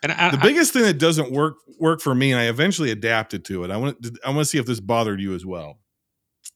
[0.04, 2.90] and I, the I- biggest thing that doesn't work work for me, and I eventually
[2.90, 3.70] adapted to it.
[3.70, 5.78] I want I want to see if this bothered you as well.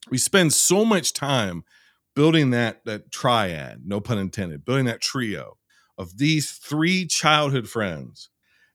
[0.10, 1.64] We spend so much time
[2.16, 5.58] building that that triad, no pun intended, building that trio
[5.96, 8.30] of these three childhood friends,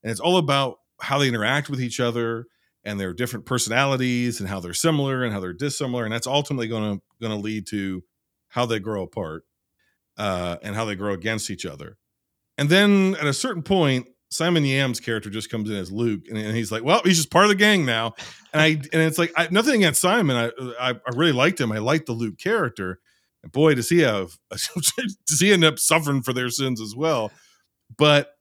[0.05, 2.47] and it's all about how they interact with each other
[2.85, 6.69] and their different personalities and how they're similar and how they're dissimilar, and that's ultimately
[6.69, 8.03] going to going to lead to
[8.49, 9.45] how they grow apart
[10.17, 11.97] uh, and how they grow against each other.
[12.59, 16.39] And then at a certain point, Simon Yam's character just comes in as Luke, and,
[16.39, 18.15] and he's like, "Well, he's just part of the gang now."
[18.53, 20.37] And I and it's like I, nothing against Simon.
[20.37, 21.73] I, I I really liked him.
[21.73, 23.01] I liked the Luke character,
[23.43, 27.33] and boy, does he have does he end up suffering for their sins as well?
[27.99, 28.35] But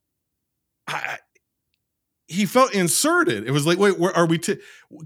[0.86, 1.18] I,
[2.30, 3.44] he felt inserted.
[3.44, 4.38] It was like, wait, where are we?
[4.38, 4.58] T-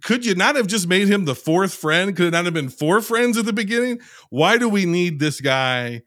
[0.02, 2.14] could you not have just made him the fourth friend?
[2.14, 4.01] Could it not have been four friends at the beginning?
[4.28, 6.02] Why do we need this guy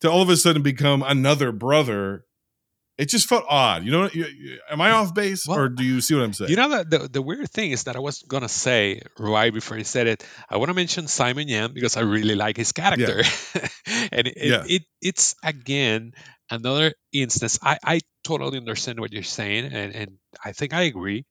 [0.00, 2.24] to all of a sudden become another brother?
[2.98, 3.84] It just felt odd.
[3.84, 4.10] You know,
[4.68, 6.50] am I off base, Well, or do you see what I'm saying?
[6.50, 9.78] You know that the, the weird thing is that I was gonna say right before
[9.78, 13.22] you said it, I want to mention Simon Yam because I really like his character,
[14.12, 14.64] and it, Yeah.
[14.66, 16.12] it it's again
[16.50, 17.60] another instance.
[17.62, 20.10] I I totally understand what you're saying, and and
[20.44, 21.24] I think I agree,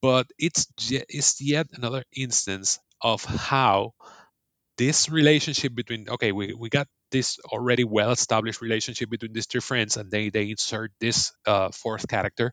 [0.00, 3.92] but it's it's yet another instance of how
[4.78, 9.60] this relationship between okay we, we got this already well established relationship between these two
[9.60, 12.52] friends and they they insert this uh, fourth character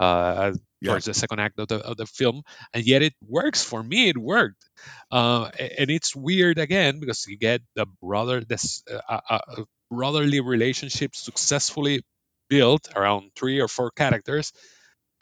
[0.00, 0.90] uh, Yeah.
[0.90, 2.42] towards the second act of the, of the film
[2.74, 3.62] and yet it works.
[3.62, 4.68] For me it worked.
[5.10, 10.40] Uh, and it's weird again because you get the brother this uh, uh, uh, brotherly
[10.40, 12.02] relationship successfully
[12.48, 14.52] built around three or four characters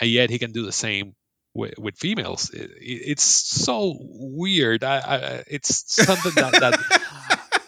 [0.00, 1.14] and yet he can do the same
[1.54, 2.50] with, with females.
[2.50, 4.84] It, it- it's so weird.
[4.84, 6.74] I, I, it's something that, that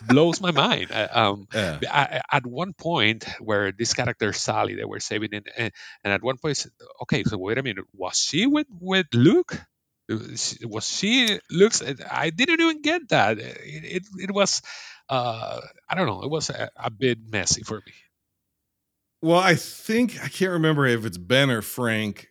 [0.09, 0.91] blows my mind.
[0.93, 1.79] Um, Yeah.
[1.91, 5.73] I, at one point where this character Sally they were saving it, and,
[6.05, 6.66] and at one point,
[7.03, 9.61] okay, so wait a minute, was she with with Luke?
[10.09, 11.83] Was she- Was she Luke's?
[12.11, 13.39] I didn't even get that.
[13.39, 13.57] It
[13.97, 14.61] it, it was,
[15.09, 17.93] uh, I don't know, it was a, a bit messy for me.
[19.23, 22.29] Well, I think I can't remember if it's Ben or Frank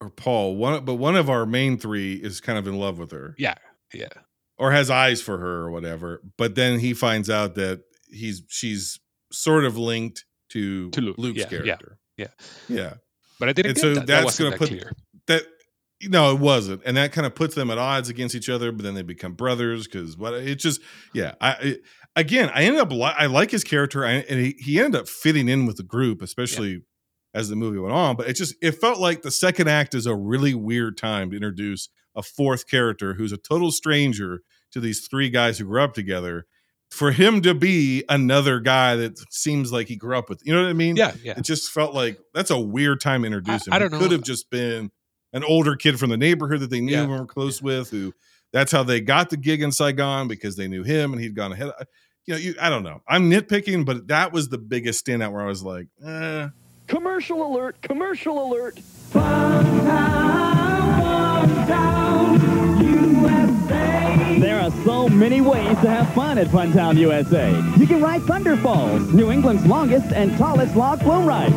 [0.00, 0.56] or Paul.
[0.56, 3.54] One, but one of our main three is kind of in love with her, Yeah,
[3.94, 4.08] yeah,
[4.58, 6.22] or has eyes for her, or whatever.
[6.38, 8.98] But then he finds out that he's she's
[9.32, 11.98] sort of linked to, To Luke, Luke's yeah, yeah, character.
[12.18, 12.26] yeah.
[12.68, 12.94] yeah.
[13.40, 14.00] but I didn't And get so that.
[14.00, 14.92] that that's wasn't gonna that put- clear.
[15.28, 15.42] That
[16.04, 18.72] no, it wasn't, and that kind of puts them at odds against each other.
[18.72, 20.34] But then they become brothers because what?
[20.34, 20.80] It just
[21.14, 21.34] yeah.
[21.40, 21.82] I it,
[22.16, 25.08] again, I ended up li- I like his character, I, and he, he ended up
[25.08, 26.82] fitting in with the group, especially
[27.34, 28.16] as the movie went on.
[28.16, 31.36] But it just it felt like the second act is a really weird time to
[31.36, 35.94] introduce a fourth character who's a total stranger to these three guys who grew up
[35.94, 36.46] together.
[36.90, 40.62] For him to be another guy that seems like he grew up with, you know
[40.62, 40.96] what I mean?
[40.96, 41.38] Yeah, yeah.
[41.38, 43.72] It just felt like that's a weird time to introduce him.
[43.72, 43.98] I He don't know.
[43.98, 44.90] Could have just been
[45.32, 47.88] an older kid from the neighborhood that they knew Yeah, and were close with.
[47.88, 48.12] Who
[48.52, 51.52] that's how they got the gig in Saigon because they knew him and he'd gone
[51.52, 51.70] ahead.
[52.26, 53.00] You know, you I don't know.
[53.08, 56.48] I'm nitpicking, but that was the biggest standout where I was like, eh.
[56.88, 57.80] Commercial alert!
[57.80, 58.78] Commercial alert!
[59.12, 59.22] There
[64.62, 67.50] are so many ways to have fun at Funtown, USA.
[67.76, 71.50] You can ride Thunder Falls, New England's longest and tallest log flume ride.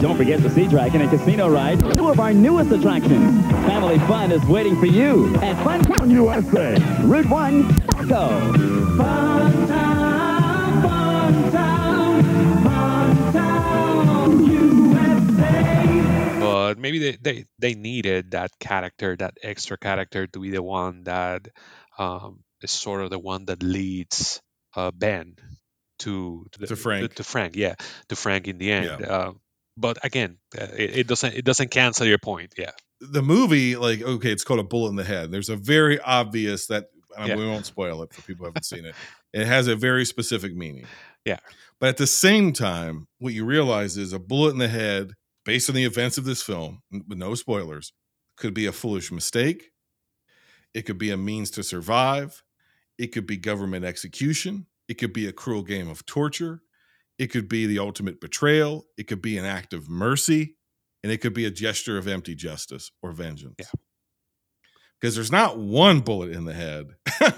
[0.00, 3.44] Don't forget the Sea Dragon and Casino Ride, two of our newest attractions.
[3.66, 6.76] Family fun is waiting for you at Funtown, USA.
[7.04, 8.52] Route 1, Saco.
[14.46, 15.92] USA.
[16.38, 21.02] but maybe they, they they needed that character that extra character to be the one
[21.04, 21.48] that
[21.98, 24.40] um, is sort of the one that leads
[24.76, 25.34] uh, ben
[26.00, 27.14] to to, the- To Frank.
[27.14, 27.74] to, Frank yeah
[28.08, 29.06] to Frank in the end Yeah.
[29.06, 29.32] uh,
[29.76, 32.72] but again uh, it, it doesn't it doesn't cancel your point yeah
[33.04, 35.32] the movie, like, okay, it's called a bullet in the head.
[35.32, 36.84] There's a very obvious that
[37.18, 37.34] Yeah.
[37.34, 38.94] we won't spoil it for people who haven't seen it.
[39.32, 40.86] It has a very specific meaning.
[41.24, 41.40] Yeah.
[41.80, 45.14] But at the same time, what you realize is a bullet in the head,
[45.44, 47.92] based on the events of this film, with no spoilers,
[48.36, 49.72] could be a foolish mistake.
[50.72, 52.40] It could be a means to survive.
[53.02, 54.66] It could be government execution.
[54.86, 56.62] It could be a cruel game of torture.
[57.18, 58.86] It could be the ultimate betrayal.
[58.96, 60.54] It could be an act of mercy.
[61.02, 63.56] And it could be a gesture of empty justice or vengeance.
[63.58, 63.66] Yeah.
[65.00, 66.90] Because there's not one bullet in the head.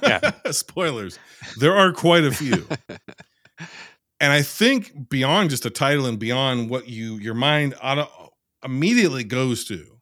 [0.02, 0.32] Yeah.
[0.50, 1.18] Spoilers.
[1.58, 2.68] There are quite a few.
[4.20, 9.24] and I think beyond just a title and beyond what you your mind auto, immediately
[9.24, 9.98] goes to,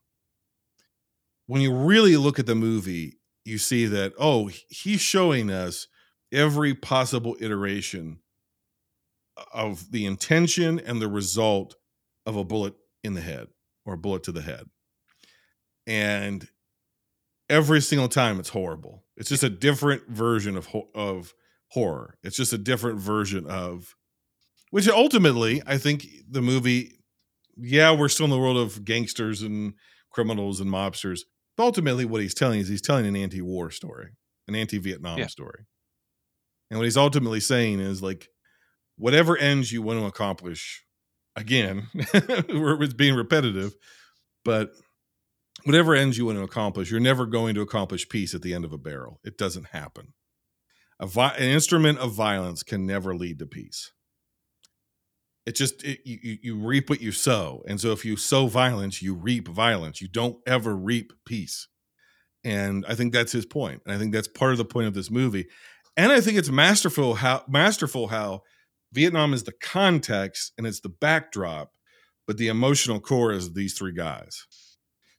[1.47, 5.86] when you really look at the movie, you see that oh, he's showing us
[6.32, 8.19] every possible iteration
[9.52, 11.77] of the intention and the result
[12.27, 13.48] of a bullet in the head
[13.85, 14.64] or a bullet to the head.
[15.86, 16.48] And
[17.51, 19.05] every single time it's horrible.
[19.16, 21.35] It's just a different version of of
[21.69, 22.19] horror.
[22.23, 23.94] It's just a different version of
[24.70, 26.98] which ultimately I think the movie
[27.56, 29.74] yeah, we're still in the world of gangsters and
[30.10, 31.20] criminals and mobsters.
[31.57, 34.11] But ultimately what he's telling is he's telling an anti-war story,
[34.49, 35.27] an anti-Vietnam Yeah.
[35.27, 35.65] story.
[36.70, 38.29] And what he's ultimately saying is like
[38.97, 40.85] whatever ends you want to accomplish
[41.37, 43.74] again, it's being repetitive,
[44.45, 44.70] but
[45.65, 48.65] whatever ends you want to accomplish, you're never going to accomplish peace at the end
[48.65, 49.20] of a barrel.
[49.24, 50.15] It doesn't happen.
[50.99, 53.93] A vi- an instrument of violence can never lead to peace.
[55.44, 59.02] It just it, you, you- reap what you sow, and so if you sow violence,
[59.02, 60.01] you reap violence.
[60.01, 61.69] You don't ever reap peace,
[62.44, 64.94] and I think that's his point, and I think that's part of the point of
[64.94, 65.47] this movie,
[65.97, 68.43] and I think it's masterful how masterful how
[68.93, 71.73] Vietnam is the context and it's the backdrop,
[72.27, 74.47] but the emotional core is these three guys.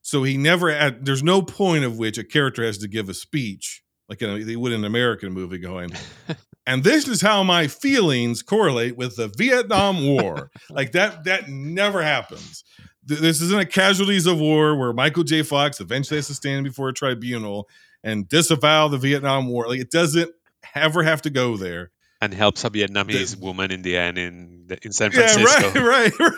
[0.02, 3.84] So he never there's no point of which a character has to give a speech
[4.10, 5.92] like in a, they would in an American movie going,
[6.66, 10.50] and this is how my feelings correlate with the Vietnam War.
[10.70, 12.64] like that, that never happens.
[13.06, 15.44] This isn't a casualties of war where Michael J.
[15.44, 17.68] Fox eventually has to stand before a tribunal
[18.04, 19.68] and disavow the Vietnam War.
[19.68, 20.32] Like it doesn't
[20.74, 21.92] ever have to go there.
[22.22, 25.82] and helps a Vietnamese The- woman in the end in the, in San Yeah, Francisco.
[25.86, 26.38] right, right,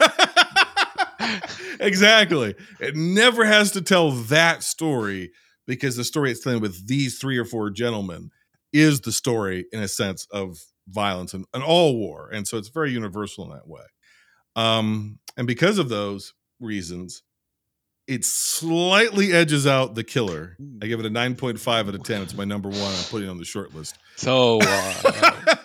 [1.20, 1.42] right.
[1.80, 2.56] exactly.
[2.80, 5.32] It never has to tell that story
[5.68, 8.32] because the story it's telling with these three or four gentlemen
[8.76, 10.58] is the story in a sense of
[10.88, 12.30] violence and, and all war.
[12.32, 13.84] And so it's very universal in that way.
[14.56, 17.24] Um, and because of those reasons,
[18.08, 20.58] it slightly edges out the killer.
[20.82, 22.22] I give it a 9.5 out of 10.
[22.22, 22.80] It's my number one.
[22.80, 23.98] I'm putting it on the short list.
[24.16, 25.56] So uh,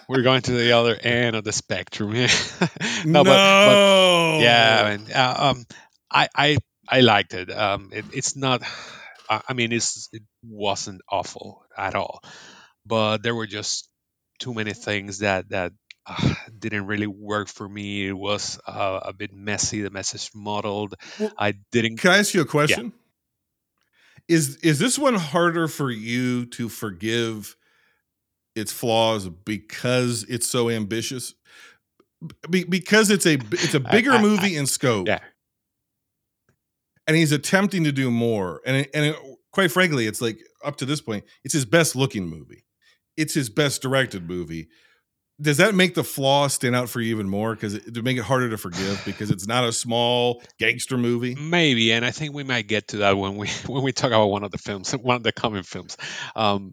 [0.08, 2.12] we're going to the other end of the spectrum.
[2.12, 2.26] no,
[3.04, 5.66] no, but, but yeah, and uh, um,
[6.10, 6.56] I I
[6.88, 7.50] I liked it.
[7.50, 8.62] Um, it it's not.
[9.28, 12.20] I I mean, it's it wasn't awful at all,
[12.86, 13.88] but there were just
[14.38, 15.72] too many things that that
[16.06, 18.08] uh, didn't really work for me.
[18.08, 19.82] It was uh, a bit messy.
[19.82, 20.94] The message modeled.
[21.18, 21.98] Well, I didn't.
[21.98, 22.92] Can I ask you a question?
[24.28, 27.56] Is is this one harder for you to forgive
[28.54, 31.34] its flaws because it's so ambitious?
[32.48, 35.08] Be, because it's a it's a I- bigger I- I- movie in scope.
[35.08, 35.18] Yeah.
[37.06, 38.60] And he's attempting to do more.
[38.66, 39.16] And it, and it,
[39.52, 42.64] quite frankly, it's like up to this point, it's his best looking movie.
[43.16, 44.68] It's his best directed movie.
[45.40, 47.54] Does that make the flaw stand out for you even more?
[47.54, 51.34] Because it, to make it harder to forgive because it's not a small gangster movie.
[51.34, 54.26] Maybe, and I think we might get to that when we when we talk about
[54.26, 55.96] one of the films, one of the coming films.
[56.36, 56.72] Um,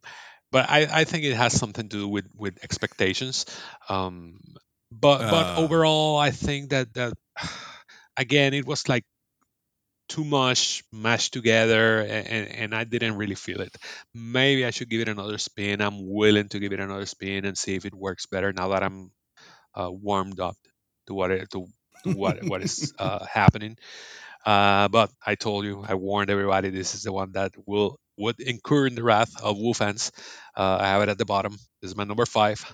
[0.52, 3.46] but I, I think it has something to do with with expectations.
[3.90, 4.40] Um,
[4.92, 5.56] but but Ah.
[5.58, 7.14] overall, I think that that
[8.18, 9.06] again, it was like
[10.08, 13.76] too much mashed together, and, and, I didn't really feel it.
[14.14, 15.82] Maybe I should give it another spin.
[15.82, 18.84] I'm willing to give it another spin and see if it works better now that
[18.84, 19.12] I'm
[19.74, 20.58] uh, warmed up
[21.08, 21.68] to what it, to,
[22.04, 23.78] to what what is uh, happening.
[24.46, 26.70] Uh, but I told you, I warned everybody.
[26.70, 30.12] This is the one that will would incur in the wrath of Woo fans.
[30.56, 31.54] Uh, I have it at the bottom.
[31.82, 32.66] This is my number five.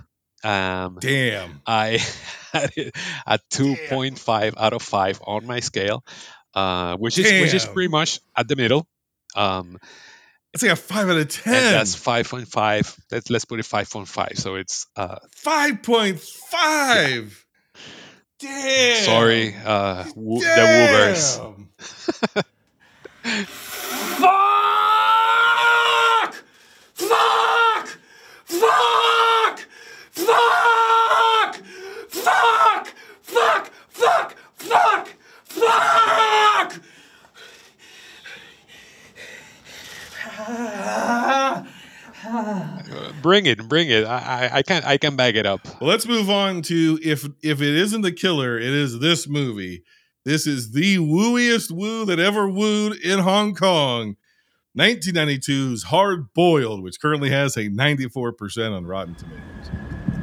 [0.44, 1.62] Um, Damn.
[1.66, 2.00] I
[2.54, 2.96] had it
[3.26, 6.04] at 2.5 out of 5 on my scale,
[6.58, 8.88] uh, which is which is pretty much at the middle.
[9.36, 9.78] Um,
[10.54, 11.54] It's like a five out of ten.
[11.74, 12.98] that's 5.5.
[13.12, 14.38] Let's let's put it 5.5.
[14.38, 17.46] So it's uh, Five point five.
[18.40, 19.04] Damn.
[19.04, 21.38] sorry, uh, Woo- the Woobers.
[24.18, 26.34] Fuck!
[26.94, 27.88] Fuck!
[28.46, 29.60] Fuck!
[30.12, 30.14] Fuck!
[30.14, 31.56] Fuck!
[32.10, 32.88] Fuck!
[33.22, 33.68] Fuck!
[34.64, 35.08] Fuck!
[35.46, 36.82] Fuck!
[43.22, 44.06] Bring it, bring it.
[44.06, 45.62] I, I I can I can back it up.
[45.82, 49.84] Well, let's move on to if if it isn't the killer, it is this movie.
[50.24, 54.16] This is the wooiest woo that ever wooed in Hong Kong.
[54.78, 59.72] 1992's Hard Boiled, which currently has a 94% on Rotten Tomatoes.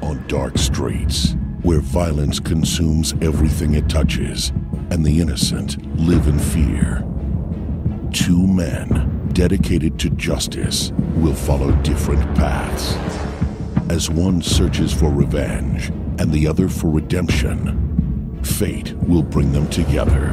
[0.01, 4.51] On dark streets, where violence consumes everything it touches,
[4.91, 7.05] and the innocent live in fear,
[8.13, 12.95] two men dedicated to justice will follow different paths.
[13.91, 15.89] As one searches for revenge
[16.19, 20.33] and the other for redemption, fate will bring them together.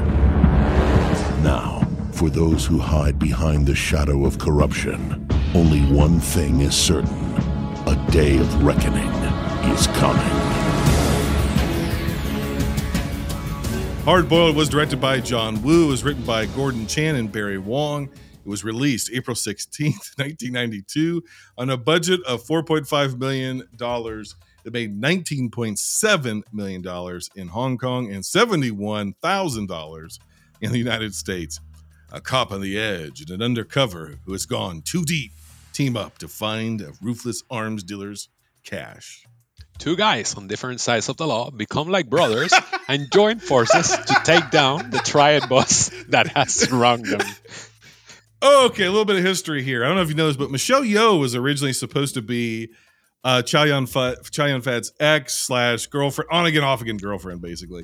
[1.43, 7.31] Now, for those who hide behind the shadow of corruption, only one thing is certain
[7.87, 9.09] a day of reckoning
[9.73, 10.21] is coming.
[14.05, 18.09] Hard Boiled was directed by John Woo, was written by Gordon Chan and Barry Wong.
[18.43, 21.23] It was released April 16th, 1992,
[21.57, 23.67] on a budget of $4.5 million.
[24.63, 30.19] It made $19.7 million in Hong Kong and $71,000
[30.61, 31.59] in the United States.
[32.11, 35.31] A cop on the edge and an undercover who has gone too deep
[35.71, 38.29] team up to find a ruthless arms dealer's
[38.63, 39.25] cash.
[39.77, 42.53] Two guys on different sides of the law become like brothers
[42.87, 47.21] and join forces to take down the triad boss that has wronged them.
[48.43, 49.83] Okay, a little bit of history here.
[49.83, 52.69] I don't know if you know this, but Michelle Yeoh was originally supposed to be
[53.23, 57.41] uh, Chow Yun Fat, Chow Yun Fat's ex slash girlfriend, on again, off again girlfriend,
[57.41, 57.83] basically.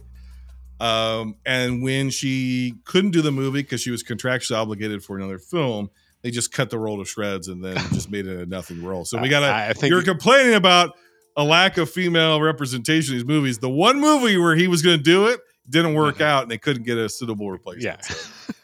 [0.80, 5.38] Um, and when she couldn't do the movie because she was contractually obligated for another
[5.38, 5.90] film,
[6.22, 9.06] they just cut the role to shreds and then just made it a nothing role.
[9.06, 9.48] So we gotta.
[9.48, 10.96] I- I think- you're complaining about
[11.36, 13.60] a lack of female representation in these movies.
[13.60, 15.40] The one movie where he was going to do it
[15.70, 17.84] didn't work out, and they couldn't get a suitable replacement.
[18.10, 18.16] Yeah.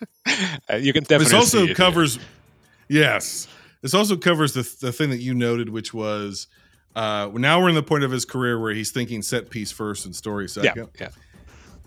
[0.01, 0.05] Uh,
[0.79, 1.25] you can definitely.
[1.25, 1.75] This also see it here.
[1.75, 2.19] covers,
[2.87, 3.47] yes,
[3.81, 6.47] this also covers the the thing that you noted, which was
[6.95, 10.05] uh, now we're in the point of his career where he's thinking set piece first
[10.05, 10.89] and story second.
[10.99, 11.07] yeah.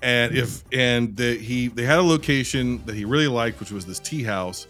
[0.02, 3.86] And if and the, he they had a location that he really liked, which was
[3.86, 4.66] this tea house,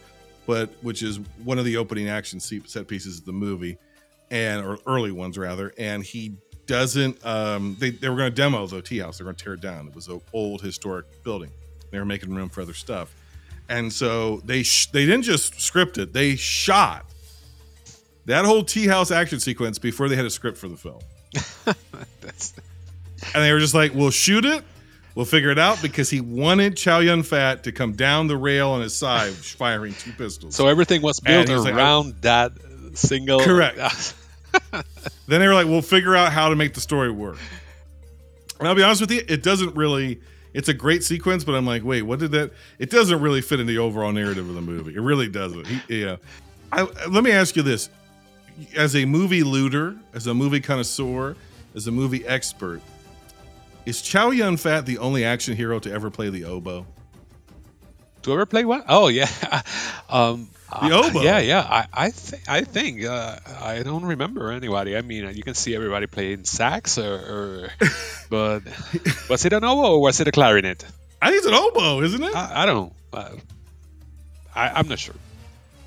[0.47, 3.77] but which is one of the opening action set pieces of the movie,
[4.31, 5.73] and or early ones rather.
[5.79, 6.37] And he
[6.67, 7.25] doesn't.
[7.27, 9.19] Um, they they were going to demo the tea house.
[9.19, 9.89] They're going to tear it down.
[9.89, 11.51] It was an old historic building.
[11.91, 13.13] They were making room for other stuff,
[13.69, 16.13] and so they sh- they didn't just script it.
[16.13, 17.07] They shot
[18.27, 21.01] that whole tea house action sequence before they had a script for the film.
[22.21, 22.55] That's,
[23.35, 24.65] And they were just like, we'll shoot it.
[25.15, 28.69] We'll figure it out because he wanted Chow Yun Fat to come down the rail
[28.71, 30.55] on his side, firing two pistols.
[30.55, 32.21] so everything was built was like, around oh.
[32.21, 32.53] that
[32.93, 33.41] single.
[33.41, 34.15] Correct.
[34.73, 34.85] then
[35.41, 37.39] they were like, "We'll figure out how to make the story work."
[38.59, 40.21] And I'll be honest with you, it doesn't really.
[40.57, 42.51] It's a great sequence, but I'm like, wait, what did that?
[42.79, 44.95] It doesn't really fit in the overall narrative of the movie.
[44.95, 45.67] It really doesn't.
[45.67, 46.17] He, yeah.
[46.73, 47.91] I, let me ask you this:
[48.75, 51.37] as a movie looter, as a movie connoisseur,
[51.75, 52.81] as a movie expert,
[53.85, 56.87] is Chow Yun Fat the only action hero to ever play the oboe?
[58.23, 58.87] To ever play what?
[58.89, 59.29] Oh yeah,
[60.09, 61.23] um, The uh, oboe.
[61.23, 61.61] yeah, yeah.
[61.61, 64.97] I I, th- I think uh, I don't remember anybody.
[64.97, 67.69] I mean, you can see everybody playing sax, or, or
[68.31, 68.63] but
[69.31, 70.85] was it an oboe or was it a clarinet?
[71.23, 72.35] I think it's an oboe, isn't it?
[72.35, 72.93] I, I don't know.
[73.19, 73.31] Uh,
[74.55, 75.15] I, I'm not sure.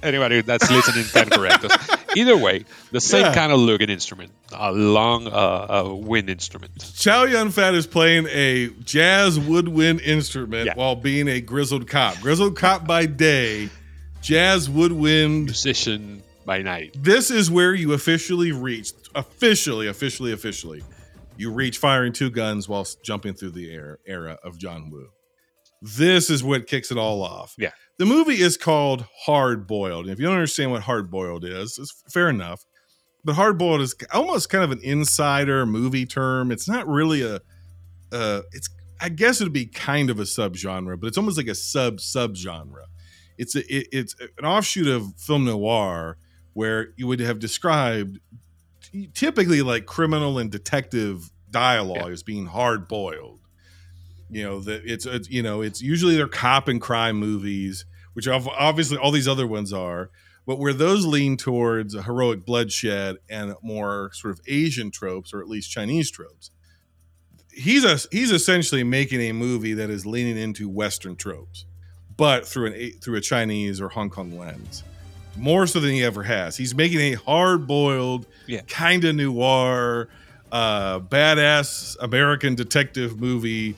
[0.02, 1.98] Anybody that's listening can correct us.
[2.16, 3.34] Either way, the same Yeah.
[3.34, 5.32] kind of looking instrument, a long uh,
[5.90, 6.72] uh, wind instrument.
[6.96, 10.76] Chow Yun Fat is playing a jazz woodwind instrument Yeah.
[10.76, 12.16] while being a grizzled cop.
[12.22, 13.70] Grizzled cop by day,
[14.22, 15.46] jazz woodwind.
[15.46, 16.96] Musician by night.
[16.98, 20.84] This is where you officially reach, officially, officially, officially,
[21.38, 25.10] you reach firing two guns while jumping through the air era of John Woo.
[25.82, 27.56] This is what kicks it all off.
[27.58, 27.72] Yeah.
[27.98, 30.06] The movie is called Hard Boiled.
[30.06, 32.66] And if you don't understand what hard boiled is, it's fair enough.
[33.24, 36.52] But hard boiled is almost kind of an insider movie term.
[36.52, 37.42] It's not really a
[38.12, 38.70] uh it's
[39.02, 42.86] I guess it'd be kind of a subgenre, but it's almost like a sub subgenre.
[43.40, 46.18] It's a it, it's an offshoot of film noir
[46.54, 48.20] where you would have described
[49.14, 53.40] typically like criminal and detective dialogue as being hard boiled.
[54.30, 58.28] You know that it's, it's you know it's usually they're cop and crime movies which
[58.28, 60.10] obviously all these other ones are
[60.46, 65.40] but where those lean towards a heroic bloodshed and more sort of asian tropes or
[65.40, 66.52] at least chinese tropes
[67.52, 71.66] he's a he's essentially making a movie that is leaning into western tropes
[72.20, 74.84] but through an a- through a chinese or hong kong lens
[75.38, 78.62] more so than he ever has he's making a hard-boiled Yeah.
[78.68, 80.10] kind of noir
[80.52, 83.76] uh badass american detective movie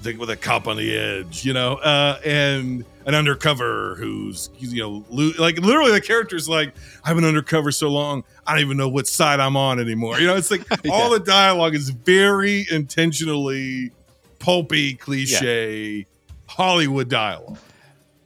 [0.00, 4.80] thing with a cop on the edge, you know, uh, and an undercover who's you
[4.82, 6.74] know lo- like literally the character's like
[7.04, 10.18] I've been undercover so long I don't even know what side I'm on anymore.
[10.18, 13.92] You know, it's like all the dialogue is very intentionally
[14.40, 16.04] pulpy, cliche
[16.46, 17.58] Hollywood dialogue.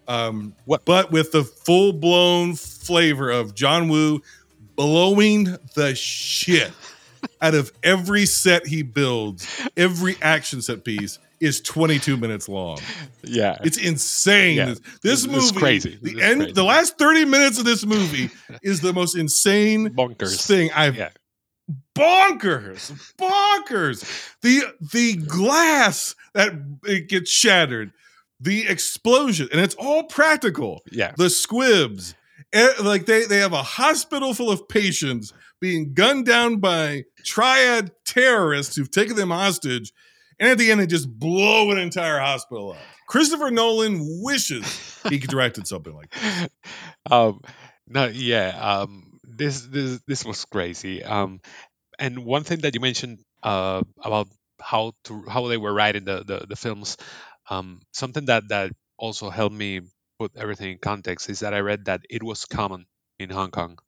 [0.09, 4.23] Um, What- but with the full blown flavor of John Woo
[4.77, 6.71] blowing the shit
[7.41, 9.47] out of every set he builds,
[9.77, 12.79] every action set piece is 22 minutes long.
[13.23, 13.59] Yeah.
[13.63, 14.57] It's insane.
[14.57, 14.65] Yeah.
[14.67, 15.99] This, this movie, is crazy.
[16.01, 16.53] The It's end, crazy.
[16.53, 18.31] the last 30 minutes of this movie
[18.63, 20.47] is the most insane Bonkers.
[20.47, 21.11] thing I've Yeah.
[21.95, 24.05] bonkers, bonkers.
[24.43, 24.63] The
[24.93, 26.53] the glass that
[26.85, 27.93] it gets shattered,
[28.41, 30.83] the explosion, and it's all practical.
[30.91, 31.13] Yeah.
[31.17, 32.15] The squibs,
[32.83, 38.77] like they they have a hospital full of patients being gunned down by triad terrorists
[38.77, 39.93] who've taken them hostage,
[40.39, 42.79] and at the end they just blow an entire hospital up.
[43.09, 46.51] Christopher Nolan wishes he could directed something like that.
[47.11, 47.41] um
[47.87, 51.41] no yeah um this this this was crazy um
[51.99, 54.27] and one thing that you mentioned uh about
[54.61, 56.97] how to how they were writing the the, the films
[57.51, 59.81] um something that that also helped me
[60.19, 62.87] put everything in context is that i read that it was common
[63.19, 63.79] in hong kong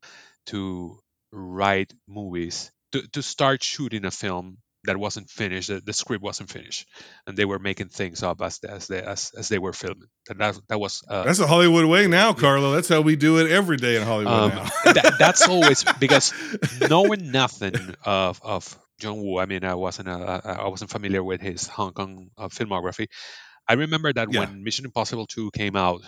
[0.47, 0.99] to
[1.33, 6.49] write movies to, to start shooting a film that wasn't finished the, the script wasn't
[6.49, 6.87] finished
[7.27, 10.41] and they were making things up as as they as, as they were filming and
[10.41, 12.73] that, that was uh, That's the Hollywood way now, Carlo.
[12.73, 14.65] That's how we do it every day in Hollywood um, now.
[14.85, 16.33] that, that's always because
[16.89, 21.41] knowing nothing of of John Woo, I mean, I wasn't uh, I wasn't familiar with
[21.41, 23.07] his Hong Kong uh, filmography.
[23.69, 24.41] I remember that Yeah.
[24.41, 26.03] when Mission Impossible 2 came out,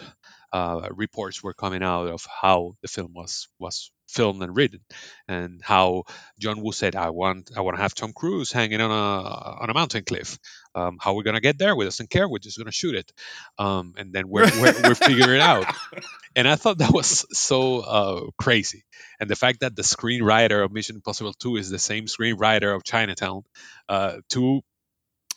[0.53, 4.81] uh, reports were coming out of how the film was was filmed and written,
[5.28, 6.03] and how
[6.41, 9.70] John Woo said, "I want I want to have Tom Cruise hanging on a on
[9.70, 10.39] a mountain cliff.
[10.74, 11.77] Um, how we're gonna get there?
[11.77, 12.28] We doesn't care.
[12.28, 13.12] We're just gonna shoot it,
[13.59, 15.66] um, and then we're we're, we're figuring it out."
[16.37, 18.85] And I thought that was so uh, crazy,
[19.19, 22.85] and the fact that the screenwriter of Mission Impossible 2 is the same screenwriter of
[22.85, 23.43] Chinatown,
[23.89, 24.61] uh, two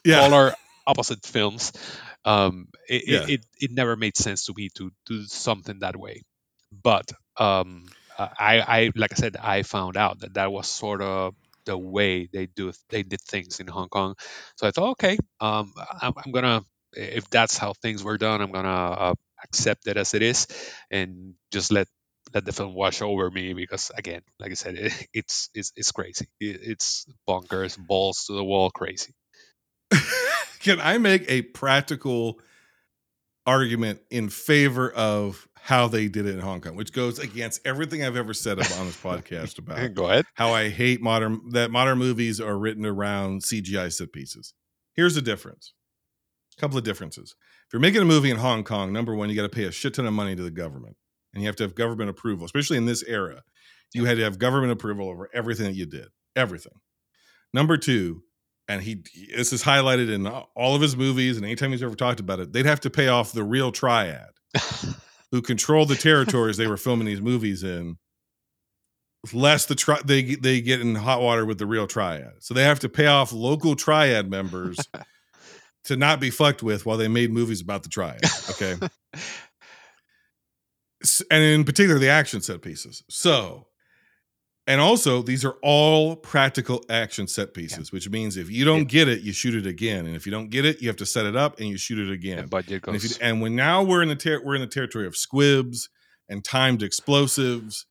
[0.06, 0.20] yeah.
[0.22, 0.54] polar
[0.88, 1.74] opposite films.
[2.26, 3.28] Um, it, Yeah.
[3.28, 6.24] it, it, it never made sense to me to do something that way.
[6.72, 7.86] But um,
[8.18, 11.36] I, I, like I said, I found out that that was sort of
[11.66, 14.16] the way they do they did things in Hong Kong.
[14.58, 16.64] So I thought, okay, um, I'm, I'm gonna
[16.94, 19.14] if that's how things were done, I'm gonna uh,
[19.44, 20.48] accept it as it is
[20.92, 21.88] and just let
[22.34, 25.92] let the film wash over me because again, like I said, it, it's it's it's
[25.92, 26.28] crazy.
[26.40, 29.14] It, it's bonkers, balls to the wall, crazy.
[30.64, 32.40] Can I make a practical
[33.46, 38.04] argument in favor of how they did it in Hong Kong, which goes against everything
[38.04, 40.26] I've ever said on this podcast about Go ahead.
[40.36, 44.54] how I hate modern that modern movies are written around CGI set pieces.
[44.94, 45.74] Here's the difference.
[46.58, 47.36] A couple of differences.
[47.68, 49.72] If you're making a movie in Hong Kong, number one, you got to pay a
[49.72, 50.96] shit ton of money to the government,
[51.34, 53.42] and you have to have government approval, especially in this era.
[53.94, 56.74] You had to have government approval over everything that you did, everything.
[57.54, 58.24] Number two,
[58.68, 59.04] and he
[59.36, 62.54] this is highlighted in all of his movies, and anytime he's ever talked about it,
[62.54, 64.30] they'd have to pay off the real triad
[65.32, 67.98] who control the territories they were filming these movies in.
[69.32, 72.34] Less the tri- they they get in hot water with the real triad.
[72.40, 74.78] So they have to pay off local triad members
[75.86, 78.22] to not be fucked with while they made movies about the triad
[78.52, 78.76] okay?
[81.30, 83.04] And in particular the action set pieces.
[83.10, 83.68] So
[84.66, 89.08] and also these are all practical action set pieces which means if you don't get
[89.08, 91.26] it you shoot it again and if you don't get it you have to set
[91.26, 94.02] it up and you shoot it again budget and, if you, and when now we're
[94.02, 95.90] in the ter- we're in the territory of squibs
[96.30, 97.86] and timed explosives,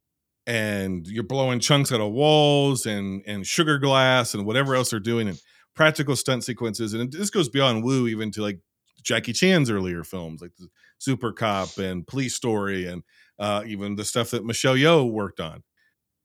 [0.46, 5.00] and you're blowing chunks out of walls and and sugar glass and whatever else they're
[5.00, 5.40] doing and
[5.74, 6.94] practical stunt sequences.
[6.94, 8.58] And this goes beyond Woo even to like
[9.02, 10.68] Jackie Chan's earlier films, like the
[10.98, 13.02] Super Cop and Police Story, and
[13.38, 15.62] uh, even the stuff that Michelle Yeoh worked on.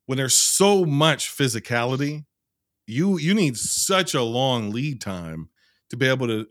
[0.08, 2.26] When there's so much physicality,
[2.88, 5.50] you you need such a long lead time
[5.90, 6.48] to be able to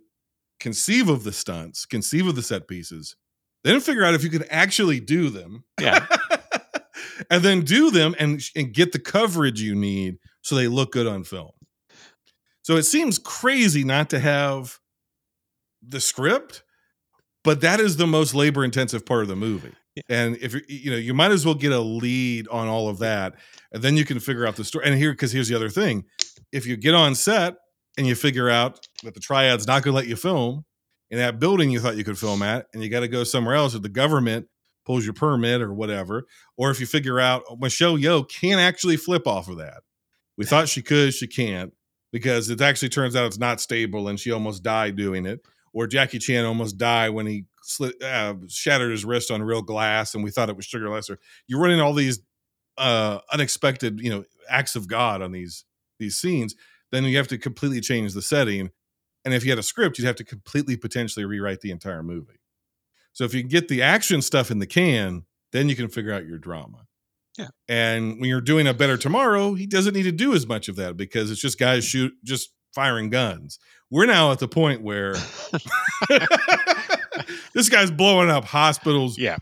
[0.61, 3.17] conceive of the stunts, conceive of the set pieces,
[3.65, 5.65] then figure out if you can actually do them.
[5.81, 6.07] Yeah.
[7.31, 11.07] and then do them and, and get the coverage you need so they look good
[11.07, 11.51] on film.
[12.63, 14.79] So it seems crazy not to have
[15.87, 16.63] the script,
[17.45, 19.75] but that is the most labor intensive part of the movie.
[20.09, 22.99] And if you you know, you might as well get a lead on all of
[22.99, 23.35] that,
[23.73, 24.87] and then you can figure out the story.
[24.87, 26.05] And here, because here's the other thing:
[26.53, 27.55] if you get on set
[27.97, 30.65] and you figure out that the triad's not going to let you film
[31.11, 33.55] in that building you thought you could film at, and you got to go somewhere
[33.55, 34.47] else, or the government
[34.85, 38.97] pulls your permit or whatever, or if you figure out oh, Michelle Yeoh can't actually
[38.97, 39.83] flip off of that.
[40.37, 41.73] We thought she could, she can't
[42.13, 45.41] because it actually turns out it's not stable, and she almost died doing it.
[45.73, 50.15] Or Jackie Chan almost died when he slit, uh, shattered his wrist on real glass,
[50.15, 51.19] and we thought it was sugar lesser.
[51.47, 52.21] You're running all these
[52.79, 55.65] uh, unexpected, you know, acts of God on these
[55.99, 56.55] these scenes.
[56.93, 58.71] Then you have to completely change the setting.
[59.25, 62.41] And if you had a script, you'd have to completely potentially rewrite the entire movie.
[63.13, 66.13] So if you can get the action stuff in the can, then you can figure
[66.13, 66.87] out your drama.
[67.37, 67.49] Yeah.
[67.69, 70.77] And when you're doing a better tomorrow, he doesn't need to do as much of
[70.77, 73.59] that because it's just guys shoot just firing guns.
[73.91, 75.15] We're now at the point where
[77.55, 79.37] this guy's blowing up hospitals Yeah.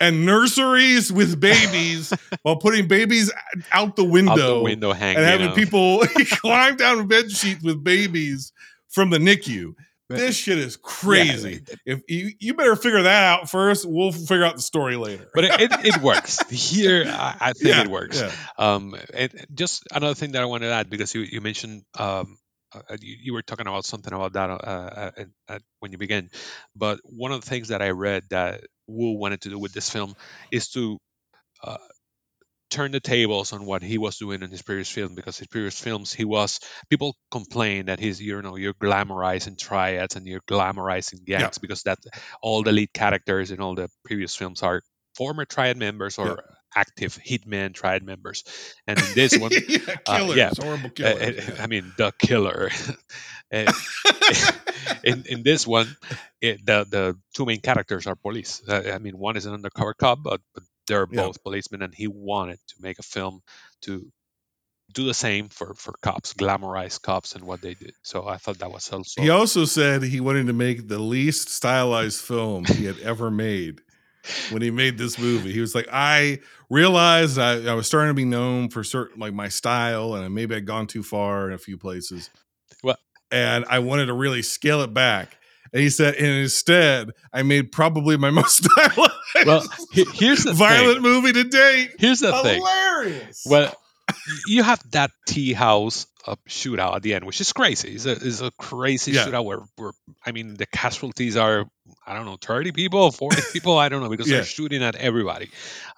[0.00, 2.12] and nurseries with babies
[2.42, 3.32] while putting babies
[3.72, 5.18] out the window, Out the window hanging.
[5.18, 5.54] and having out.
[5.56, 6.00] people
[6.30, 8.52] climb down bed sheets with babies
[8.90, 9.74] from the NICU.
[10.10, 11.62] This shit is crazy.
[11.86, 15.28] If you, you better figure that out first, we'll figure out the story later.
[15.34, 16.38] But it, it, it works.
[16.50, 18.20] Here, I, I think Yeah, it works.
[18.20, 18.30] yeah.
[18.58, 22.36] Um, and just another thing that I wanted to add because you, you mentioned um,
[22.74, 25.98] uh, you, you were talking about something about that uh, uh, uh, uh, when you
[25.98, 26.30] began.
[26.76, 29.90] But one of the things that I read that Woo wanted to do with this
[29.90, 30.14] film
[30.50, 30.98] is to
[31.62, 31.78] uh,
[32.70, 35.78] turn the tables on what he was doing in his previous film because his previous
[35.78, 36.58] films he was
[36.90, 41.60] people complain that he's you know you're glamorizing triads and you're glamorizing gangs Yeah.
[41.60, 41.98] because that
[42.42, 44.82] all the lead characters in all the previous films are
[45.14, 46.54] former triad members or Yeah.
[46.74, 48.44] Active hitman triad members
[48.86, 51.48] and in this one yeah, uh, yeah, horrible uh, killers.
[51.48, 52.70] uh, I mean, the killer.
[53.52, 53.70] Uh,
[55.04, 55.86] in in this one,
[56.40, 58.62] it, the the two main characters are police.
[58.66, 61.22] Uh, I mean, one is an undercover cop, but, but they're Yeah.
[61.26, 63.42] both policemen, and he wanted to make a film
[63.82, 64.10] to
[64.92, 67.92] do the same for for cops, glamorize cops and what they did.
[68.02, 71.48] So I thought that was also He also said he wanted to make the least
[71.50, 73.82] stylized film he had ever made
[74.50, 75.52] when he made this movie.
[75.52, 76.40] He was like, I
[76.70, 80.54] realized I, I was starting to be known for certain like my style, and maybe
[80.54, 82.30] I'd gone too far in a few places.
[82.82, 82.98] Well-
[83.30, 85.36] and I wanted to really scale it back.
[85.72, 88.68] And he said, and instead, I made probably my most
[89.44, 89.64] well.
[89.92, 91.02] here's the violent thing.
[91.02, 91.96] movie to date.
[91.98, 92.60] Here's the thing.
[92.60, 93.44] Hilarious.
[93.44, 93.74] Well,
[94.26, 97.94] you have that tea house uh, shootout at the end, which is crazy.
[97.94, 99.26] It's a, it's a crazy Yeah.
[99.26, 99.92] shootout where, where,
[100.24, 101.66] I mean, the casualties are,
[102.06, 104.36] I don't know, 30 people, 40 people, I don't know, because Yeah.
[104.36, 105.50] they're shooting at everybody.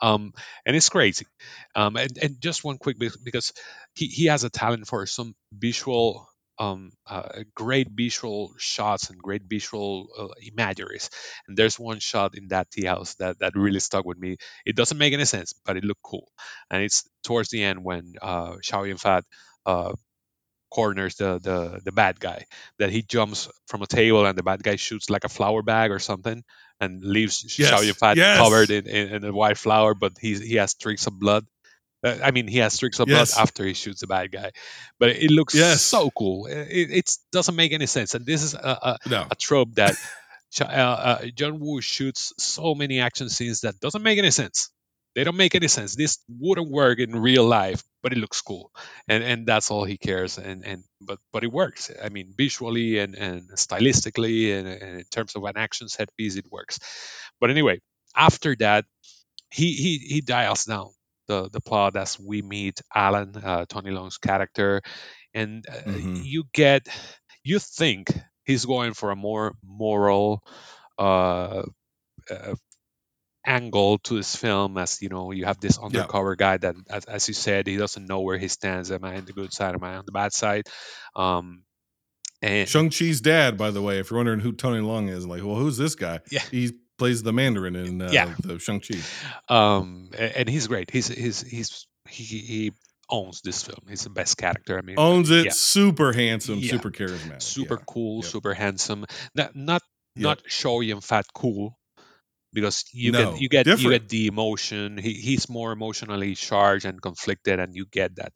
[0.02, 0.32] Um,
[0.64, 1.26] and it's crazy.
[1.74, 3.52] Um, and, and just one quick because
[3.94, 6.28] he, he has a talent for some visual.
[6.58, 11.10] Um, uh, great visual shots and great visual uh, imageries,
[11.46, 14.36] and there's one shot in that tea house that that really stuck with me.
[14.64, 16.28] It doesn't make any sense, but it looked cool
[16.70, 19.24] and it's towards the end when uh, Chow Yun Fat
[19.66, 19.92] uh,
[20.70, 22.44] corners the the the bad guy
[22.78, 25.90] that he jumps from a table and the bad guy shoots like a flower bag
[25.90, 26.42] or something
[26.80, 28.38] and leaves Yes, Chow Yun-fat yes.
[28.38, 31.44] covered in, in, in a white flower, but he's he has streaks of blood.
[32.06, 33.34] Uh, I mean, he has streaks of Yes.
[33.34, 34.52] blood after he shoots the bad guy,
[34.98, 35.82] but it looks Yes.
[35.82, 36.46] so cool.
[36.46, 39.26] It, it doesn't make any sense, and this is a, a, No.
[39.30, 39.96] a trope that
[40.60, 44.70] uh, uh, John Woo shoots so many action scenes that doesn't make any sense.
[45.14, 45.96] They don't make any sense.
[45.96, 48.70] This wouldn't work in real life, but it looks cool,
[49.08, 50.36] and and that's all he cares.
[50.36, 51.90] And and but but it works.
[52.04, 56.36] I mean, visually and and stylistically, and, and in terms of an action set piece,
[56.36, 56.78] it works.
[57.40, 57.80] But anyway,
[58.14, 58.84] after that,
[59.50, 60.90] he he he dials down
[61.26, 64.82] the the plot as we meet Alan, uh, Tony Leung's character,
[65.34, 66.22] and uh, Mhm.
[66.24, 66.88] you get
[67.44, 68.12] you think
[68.44, 70.42] he's going for a more moral
[70.98, 71.62] uh,
[72.30, 72.54] uh,
[73.46, 77.28] angle to this film as you know you have this undercover guy that as, as
[77.28, 79.84] you said he doesn't know where he stands am i on the good side am
[79.84, 80.66] i on the bad side
[81.14, 81.62] um
[82.42, 85.42] and Shang Chi's dad, by the way, if you're wondering who Tony Long is, like,
[85.42, 86.20] well, who's this guy?
[86.30, 86.42] Yeah.
[86.50, 88.34] he plays the Mandarin in uh, Yeah.
[88.40, 88.96] the Shang Chi.
[89.48, 92.72] um and he's great he's he's he's he, he
[93.10, 95.52] owns this film he's the best character i mean Owns it, yeah.
[95.52, 96.72] super handsome, Yeah.
[96.72, 98.30] super charismatic, super cool, Yep.
[98.32, 99.04] super handsome.
[99.34, 99.82] Not not
[100.16, 100.22] Yep.
[100.22, 101.76] not Chow Yun Fat cool,
[102.52, 104.96] because you No, get you get you get the emotion.
[104.96, 108.32] He he's more emotionally charged and conflicted, and you get that.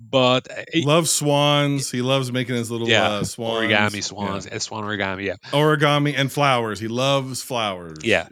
[0.00, 1.90] But uh, Loves swans.
[1.90, 3.70] He loves making his little yeah, uh, swans.
[3.70, 5.36] origami swans, uh, swan origami, yeah.
[5.44, 5.50] Yeah.
[5.60, 6.80] Origami and flowers.
[6.80, 7.98] He loves flowers.
[8.02, 8.28] Yeah.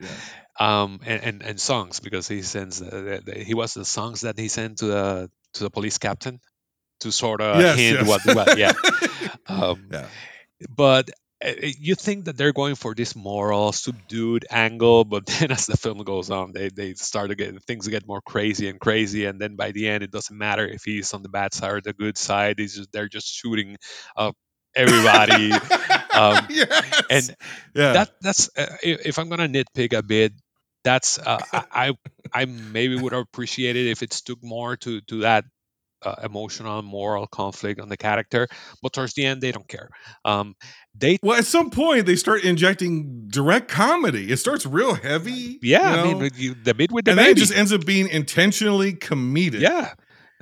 [0.58, 4.48] Um, and, and and songs because he sends uh, he was the songs that he
[4.48, 6.40] sent to the to the police captain
[7.00, 8.08] to sort of Yes, hint yes.
[8.08, 8.72] what what yeah.
[9.46, 10.06] Um, Yeah.
[10.68, 15.76] but you think that they're going for this moral subdued angle but then as the
[15.76, 19.40] film goes on they they start to get things get more crazy and crazy and
[19.40, 21.92] then by the end it doesn't matter if he's on the bad side or the
[21.92, 23.76] good side he's just, they're just shooting
[24.16, 24.34] up
[24.74, 25.52] everybody
[26.12, 27.02] um, yes.
[27.10, 27.36] and
[27.74, 27.92] yeah.
[27.92, 30.32] that that's uh, if i'm gonna nitpick a bit
[30.82, 31.92] that's uh, I, I
[32.32, 35.44] i maybe would have appreciated if it stuck more to to that
[36.02, 38.46] uh, emotional moral conflict on the character
[38.82, 39.88] but towards the end they don't care
[40.24, 40.54] um
[40.94, 44.32] they well, at some point they start injecting direct comedy.
[44.32, 45.58] It starts real heavy.
[45.62, 47.72] yeah you i mean you, the bit with the and then it baby just ends
[47.72, 49.60] up being intentionally comedic.
[49.60, 49.92] yeah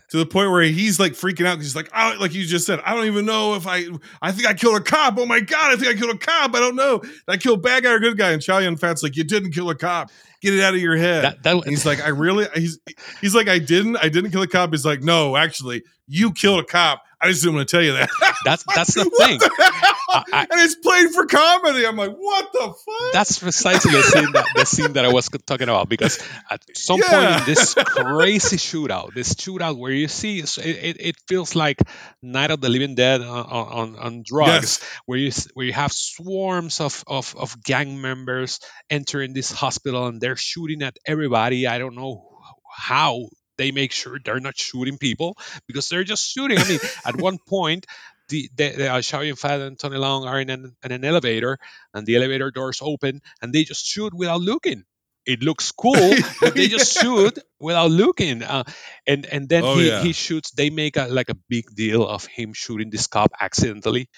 [0.08, 2.64] to the point where he's like freaking out because he's like, oh, like you just
[2.66, 3.86] said, I don't even know if I,
[4.22, 5.14] I think I killed a cop.
[5.18, 6.54] Oh my god, I think I killed a cop.
[6.54, 6.98] I don't know.
[6.98, 8.30] Did I killed bad guy or good guy.
[8.30, 10.10] And Chow Yun Fat's like, you didn't kill a cop.
[10.46, 11.24] Get it out of your head.
[11.24, 12.78] that, that he's like, I really, he's,
[13.20, 14.70] he's like, I didn't, I didn't kill a cop.
[14.70, 17.02] He's like, no, actually, you killed a cop.
[17.20, 18.08] I just didn't want to tell you that.
[18.44, 19.95] that's that's the thing the?
[20.32, 21.86] I- and it's played for comedy.
[21.86, 23.12] I'm like, what the fuck?
[23.12, 26.18] that's precisely the scene that the scene that I was talking about because
[26.50, 31.16] at some point in this crazy shootout, this shootout where you see it, it, it
[31.28, 31.78] feels like
[32.22, 34.80] Night of the Living Dead on on, on drugs, Yes.
[35.06, 38.60] where you where you have swarms of, of of gang members
[38.90, 41.66] entering this hospital and they're shooting at everybody.
[41.66, 42.28] I don't know
[42.70, 43.26] how
[43.58, 45.36] they make sure they're not shooting people
[45.66, 46.58] because they're just shooting.
[46.58, 47.86] I mean, at one point.
[48.28, 51.58] The, the, the uh, Chow Yun-fat and Tony Leung are in an, in an elevator,
[51.94, 54.82] and the elevator doors open, and they just shoot without looking.
[55.24, 55.94] It looks cool,
[56.40, 57.02] but they just Yeah.
[57.02, 58.42] shoot without looking.
[58.42, 58.64] Uh,
[59.06, 60.02] and and then Oh, he, yeah.
[60.02, 60.50] he shoots.
[60.52, 64.08] They make a, like a big deal of him shooting this cop accidentally,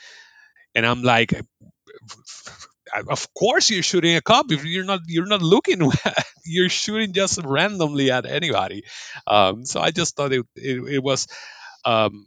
[0.74, 1.32] and I'm like,
[3.08, 5.80] of course you're shooting a cop if you're not you're not looking.
[6.44, 8.84] you're shooting just randomly at anybody.
[9.26, 11.26] Um, so I just thought it it, it was.
[11.84, 12.26] Um,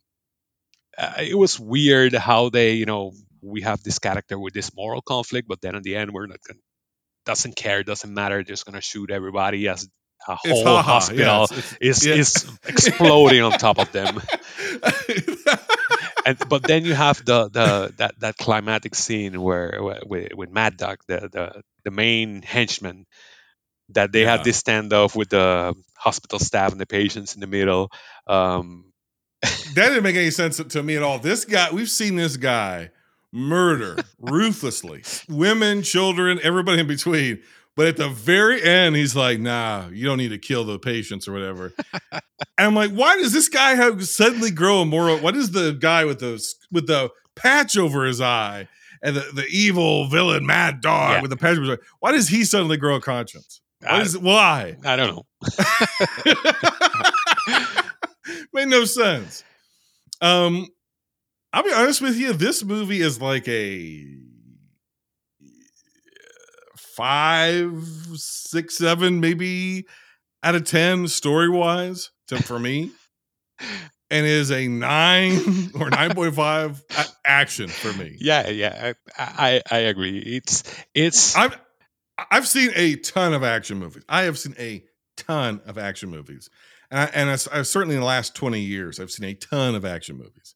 [0.97, 5.01] uh, it was weird how they, you know, we have this character with this moral
[5.01, 6.59] conflict, but then in the end, we're not going
[7.25, 9.87] doesn't care, doesn't matter, just gonna shoot everybody as
[10.27, 12.13] a whole haha, hospital yeah, it's- is yeah.
[12.15, 14.21] is exploding on top of them.
[16.25, 20.51] And but then you have the the that, that climatic scene where, where with, with
[20.51, 23.05] Mad Dog, the, the the main henchman,
[23.89, 24.31] that they Yeah.
[24.37, 27.91] had this standoff with the hospital staff and the patients in the middle.
[28.27, 28.90] Um,
[29.41, 31.19] that didn't make any sense to me at all.
[31.19, 32.89] This guy, we've seen this guy
[33.31, 37.41] murder ruthlessly women, children, everybody in between.
[37.77, 41.25] But at the very end, he's like, nah, you don't need to kill the patients
[41.27, 41.71] or whatever.
[42.11, 42.21] and
[42.57, 45.17] I'm like, why does this guy have suddenly grow a moral?
[45.19, 48.67] What is the guy with the with the patch over his eye
[49.01, 51.21] and the, the evil villain mad dog Yeah.
[51.21, 51.83] with the patch over his eye?
[52.01, 53.61] Why does he suddenly grow a conscience?
[53.79, 54.75] Why I- is why?
[54.85, 55.25] I don't know.
[58.53, 59.43] Made no sense.
[60.21, 60.67] Um,
[61.53, 62.33] I'll be honest with you.
[62.33, 64.05] This movie is like a
[66.77, 67.83] five,
[68.13, 69.85] six, seven, maybe
[70.43, 72.11] out of ten story wise.
[72.27, 72.91] To for me,
[74.11, 76.81] and is a nine or nine point five
[77.25, 78.17] action for me.
[78.19, 79.23] Yeah, yeah, I,
[79.71, 80.19] I I agree.
[80.19, 81.57] It's it's I've
[82.29, 84.03] I've seen a ton of action movies.
[84.07, 84.83] I have seen a
[85.17, 86.49] ton of action movies,
[86.91, 89.75] and I, and I, I certainly in the last twenty years, I've seen a ton
[89.75, 90.55] of action movies.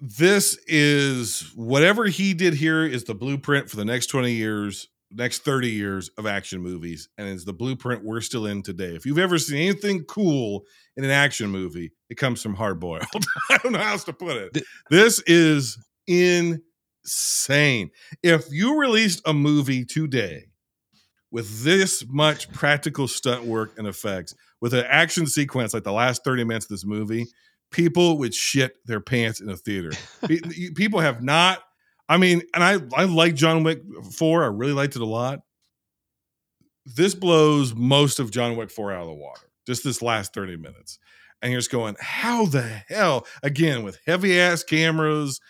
[0.00, 5.44] This is whatever he did here is the blueprint for the next twenty years, next
[5.44, 8.94] thirty years of action movies, and it's the blueprint we're still in today.
[8.96, 10.64] If you've ever seen anything cool
[10.96, 13.06] in an action movie, it comes from Hard Boiled.
[13.50, 14.64] I don't know how else to put it.
[14.90, 15.78] This is
[16.08, 17.90] insane.
[18.22, 20.46] If you released a movie today
[21.30, 26.24] with this much practical stunt work and effects, with an action sequence like the last
[26.24, 27.26] 30 minutes of this movie,
[27.70, 29.90] people would shit their pants in a theater.
[30.74, 31.62] People have not,
[32.08, 35.40] I mean, and I, I like John Wick 4, I really liked it a lot.
[36.86, 40.56] This blows most of John Wick 4 out of the water just this last 30
[40.56, 40.98] minutes.
[41.42, 43.26] And you're just going, how the hell?
[43.42, 45.40] Again, with heavy ass cameras,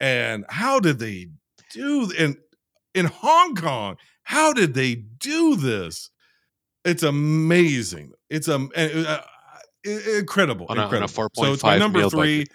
[0.00, 1.28] and how did they
[1.72, 2.36] do in
[2.94, 3.96] in Hong Kong?
[4.24, 6.10] How did they do this?
[6.86, 8.12] It's amazing.
[8.30, 9.18] It's um uh,
[9.84, 10.96] incredible, on a, incredible.
[10.96, 12.46] On a four so it's my number three.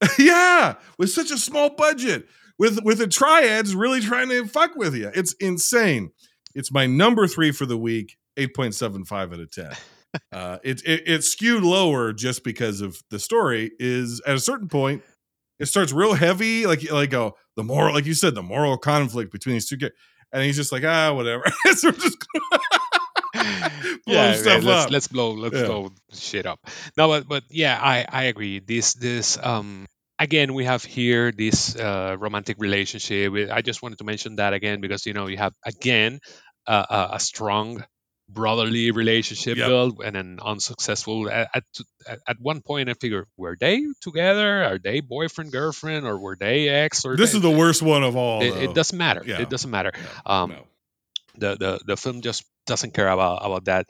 [0.18, 2.26] yeah, with such a small budget,
[2.58, 5.10] with with the triads really trying to fuck with you.
[5.14, 6.12] It's insane.
[6.54, 9.72] It's my number three for the week, eight point seven five out of ten
[10.32, 13.72] uh, it, it it skewed lower just because of the story.
[13.78, 15.02] Is at a certain point,
[15.58, 19.32] it starts real heavy, like like oh the moral, like you said, the moral conflict
[19.32, 19.94] between these two Kids.
[20.32, 21.44] and he's just like ah whatever.
[21.74, 22.24] so just
[24.06, 25.64] yeah, man, let's, let's blow let's Yeah.
[25.66, 26.60] blow shit up.
[26.96, 28.58] No, but but yeah, I I agree.
[28.60, 29.86] This this um
[30.18, 33.32] again we have here this uh, romantic relationship.
[33.52, 36.20] I just wanted to mention that again because you know you have again
[36.66, 37.84] uh, a, a strong
[38.30, 39.66] brotherly relationship Yep.
[39.68, 41.64] built and an unsuccessful at, at
[42.06, 46.36] at- at one point i figure were they together are they boyfriend girlfriend or were
[46.38, 48.42] they ex or This they- is the worst one of all.
[48.42, 49.40] it, it doesn't matter Yeah.
[49.40, 49.92] it doesn't matter
[50.26, 50.62] um no.
[51.38, 53.86] The, the the film just doesn't care about about that.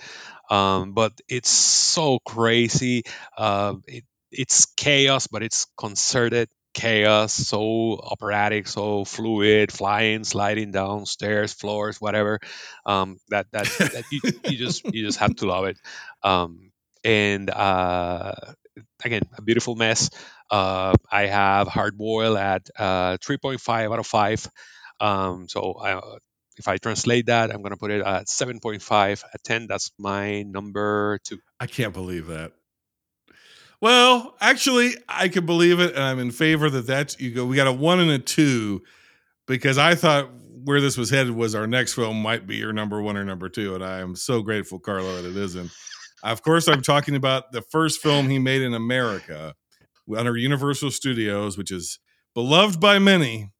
[0.51, 3.03] Um but it's so crazy.
[3.37, 7.33] Uh it, it's chaos but it's concerted chaos.
[7.33, 12.41] So operatic so fluid flying sliding down stairs floors whatever.
[12.87, 15.79] Um that that, that you, you just you just have to love it.
[16.23, 16.70] Um
[17.05, 18.35] and uh
[19.05, 20.11] again a beautiful mess.
[20.51, 24.49] Uh i have hard boil at uh 3.5 out of 5
[25.01, 26.01] um so I,
[26.59, 29.67] if I translate that, I'm going to put it at 7.5 at 10.
[29.67, 31.39] That's my number two.
[31.61, 32.53] I can't believe that.
[33.81, 37.47] Well, actually, I can believe it, and I'm in favor that that's you go.
[37.47, 38.83] We got a one and a two
[39.47, 40.31] because I thought
[40.65, 43.49] where this was headed was our next film might be your number one or number
[43.49, 45.71] two, and I am so grateful, Carlo, that it isn't.
[46.25, 49.55] Of course, I'm talking about the first film he made in America
[50.17, 52.01] under Universal Studios, which is
[52.35, 53.51] beloved by many.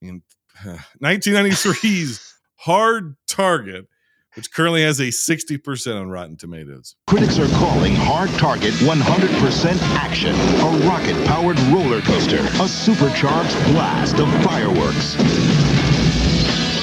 [0.00, 0.22] In
[1.02, 3.86] 1993's Hard Target,
[4.34, 6.96] which currently has a 60% on Rotten Tomatoes.
[7.06, 10.34] Critics are calling Hard Target 100% action.
[10.34, 12.38] A rocket powered roller coaster.
[12.62, 15.16] A supercharged blast of fireworks.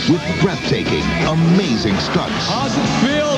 [0.09, 2.47] With breathtaking, amazing stunts.
[2.49, 3.32] How's it feel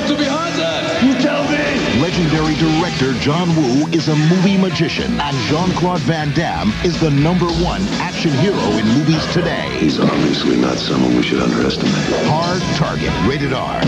[2.02, 7.10] Legendary director John Woo is a movie magician, and Jean Claude Van Damme is the
[7.10, 9.70] number one action hero in movies today.
[9.80, 11.94] He's obviously not someone we should underestimate.
[12.28, 13.80] Hard Target, rated R.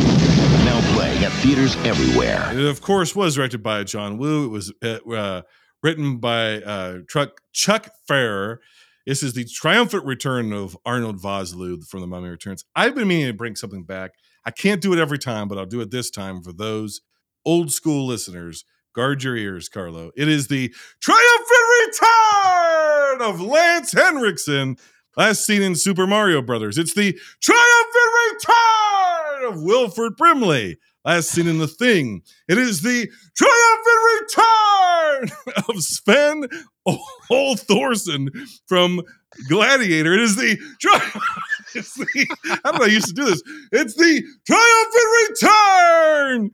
[0.64, 2.50] Now playing at theaters everywhere.
[2.54, 4.46] It, of course, was directed by John Woo.
[4.46, 5.42] It was uh, uh,
[5.84, 8.60] written by uh, Truck, Chuck Pfarrer.
[9.06, 12.64] This is the triumphant return of Arnold Vosloo from The Mummy Returns.
[12.74, 14.12] I've been meaning to bring something back.
[14.46, 17.02] I can't do it every time, but I'll do it this time for those
[17.48, 18.66] old school listeners.
[18.94, 20.12] Guard your ears, Carlo.
[20.18, 24.78] It is the triumphant return of Lance Henriksen,
[25.16, 26.78] last seen in Super Mario Brothers.
[26.78, 32.22] It's the triumphant return of Wilford Brimley, last seen in The Thing.
[32.50, 33.08] It is the
[33.38, 36.48] triumphant return of Sven
[37.30, 38.30] Ole Thorsen
[38.68, 39.02] from
[39.48, 40.14] Gladiator.
[40.14, 41.22] It is the, tri-
[41.76, 42.28] it's the
[42.64, 43.44] how did I used to do this?
[43.72, 46.52] It's the triumphant return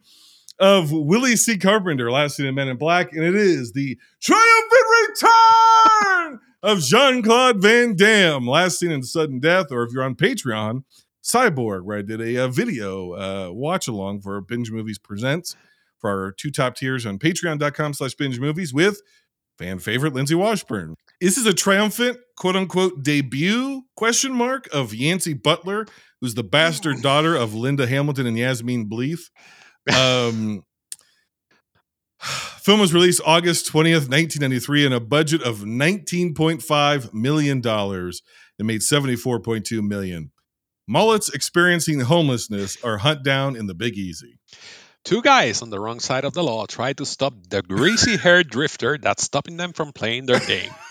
[0.59, 1.57] of Willie C.
[1.57, 7.21] Carpenter, last seen in Men in Black, and it is the triumphant return of Jean
[7.21, 10.83] Claude Van Damme, last seen in Sudden Death, or if you're on Patreon,
[11.23, 15.55] Cyborg, where I did a, uh video uh, watch along for Binge Movies Presents
[16.03, 19.01] for our two top tiers on patreon.com slash binge movies with
[19.57, 20.95] fan favorite Lindsay Washburn.
[21.21, 25.85] This is a triumphant quote unquote debut question mark of Yancey Butler,
[26.19, 29.29] who's the bastard daughter of Linda Hamilton and Yasmine Bleeth.
[29.91, 30.63] Um
[32.19, 37.57] Film was released August 20th, 1993, in a budget of $19.5 million.
[37.65, 40.31] It made 74.2 million.
[40.87, 44.39] Mullets experiencing homelessness are hunt down in the Big Easy.
[45.03, 48.49] Two guys on the wrong side of the law try to stop the greasy haired
[48.49, 50.71] drifter that's stopping them from playing their game.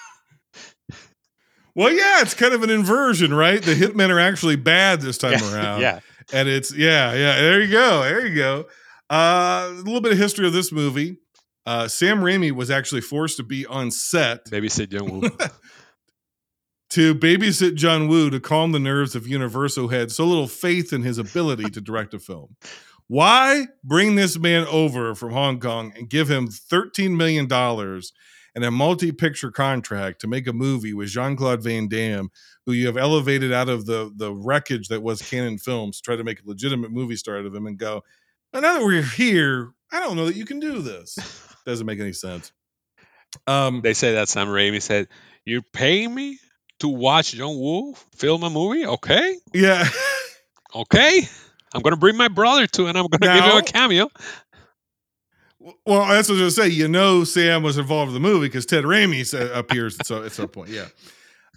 [1.75, 3.63] Well, yeah, it's kind of an inversion, right?
[3.63, 5.81] The hitmen are actually bad this time Yeah, around.
[5.81, 6.01] yeah.
[6.31, 7.41] And it's, yeah, yeah.
[7.41, 8.03] There you go.
[8.03, 8.67] There you go.
[9.13, 11.19] Uh, a little bit of history of this movie.
[11.67, 15.31] Uh, Sam Raimi was actually forced to be on set Babysit John Woo.
[16.91, 20.95] to babysit John Woo to calm the nerves of Universal who had so little faith
[20.95, 22.57] in his ability to direct a film.
[23.07, 27.53] Why bring this man over from Hong Kong and give him $13 million
[28.55, 32.31] and a multi picture contract to make a movie with Jean Claude Van Damme,
[32.65, 36.17] who you have elevated out of the, the wreckage that was Cannon Films, to try
[36.17, 38.03] to make a legitimate movie star out of him and go,
[38.53, 41.17] "Well, now that we're here, I don't know that you can do this.
[41.67, 42.53] Doesn't make any sense.
[43.47, 45.09] Um, they say that Sam Raimi said,
[45.45, 46.39] You're paying me
[46.81, 48.87] to watch John Woo film a movie?
[48.87, 49.37] Okay.
[49.55, 49.85] yeah.
[50.75, 51.29] Okay.
[51.75, 53.63] I'm going to bring my brother to and I'm going to give him Now- a
[53.63, 54.09] cameo.
[55.87, 56.75] Well, that's what I was gonna say.
[56.75, 60.33] You know, Sam was involved in the movie because Ted Raimi appears at some, at
[60.33, 60.71] some point.
[60.71, 60.87] Yeah.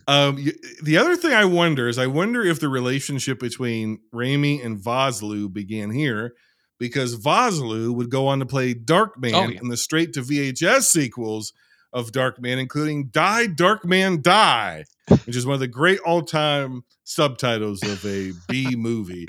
[0.08, 0.52] Um, y-
[0.84, 5.52] the other thing I wonder is, I wonder if the relationship between Raimi and Vosloo
[5.52, 6.34] began here,
[6.80, 9.60] because Vosloo would go on to play Darkman Oh, yeah.
[9.62, 11.54] in the straight to VHS sequels
[11.94, 14.84] of Darkman, including "Die Darkman Die,"
[15.26, 19.28] which is one of the great all time subtitles of a B movie.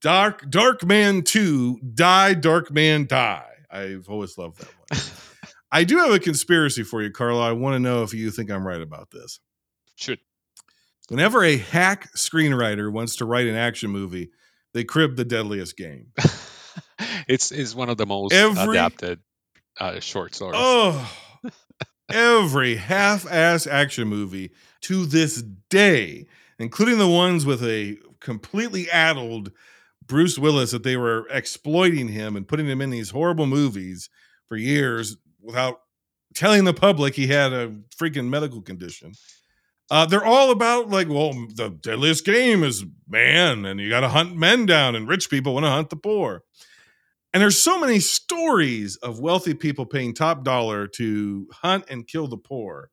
[0.00, 3.44] Dark Darkman 2, Die Darkman Die.
[3.70, 4.68] I've always loved that
[4.98, 5.00] one.
[5.72, 7.40] I do have a conspiracy for you, Carlo.
[7.40, 9.38] I want to know if you think I'm right about this.
[9.96, 10.18] Should.
[11.08, 14.30] Whenever a hack screenwriter wants to write an action movie,
[14.74, 16.08] they crib the deadliest game.
[17.28, 19.20] it's, it's one of the most Every- adapted
[19.78, 20.56] uh, short stories.
[20.58, 21.12] Oh,
[22.10, 24.50] every half-ass action movie
[24.82, 26.26] to this day,
[26.58, 29.52] including the ones with a completely addled
[30.06, 34.10] Bruce Willis that they were exploiting him and putting him in these horrible movies
[34.48, 35.80] for years without
[36.34, 39.12] telling the public he had a freaking medical condition.
[39.90, 44.08] Uh, they're all about like, well, the deadliest game is man, and you got to
[44.08, 46.42] hunt men down, and rich people want to hunt the poor.
[47.34, 52.28] And there's so many stories of wealthy people paying top dollar to hunt and kill
[52.28, 52.90] the poor.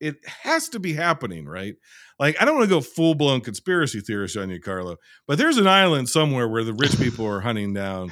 [0.00, 1.74] It has to be happening, right?
[2.18, 4.96] Like, I don't want to go full blown conspiracy theorist on you, Carlo,
[5.26, 8.10] but there's an island somewhere where the rich people are hunting down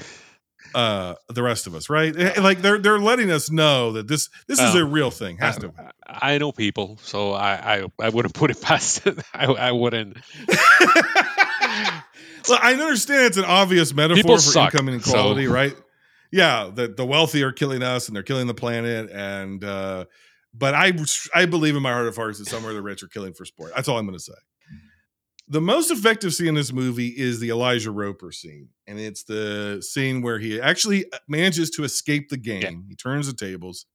[0.74, 2.14] uh the rest of us, right?
[2.18, 4.80] Eh, Like they're they're letting us know that this this is Oh.
[4.80, 5.36] a real thing.
[5.38, 5.72] Has to.
[6.04, 9.16] I I know people, so I, I, I wouldn't put it past it.
[9.32, 10.16] I, I wouldn't.
[12.48, 15.76] well, I understand it's an obvious metaphor People for suck, income inequality, so- right?
[16.32, 20.06] Yeah, the the wealthy are killing us and they're killing the planet, and uh,
[20.52, 20.92] but I
[21.34, 23.72] I believe in my heart of hearts that somewhere the rich are killing for sport.
[23.74, 24.34] That's all I'm going to say.
[25.48, 29.80] The most effective scene in this movie is the Elijah Roper scene, and it's the
[29.80, 32.84] scene where he actually manages to escape the game.
[32.88, 33.86] He turns the tables,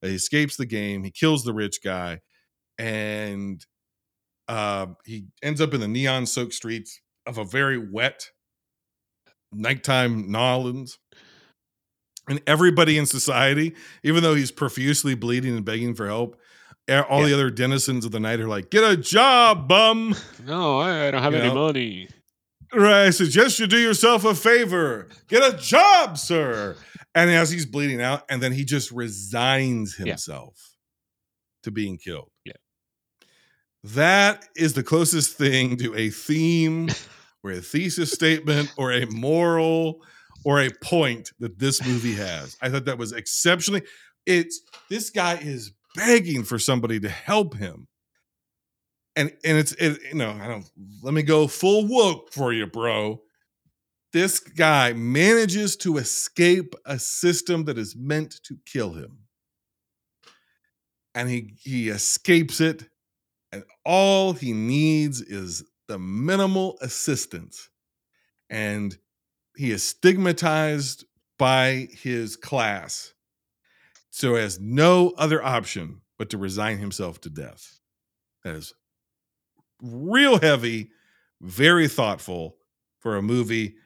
[0.00, 2.20] he escapes the game, he kills the rich guy,
[2.78, 3.64] and
[4.46, 8.28] uh, he ends up in the neon-soaked streets of a very wet
[9.52, 10.98] nighttime New Orleans.
[12.28, 13.74] And everybody in society,
[14.04, 16.36] even though he's profusely bleeding and begging for help,
[17.08, 20.14] all the other denizens of the night are like, "Get a job, bum."
[20.44, 21.54] No, I, don't have You any know?
[21.54, 22.08] money.
[22.72, 23.06] Right.
[23.06, 25.08] I suggest you do yourself a favor.
[25.28, 26.76] Get a job, sir.
[27.14, 30.06] And as he's bleeding out, and then he just resigns Yeah.
[30.06, 30.54] himself
[31.64, 32.30] to being killed.
[32.44, 32.52] Yeah.
[33.82, 36.90] That is the closest thing to a theme
[37.42, 40.02] or a thesis statement or a moral
[40.44, 42.56] or a point that this movie has.
[42.60, 43.82] I thought that was exceptionally
[44.26, 47.88] it's this guy is begging for somebody to help him
[49.16, 50.68] and and it's it, you know I don't
[51.02, 53.20] let me go full woke for you, bro.
[54.12, 59.18] This guy manages to escape a system that is meant to kill him,
[61.14, 62.88] and he he escapes it,
[63.52, 67.68] and all he needs is the minimal assistance,
[68.48, 68.96] and
[69.56, 71.04] he is stigmatized
[71.38, 73.12] by his class,
[74.10, 77.80] so has no other option but to resign himself to death.
[78.44, 78.74] That is
[79.82, 80.90] real heavy,
[81.40, 82.56] very thoughtful
[83.00, 83.76] for a movie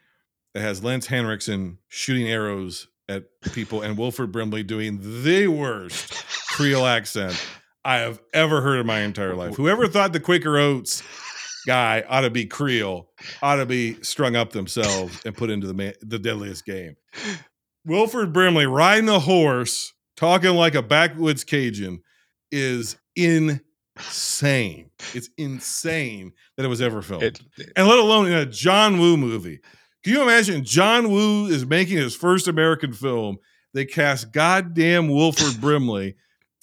[0.52, 6.12] that has Lance Henriksen shooting arrows at people and Wilford Brimley doing the worst
[6.48, 7.40] Creole accent
[7.84, 9.56] I have ever heard in my entire life.
[9.56, 11.02] Whoever thought the Quaker Oats
[11.66, 13.10] guy ought to be Creole
[13.42, 16.96] ought to be strung up themselves and put into the the deadliest game.
[17.84, 22.00] Wilford Brimley riding a horse, talking like a backwoods Cajun,
[22.50, 24.90] is insane.
[25.14, 27.40] It's insane that it was ever filmed, It-
[27.76, 29.60] and let alone in a John Woo movie.
[30.02, 30.64] Can you imagine?
[30.64, 33.36] John Woo is making his first American film.
[33.72, 36.14] They cast goddamn Wilford Brimley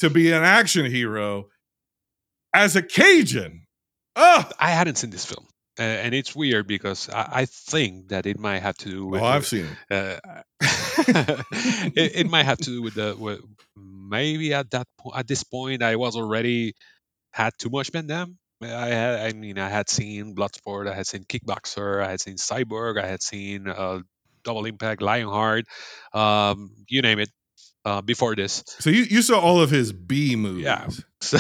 [0.02, 1.48] to be an action hero
[2.54, 3.66] as a Cajun.
[4.16, 5.48] Oh, I hadn't seen this film,
[5.80, 9.22] uh, and it's weird because I, I think that it might have to do with.
[9.22, 10.20] well, I've seen it.
[10.30, 10.44] uh,
[11.96, 13.40] it, it might have to do with the with
[13.78, 16.74] maybe at that po- at this point I was already
[17.32, 18.38] had too much Van Damme.
[18.62, 22.36] I had, I mean, I had seen Bloodsport, I had seen Kickboxer, I had seen
[22.36, 24.02] Cyborg, I had seen uh,
[24.44, 25.66] Double Impact, Lionheart,
[26.14, 27.30] um, you name it.
[27.84, 30.66] Uh, before this, So you, you saw all of his B movies.
[30.66, 30.88] yeah.
[31.22, 31.38] So,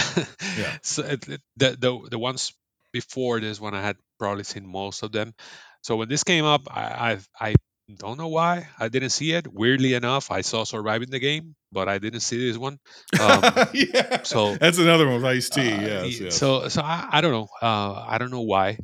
[0.57, 0.77] Yeah.
[0.81, 2.51] so it- it- the, the the ones
[2.91, 5.34] before this one, I had probably seen most of them.
[5.84, 7.55] So when this came up, I I, I
[7.97, 9.45] don't know why I didn't see it.
[9.53, 12.80] Weirdly enough, I saw Surviving the Game, but I didn't see this one.
[13.19, 13.41] Um,
[13.73, 14.23] yeah.
[14.23, 15.61] so That's another one with Ice T.
[15.61, 16.38] uh, yes, yes.
[16.38, 17.49] So so I, I don't know.
[17.61, 18.77] Uh, I don't know why.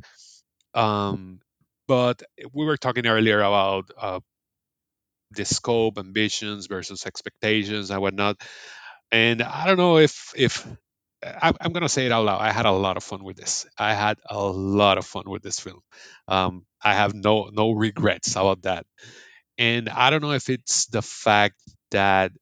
[0.74, 1.40] Um,
[1.86, 2.22] but
[2.52, 4.20] we were talking earlier about uh,
[5.32, 8.40] the scope, ambitions versus expectations and whatnot.
[9.10, 10.66] And I don't know if if
[11.22, 12.40] I'm gonna say it out loud.
[12.40, 13.66] I had a lot of fun with this.
[13.76, 15.80] I had a lot of fun with this film.
[16.28, 18.86] Um, I have no no regrets about that.
[19.58, 21.56] And I don't know if it's the fact
[21.90, 22.32] that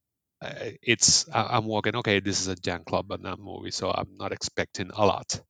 [0.42, 1.96] uh, it's I'm walking.
[1.96, 5.40] Okay, this is a Jean Claude Van Damme movie, so I'm not expecting a lot.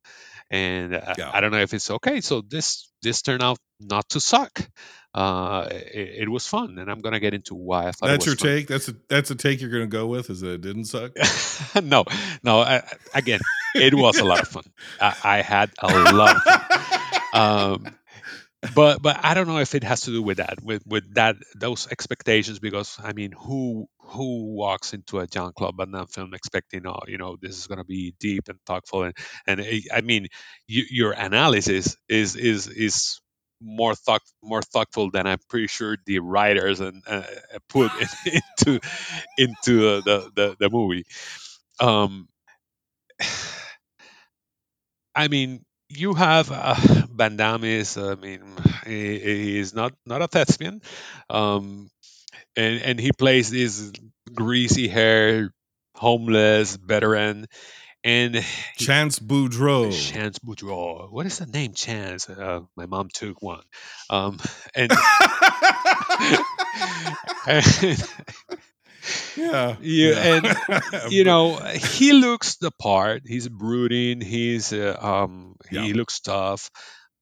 [0.49, 1.31] And uh, Yeah.
[1.33, 2.21] I don't know if it's okay.
[2.21, 4.69] So this this turned out not to suck.
[5.17, 8.29] Uh, it, it was fun, and I'm gonna get into why I thought that's it
[8.29, 8.47] your fun.
[8.49, 8.67] take.
[8.67, 10.29] That's a that's a take you're going to go with.
[10.29, 11.13] Is that it didn't suck?
[11.83, 12.05] no,
[12.43, 12.59] no.
[12.59, 12.83] I,
[13.15, 13.39] again,
[13.73, 14.65] it was a lot of fun.
[15.01, 17.21] I, I had a lot of fun.
[17.33, 17.95] Um,
[18.75, 21.37] but but I don't know if it has to do with that, with with that
[21.55, 22.59] those expectations.
[22.59, 26.99] Because I mean, who who walks into a Jean Claude Van Damme film expecting, oh,
[27.07, 29.17] you know, this is going to be deep and thoughtful, and
[29.47, 30.27] and I I mean,
[30.67, 33.19] you, your analysis is is is
[33.61, 37.23] more thought more thoughtful than I'm pretty sure the writers and uh,
[37.69, 38.79] put in, into
[39.37, 41.05] into uh, the, the the movie.
[41.79, 42.27] Um,
[45.15, 46.75] I mean, you have uh,
[47.13, 48.41] Van Damme is, I mean,
[48.85, 50.81] he, he is not not a thespian,
[51.29, 51.89] um,
[52.57, 53.91] and and he plays this
[54.33, 55.51] greasy hair,
[55.95, 57.47] homeless veteran,
[58.07, 59.91] and he- Chance Boudreau.
[59.91, 61.11] Chance Boudreau.
[61.11, 61.73] What is the name?
[61.73, 62.29] Chance.
[62.29, 63.63] Uh, my mom took one,
[64.09, 64.39] um,
[64.75, 64.91] and,
[67.47, 67.65] and
[69.35, 69.75] yeah.
[69.81, 70.57] Yeah, and
[71.11, 73.23] you know he looks the part.
[73.25, 74.21] He's brooding.
[74.21, 75.83] He's uh, um Yeah.
[75.83, 76.69] he looks tough.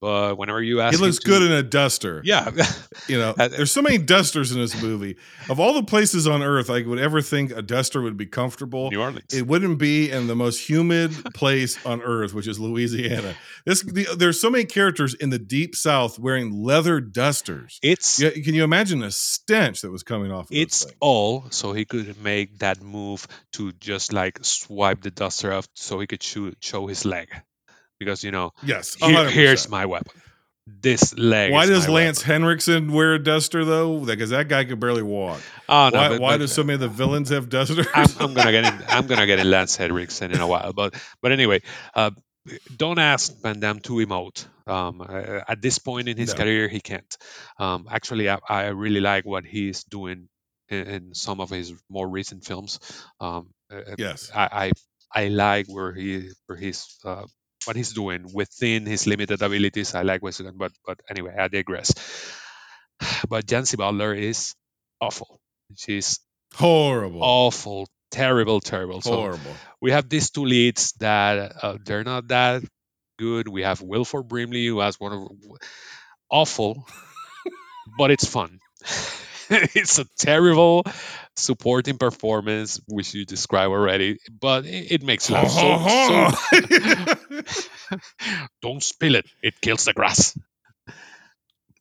[0.06, 2.22] But whenever you ask, he looks to- good in a duster.
[2.24, 2.52] yeah,
[3.08, 5.18] You know, Uh, there's so many dusters in this movie.
[5.50, 8.92] Of all the places on earth I would ever think a duster would be comfortable,
[8.92, 9.34] New Orleans.
[9.34, 13.34] it wouldn't be in the most humid place on earth, which is Louisiana.
[13.66, 17.80] This the, there's so many characters in the deep South wearing leather dusters.
[17.82, 20.52] it's Yeah, can you imagine the stench that was coming off?
[20.52, 25.52] Of it's all so he could make that move to just like swipe the duster
[25.52, 27.30] off so he could shoot, show his leg
[28.06, 28.96] because you know yes.
[28.96, 30.22] here- here's my weapon.
[30.68, 31.52] This leg.
[31.52, 32.32] Why does Lance weapon.
[32.42, 34.00] Henriksen wear a duster though?
[34.00, 35.40] Because that guy could barely walk.
[35.70, 37.86] Oh, no, why but- why but- do so many of the villains have dusters?
[37.94, 38.84] I'm, I'm gonna get in.
[38.90, 41.62] I'm gonna get in Lance Henriksen in a while, but but anyway,
[41.94, 42.12] uh,
[42.76, 44.46] don't ask Van Damme to emote.
[44.68, 46.40] Um, uh, at this point in his No.
[46.44, 47.16] career, he can't.
[47.60, 50.30] Um, actually, I, I really like what he's doing
[50.70, 52.80] in, in some of his more recent films.
[53.20, 54.32] Um, uh, yes.
[54.34, 54.72] I,
[55.14, 57.26] I I like where he where he's uh,
[57.66, 59.96] what he's doing within his limited abilities.
[59.96, 61.94] I like what but but anyway, I digress.
[63.30, 64.56] But Yancey Butler is
[65.02, 65.40] awful.
[65.76, 66.20] She's
[66.54, 67.20] Horrible.
[67.22, 69.02] awful, terrible, terrible.
[69.02, 69.56] So Horrible.
[69.82, 72.64] we have these two leads that uh, they're not that
[73.20, 73.48] good.
[73.48, 75.28] We have Wilford Brimley, who has one of
[76.30, 76.88] awful,
[77.98, 78.60] but it's fun.
[79.76, 80.84] it's a terrible
[81.36, 85.50] supporting performance, which you describe already, but it, it makes laugh.
[85.50, 87.44] So, uh-huh.
[87.46, 87.98] so
[88.62, 90.38] don't spill it; it kills the grass.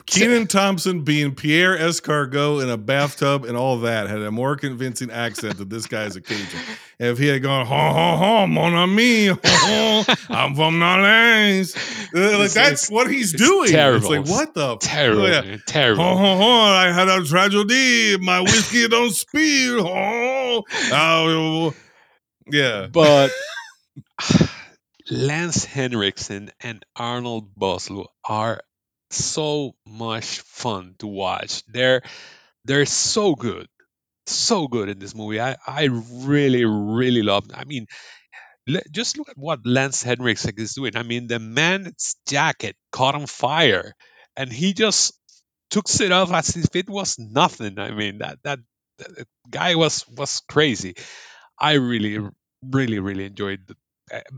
[0.07, 5.11] Kenan Thompson being Pierre Escargot in a bathtub and all that had a more convincing
[5.11, 6.61] accent that this guy is a Cajun.
[6.99, 11.75] If he had gone, ha ha ha, mon ami, ha, ha, I'm from Nolens.
[12.15, 13.71] Uh, like, It's- that's it's- what he's doing.
[13.71, 14.13] terrible.
[14.13, 14.77] It's like, what the?
[14.79, 15.57] Terrible, Oh, yeah.
[15.67, 16.05] terrible.
[16.05, 18.17] Ha ha ha, I had a tragedy.
[18.19, 19.85] My whiskey don't spill.
[19.87, 20.63] Ha,
[20.93, 21.71] oh, uh,
[22.51, 22.87] yeah.
[22.93, 23.31] But
[25.11, 28.63] Lance Henriksen and Arnold Vosloo are
[29.11, 31.63] so much fun to watch.
[31.67, 32.03] They're
[32.65, 33.69] they're so good.
[34.33, 35.41] So good in this movie.
[35.41, 37.53] I I really really loved.
[37.55, 37.87] I mean,
[38.69, 40.97] le- just look at what Lance Henriksen is doing.
[40.97, 43.95] I mean, the man's jacket caught on fire,
[44.37, 45.15] and he just
[45.71, 47.79] took it off as if it was nothing.
[47.79, 48.61] I mean, that that,
[48.99, 50.95] that guy was was crazy.
[51.59, 52.19] I really
[52.63, 53.67] really really enjoyed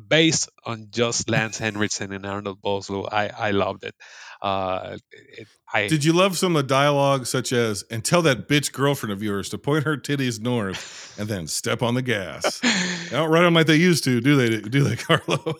[0.09, 3.95] based on just Lance Henriksen and Arnold Vosloo, I, I loved it.
[4.41, 8.49] Uh, it I Did you love some of the dialogue, such as "and tell that
[8.49, 12.61] bitch girlfriend of yours to point her titties north and then step on the gas"?
[12.61, 14.61] they don't run them like they used to, do they?
[14.61, 15.57] Do they, Carlo?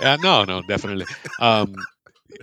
[0.00, 1.06] yeah, no, no, definitely.
[1.40, 1.74] Um,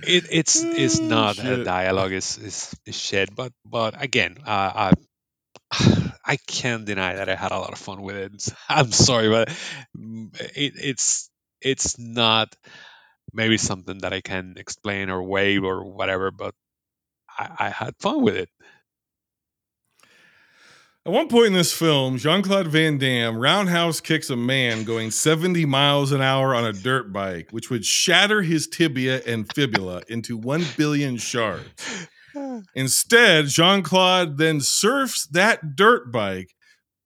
[0.04, 6.05] it, it's it's not a dialogue is is, is shit, but but again, uh, I
[6.26, 8.48] I can't deny that I had a lot of fun with it.
[8.70, 9.50] I'm sorry, but
[10.56, 11.30] it, it's
[11.62, 12.56] it's not
[13.34, 16.56] maybe something that I can explain or wave or whatever, but
[17.38, 18.50] I, I had fun with it.
[21.08, 25.12] At one point in this film, Jean Claude Van Damme roundhouse kicks a man going
[25.12, 30.02] 70 miles an hour on a dirt bike, which would shatter his tibia and fibula
[30.08, 32.08] into 1 billion shards.
[32.76, 36.56] Instead, Jean Claude then surfs that dirt bike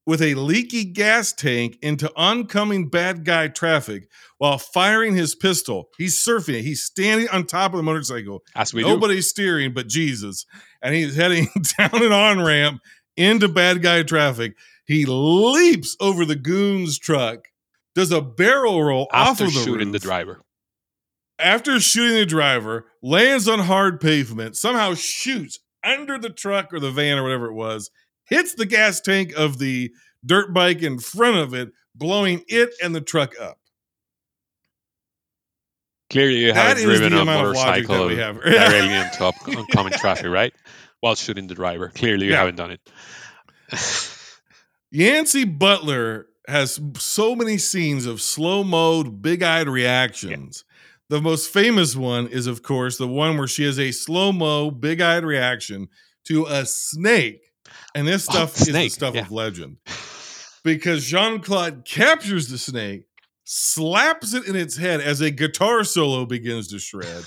[0.05, 5.89] with a leaky gas tank into oncoming bad guy traffic while firing his pistol.
[5.99, 6.63] He's surfing it.
[6.63, 8.41] He's standing on top of the motorcycle.
[8.55, 8.89] As we do.
[8.89, 10.47] Nobody's steering but Jesus.
[10.81, 11.47] And he's heading
[11.77, 12.81] down an on ramp
[13.17, 14.55] into bad guy traffic.
[14.87, 17.47] He leaps over the goon's truck,
[17.93, 20.41] does a barrel roll After off of the shooting the driver.
[21.39, 26.91] After shooting the driver, lands on hard pavement, somehow shoots under the truck or the
[26.91, 27.89] van or whatever it was,
[28.25, 29.91] hits the gas tank of the
[30.25, 33.57] dirt bike in front of it, blowing it and the truck up.
[36.09, 38.35] Clearly, you That haven't is driven a amount of logic that motorcycle we have.
[38.41, 40.53] directly into up- oncoming traffic, right?
[41.01, 41.89] While shooting the driver.
[41.89, 42.39] Clearly, you Yeah.
[42.39, 42.81] haven't done it.
[44.91, 50.65] Yancey Butler has so many scenes of slow mode, big eyed reactions.
[51.09, 54.69] The most famous one is, of course, the one where she has a slow mo,
[54.69, 55.87] big eyed reaction
[56.27, 57.41] to a snake.
[57.95, 59.21] And this Oh, stuff is the stuff yeah.
[59.21, 59.77] of legend.
[60.63, 63.03] Because Jean Claude captures the snake,
[63.45, 67.23] slaps it in its head as a guitar solo begins to shred.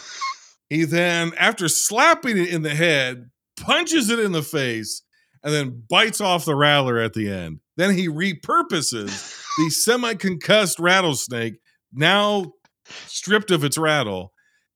[0.69, 5.03] He then, after slapping it in the head, punches it in the face
[5.43, 7.59] and then bites off the rattler at the end.
[7.77, 11.55] Then he repurposes the semi concussed rattlesnake,
[11.93, 12.53] now
[12.87, 14.33] stripped of its rattle.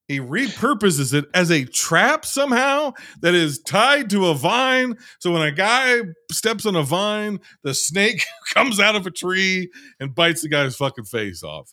[0.08, 2.92] He repurposes it as a trap somehow
[3.22, 4.94] that is tied to a vine.
[5.18, 6.00] So when a guy
[6.30, 8.24] steps on a vine, the snake
[8.54, 9.68] comes out of a tree
[9.98, 11.72] and bites the guy's fucking face off.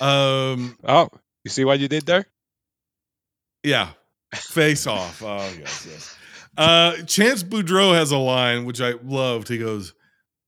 [0.00, 1.08] Um, Oh,
[1.44, 2.26] you see what you did there?
[3.62, 3.90] yeah,
[4.34, 5.22] face off.
[5.22, 6.16] Oh yes, yes.
[6.56, 9.46] Uh, Chance Boudreau has a line which I loved.
[9.48, 9.94] He goes,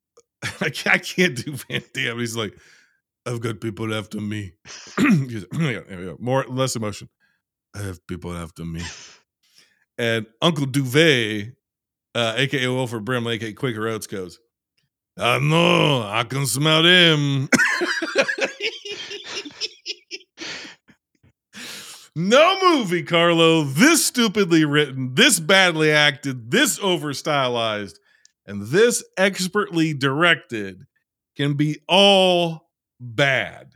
[0.60, 2.54] "I can't, I can't do Van Damme." He's like,
[3.26, 4.52] "I've got people after me."
[6.18, 7.08] More less emotion.
[7.74, 8.82] I have people after me.
[9.98, 11.52] And Uncle Douvee,
[12.14, 14.40] uh, aka Wilford Brimley, aka Quaker Oats, goes,
[15.18, 17.48] "I know, I can smell them."
[22.16, 28.00] No movie, Carlo, this stupidly written, this badly acted, this over stylized,
[28.44, 30.86] and this expertly directed
[31.36, 32.69] can be all
[33.00, 33.72] bad.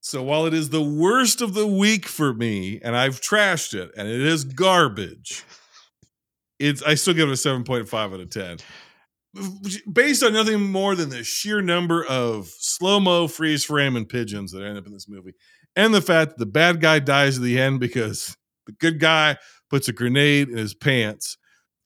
[0.00, 3.90] So while it is the worst of the week for me, and I've trashed it,
[3.96, 5.44] and it is garbage,
[6.58, 8.58] it's I still give it a 7.5 out of 10.
[9.90, 14.62] Based on nothing more than the sheer number of slow-mo freeze frame and pigeons that
[14.62, 15.32] end up in this movie
[15.74, 19.36] and the fact that the bad guy dies at the end because the good guy
[19.70, 21.36] puts a grenade in his pants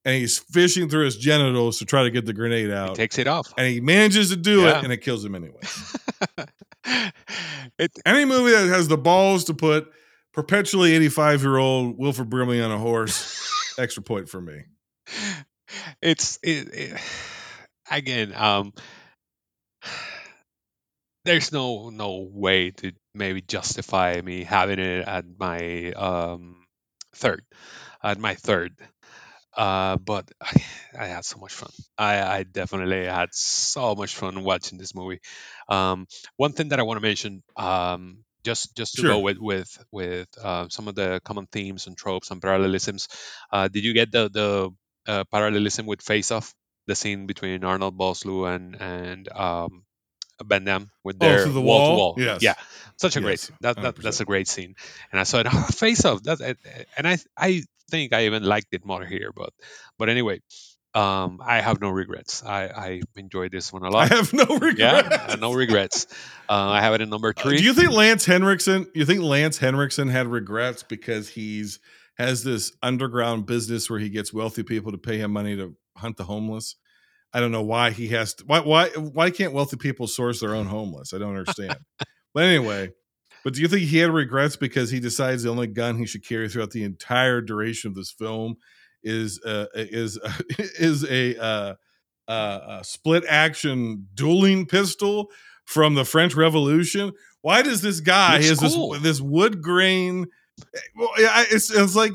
[0.08, 2.90] and he's fishing through his genitals to try to get the grenade out.
[2.90, 3.52] He takes it off.
[3.58, 4.78] and he manages to do Yeah.
[4.78, 5.60] it and it kills him anyway.
[7.78, 9.92] it, Any movie that has the balls to put
[10.32, 14.62] perpetually 85 year old Wilford Brimley on a horse, extra point for me.
[16.00, 17.00] it's it, it,
[17.90, 18.72] again um
[21.26, 26.64] there's no no way to maybe justify me having it at my um
[27.14, 27.42] third
[28.02, 28.74] at my third
[29.58, 30.64] uh but I,
[30.98, 31.70] I had so much fun.
[31.98, 35.20] I i definitely had so much fun watching this movie.
[35.68, 36.06] Um
[36.36, 39.10] one thing that i want to mention um just just to Sure.
[39.10, 43.08] go with with with uh, some of the common themes and tropes and parallelisms
[43.52, 44.70] uh did you get the the
[45.06, 46.54] uh, parallelism with Face Off,
[46.86, 49.84] the scene between Arnold Vosloo and and um,
[50.44, 52.14] Van Damme with Oh, their through the wall to wall?
[52.18, 52.42] Yes.
[52.42, 52.54] Yeah,
[52.96, 53.56] such a great Yes, scene.
[53.60, 54.74] That, that that's a great scene.
[55.12, 56.22] And I saw it, oh, Face Off.
[56.24, 56.40] That
[56.96, 59.30] and I I think I even liked it more here.
[59.34, 59.52] But
[59.98, 60.40] but anyway,
[60.94, 62.42] Um, I have no regrets.
[62.42, 64.10] I, I enjoyed this one a lot.
[64.12, 64.78] I have no regrets.
[64.78, 66.06] yeah, uh, no regrets.
[66.48, 67.58] Uh, I have it in number Uh, three.
[67.58, 68.86] Do you think Lance Henriksen?
[68.94, 71.78] You think Lance Henriksen had regrets because he's
[72.16, 76.16] has this underground business where he gets wealthy people to pay him money to hunt
[76.16, 76.74] the homeless?
[77.32, 78.44] I don't know why he has to.
[78.44, 81.12] Why why why can't wealthy people source their own homeless?
[81.12, 81.76] I don't understand.
[82.34, 82.90] but anyway,
[83.44, 86.26] but do you think he had regrets because he decides the only gun he should
[86.26, 88.56] carry throughout the entire duration of this film
[89.02, 90.18] is uh, is
[90.58, 91.74] is a uh,
[92.28, 95.30] uh, a split action dueling pistol
[95.64, 97.12] from the French Revolution?
[97.42, 98.90] Why does this guy Looks has cool.
[98.92, 100.26] this this wood grain?
[100.96, 102.12] Well, yeah, it's it's like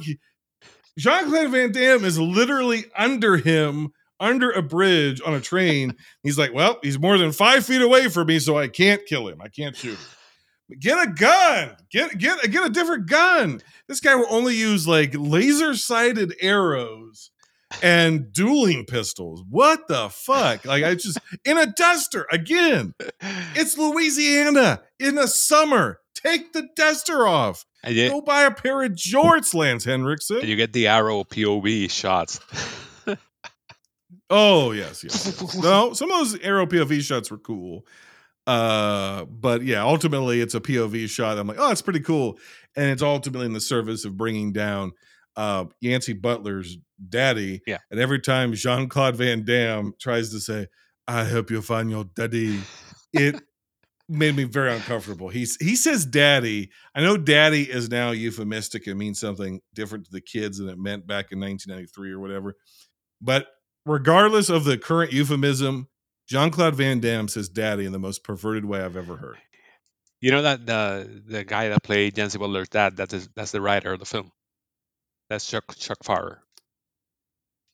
[0.97, 5.95] Jean Claude Van Damme is literally under him, under a bridge on a train.
[6.23, 9.27] He's like, well, he's more than five feet away from me, so I can't kill
[9.27, 9.41] him.
[9.41, 10.77] I can't shoot him.
[10.79, 11.75] Get a gun.
[11.91, 13.61] Get get get a different gun.
[13.87, 17.29] This guy will only use like laser sighted arrows
[17.83, 19.43] and dueling pistols.
[19.49, 20.65] What the fuck?
[20.65, 22.93] Like I just in a duster again.
[23.55, 25.99] It's Louisiana in the summer.
[26.15, 27.65] Take the duster off.
[27.85, 30.37] Go buy a pair of jorts, Lance Henriksen.
[30.37, 32.39] and you get the arrow POV shots.
[34.29, 35.25] Oh yes, yes.
[35.25, 35.57] yes.
[35.63, 37.85] no, some of those arrow POV shots were cool.
[38.45, 41.37] Uh, but yeah, ultimately it's a POV shot.
[41.37, 42.37] I'm like, oh, that's pretty cool,
[42.75, 44.91] and it's ultimately in the service of bringing down
[45.35, 46.77] uh Yancey Butler's
[47.09, 47.61] daddy.
[47.65, 47.77] Yeah.
[47.89, 50.67] and every time Jean Claude Van Damme tries to say,
[51.07, 52.59] "I hope you find your daddy,"
[53.13, 53.41] it
[54.09, 55.29] made me very uncomfortable.
[55.29, 56.69] He's he says daddy.
[56.93, 60.77] I know daddy is now euphemistic and means something different to the kids than it
[60.77, 62.55] meant back in 1993 or whatever.
[63.21, 63.47] But
[63.85, 65.87] regardless of the current euphemism,
[66.27, 69.37] Jean Claude Van Damme says daddy in the most perverted way I've ever heard.
[70.21, 73.59] You know that the the guy that played Yancey Butler's dad, that is that's the
[73.59, 74.31] writer of the film.
[75.29, 76.37] That's Chuck Chuck Pfarrer.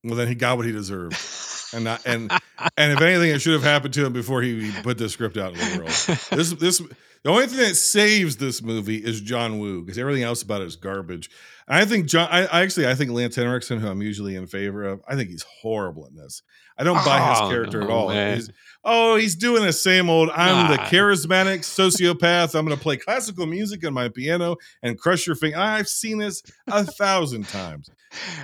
[0.04, 1.18] Well, then he got what he deserved.
[1.72, 2.32] And not, and
[2.78, 5.54] and if anything, it should have happened to him before he put the script out
[5.54, 5.92] in the world.
[6.32, 6.82] This this
[7.24, 10.66] the only thing that saves this movie is John Woo because everything else about it
[10.66, 11.30] is garbage.
[11.72, 12.28] I think John.
[12.32, 15.30] I, I actually I think Lance Henriksen, who I'm usually in favor of, I think
[15.30, 16.42] he's horrible in this.
[16.78, 18.10] I don't buy his Oh, character at all.
[18.10, 18.50] He's,
[18.86, 20.30] oh, he's doing the same old.
[20.30, 22.56] I'm the charismatic sociopath.
[22.58, 25.58] I'm going to play classical music on my piano and crush your finger.
[25.58, 27.90] I've seen this a thousand times.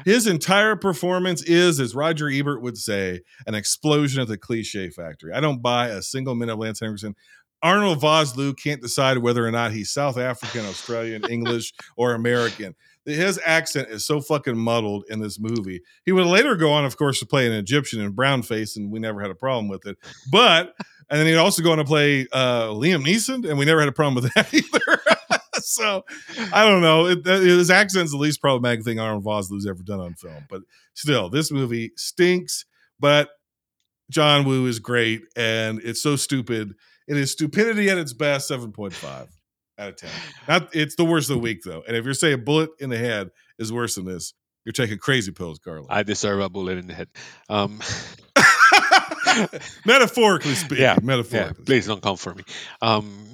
[0.04, 5.32] His entire performance is, as Roger Ebert would say, an explosion at the cliche factory.
[5.34, 7.16] I don't buy a single minute of Lance Henriksen.
[7.64, 12.76] Arnold Vosloo can't decide whether or not he's South African, Australian, English, or American.
[13.06, 15.82] His accent is so fucking muddled in this movie.
[16.06, 18.92] He would later go on, of course, to play an Egyptian in brown face, and
[18.92, 19.98] we never had a problem with it.
[20.32, 20.74] But
[21.10, 23.90] and then he'd also go on to play uh, Liam Neeson, and we never had
[23.90, 25.02] a problem with that either.
[25.62, 26.04] so
[26.52, 27.06] I don't know.
[27.08, 30.46] It, that- his accent's the least problematic thing Arnold Vosloo's ever done on film.
[30.50, 30.62] But
[30.96, 32.66] still, this movie stinks.
[33.00, 33.30] But
[34.10, 36.74] John Woo is great, and it's so stupid.
[37.08, 38.48] It is stupidity at its best.
[38.48, 39.30] Seven point five
[39.78, 40.10] out of ten.
[40.48, 40.76] Not.
[40.76, 41.84] It's the worst of the week though.
[41.88, 43.30] And if you're saying a bullet in the head
[43.60, 44.34] is worse than this,
[44.64, 45.86] you're taking crazy pills, Carla.
[45.90, 47.08] I deserve a bullet in the head.
[47.50, 47.80] Um,
[49.86, 50.84] metaphorically speaking.
[50.84, 51.00] yeah, yeah.
[51.06, 51.66] metaphorically.
[51.66, 52.44] Please don't come for me.
[52.82, 53.32] Um,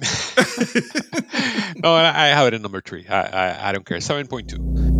[1.76, 3.06] no, I I have it in number three.
[3.08, 4.00] I I, I don't care.
[4.00, 4.92] Seven point two.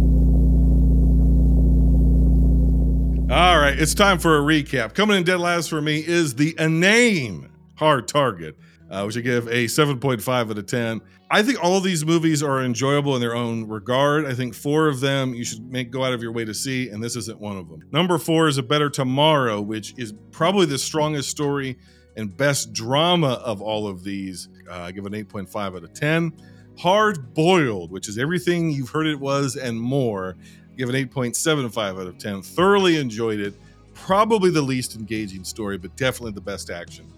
[3.31, 4.93] All right, it's time for a recap.
[4.93, 8.59] Coming in dead last for me is the inane Hard Target,
[8.91, 11.01] uh, which I give a 7.5 out of 10.
[11.35, 14.27] I think all of these movies are enjoyable in their own regard.
[14.27, 16.91] I think four of them you should make go out of your way to see,
[16.91, 17.83] and this isn't one of them.
[17.91, 21.79] Number four is A Better Tomorrow, which is probably the strongest story
[22.19, 24.51] and best drama of all of these.
[24.71, 26.35] Uh, I give it an 8.5 out of 10.
[26.79, 30.37] Hard Boiled, which is everything you've heard it was and more
[30.77, 32.43] give an 8.75 out of 10.
[32.43, 33.55] Thoroughly enjoyed it.
[33.95, 37.11] Probably the least engaging story, but definitely the best action.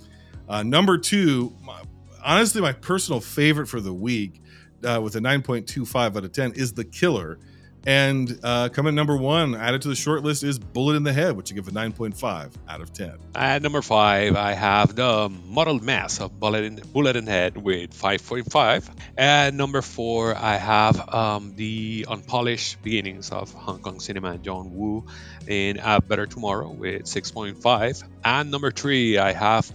[0.49, 1.83] Uh, number two, my,
[2.25, 4.41] honestly, my personal favorite for the week
[4.85, 7.39] uh, with a 9.25 out of 10 is The Killer.
[7.87, 11.37] And uh, coming number one, added to the short list is Bullet in the Head,
[11.37, 13.19] which I give a 9.5 out of 10.
[13.35, 17.91] At number five, I have the Muddled Mass of Bullet in, Bullet in Head with
[17.91, 18.89] 5.5.
[19.19, 24.75] At number four, I have um, the Unpolished Beginnings of Hong Kong Cinema and John
[24.75, 25.05] Woo
[25.47, 28.03] in A Better Tomorrow with 6.5.
[28.25, 29.71] And number three, I have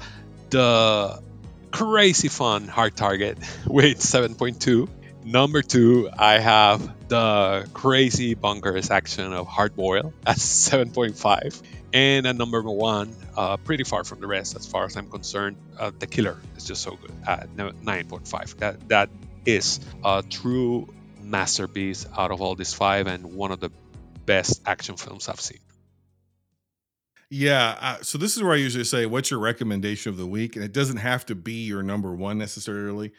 [0.50, 1.22] the
[1.72, 3.38] Crazy Fun Hard Target
[3.68, 4.88] with 7.2.
[5.24, 11.62] Number two, I have the crazy bunkers action of Hard Boil at 7.5.
[11.92, 15.58] And at number one, uh, pretty far from the rest as far as I'm concerned,
[15.80, 18.58] uh, The Killer is just so good at 9.5.
[18.58, 19.10] That That
[19.46, 20.88] is a true
[21.22, 23.72] masterpiece out of all these five and one of the
[24.26, 25.60] best action films I've seen.
[27.30, 27.78] Yeah.
[27.80, 30.66] Uh, so this is where I usually say, "What's your recommendation of the week?" And
[30.66, 33.12] it doesn't have to be your number one necessarily.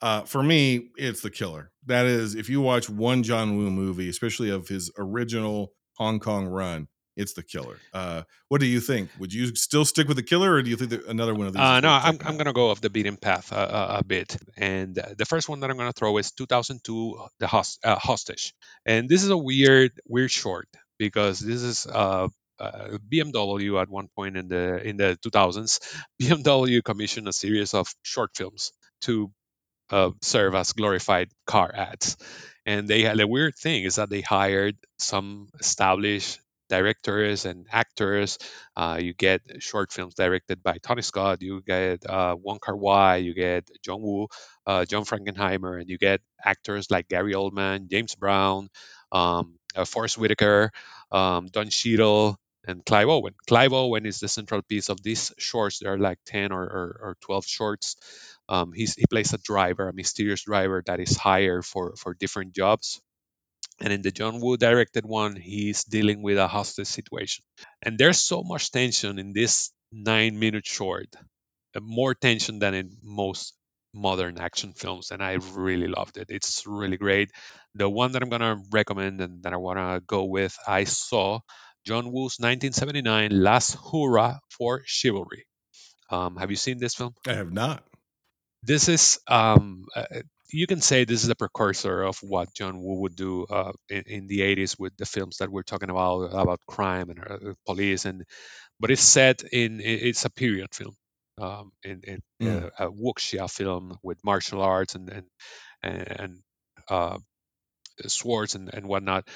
[0.00, 1.70] Uh, for me, it's The Killer.
[1.86, 6.46] That is, if you watch one John Woo movie, especially of his original Hong Kong
[6.46, 6.86] run,
[7.16, 7.78] it's The Killer.
[7.92, 9.10] Uh, what do you think?
[9.18, 11.52] Would you still stick with The Killer, or do you think that another one of
[11.52, 11.60] these?
[11.60, 14.36] Uh, no, I'm, I'm going to go off the beaten path a, a, a bit.
[14.56, 17.96] And uh, the first one that I'm going to throw is 2002, The Host, uh,
[17.96, 18.54] Hostage.
[18.86, 21.88] And this is a weird, weird short because this is
[22.60, 25.80] uh, BMW at one point in the in the 2000s.
[26.22, 28.72] BMW commissioned a series of short films
[29.02, 29.30] to
[29.90, 32.16] uh, serve as glorified car ads.
[32.66, 38.38] And they had the weird thing is that they hired some established directors and actors.
[38.76, 41.40] Uh, you get short films directed by Tony Scott.
[41.40, 43.16] You get uh, Wong Kar Wai.
[43.16, 44.28] You get John Woo,
[44.66, 48.68] uh, John Frankenheimer, and you get actors like Gary Oldman, James Brown,
[49.12, 50.70] um, uh, Forest Whitaker,
[51.10, 52.36] um, Don Cheadle,
[52.68, 53.34] and Clive Owen.
[53.48, 55.78] Clive Owen is the central piece of these shorts.
[55.78, 57.96] There are like 10 or, or, or 12 shorts.
[58.48, 63.00] Um, he plays a driver, a mysterious driver that is hired for, for different jobs.
[63.80, 67.44] And in the John Woo directed one, he's dealing with a hostage situation.
[67.82, 71.08] And there's so much tension in this nine minute short,
[71.80, 73.54] more tension than in most
[73.94, 75.10] modern action films.
[75.10, 76.26] And I really loved it.
[76.28, 77.30] It's really great.
[77.74, 80.84] The one that I'm going to recommend and that I want to go with, I
[80.84, 81.40] saw
[81.88, 85.46] John Woo's 1979 Last Hurrah for Chivalry.
[86.10, 87.14] Um, have you seen this film?
[87.26, 87.84] I have not.
[88.62, 90.04] this is um, uh,
[90.52, 94.02] you can say this is a precursor of what John Woo would do uh, in,
[94.06, 98.04] in the 80s with the films that we're talking about about crime and uh, police
[98.06, 98.24] and
[98.80, 100.96] but it's set in, it's a period film
[101.40, 102.66] um, in, in Mm.
[102.66, 105.26] uh, a wuxia film with martial arts and and
[105.82, 106.38] and
[106.90, 107.18] uh,
[108.06, 109.28] swords and, and whatnot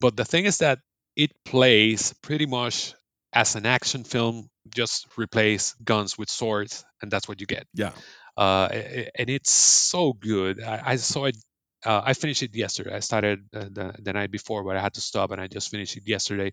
[0.00, 0.78] but the thing is that
[1.16, 2.94] it plays pretty much
[3.32, 7.92] as an action film just replace guns with swords and that's what you get Yeah.
[8.36, 8.68] uh,
[9.14, 10.62] and it's so good.
[10.62, 11.36] I, I saw it.
[11.84, 12.94] Uh, I finished it yesterday.
[12.94, 15.70] I started uh, the, the night before, but I had to stop, and I just
[15.70, 16.50] finished it yesterday,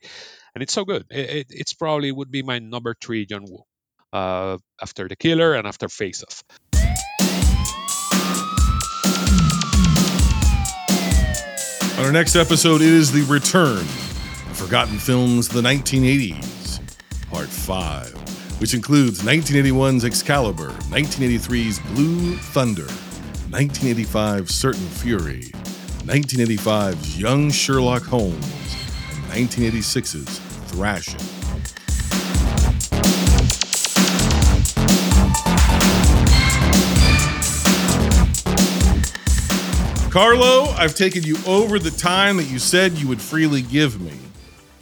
[0.54, 1.06] and it's so good.
[1.10, 3.64] It, it, it's probably would be my number three John Woo,
[4.12, 6.44] uh, after The Killer and after Face Off.
[11.98, 13.86] On our next episode, it is the return
[14.56, 16.80] Forgotten Films of the 1980s,
[17.30, 22.88] Part 5, which includes 1981's Excalibur, 1983's Blue Thunder,
[23.50, 25.52] 1985's Certain Fury,
[26.06, 28.76] 1985's Young Sherlock Holmes,
[29.12, 30.40] and 1986's
[30.72, 31.20] Thrashin'.
[40.12, 44.12] Carlo, I've taken you over the time that you said you would freely give me.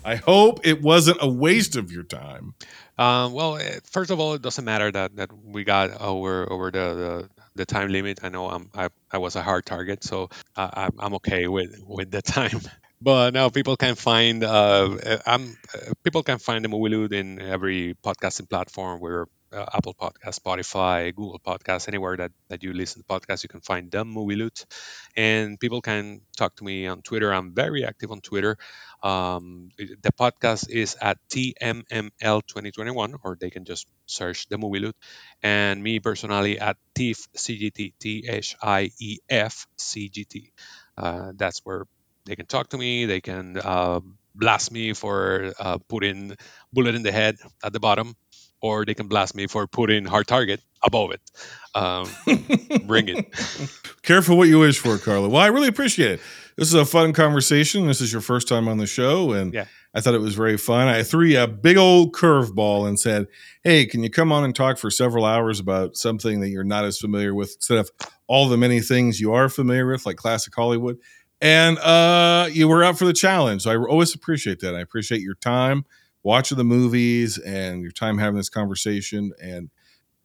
[0.09, 2.55] I hope it wasn't a waste of your time.
[2.97, 6.71] Um, well, eh, first of all, it doesn't matter that, that we got over over
[6.71, 8.21] the, the, the time limit.
[8.23, 12.09] I know I'm, I I was a hard target, so uh, I'm okay with with
[12.09, 12.59] the time.
[12.99, 17.13] But now people can find uh, eh, I'm uh, people can find the movie loot
[17.13, 18.99] in every podcasting platform.
[19.01, 23.49] We're uh, Apple Podcast, Spotify, Google Podcast, anywhere that, that you listen to podcasts, you
[23.49, 24.65] can find the movie loot.
[25.15, 27.33] And people can talk to me on Twitter.
[27.33, 28.57] I'm very active on Twitter.
[29.01, 34.95] Um, the podcast is at TMML2021, or they can just search the movie loot.
[35.41, 40.51] And me personally at TIF CGT, T H I E F CGT.
[40.97, 41.85] Uh, that's where
[42.25, 43.05] they can talk to me.
[43.05, 44.01] They can uh,
[44.35, 46.35] blast me for uh, putting
[46.73, 48.15] bullet in the head at the bottom,
[48.61, 51.21] or they can blast me for putting hard target above it.
[51.75, 52.07] Um,
[52.87, 53.25] bring it.
[54.01, 55.29] Careful what you wish for, Carla.
[55.29, 56.21] Well, I really appreciate it.
[56.59, 57.87] This is a fun conversation.
[57.87, 59.65] This is your first time on the show, and Yeah.
[59.93, 60.87] I thought it was very fun.
[60.87, 63.25] I threw you a big old curveball and said,
[63.63, 66.85] "Hey, can you come on and talk for several hours about something that you're not
[66.85, 67.89] as familiar with, instead of
[68.27, 70.97] all the many things you are familiar with, like classic Hollywood?"
[71.41, 73.63] And uh, you were up for the challenge.
[73.63, 74.75] So I always appreciate that.
[74.75, 75.85] I appreciate your time
[76.21, 79.31] watching the movies and your time having this conversation.
[79.41, 79.69] And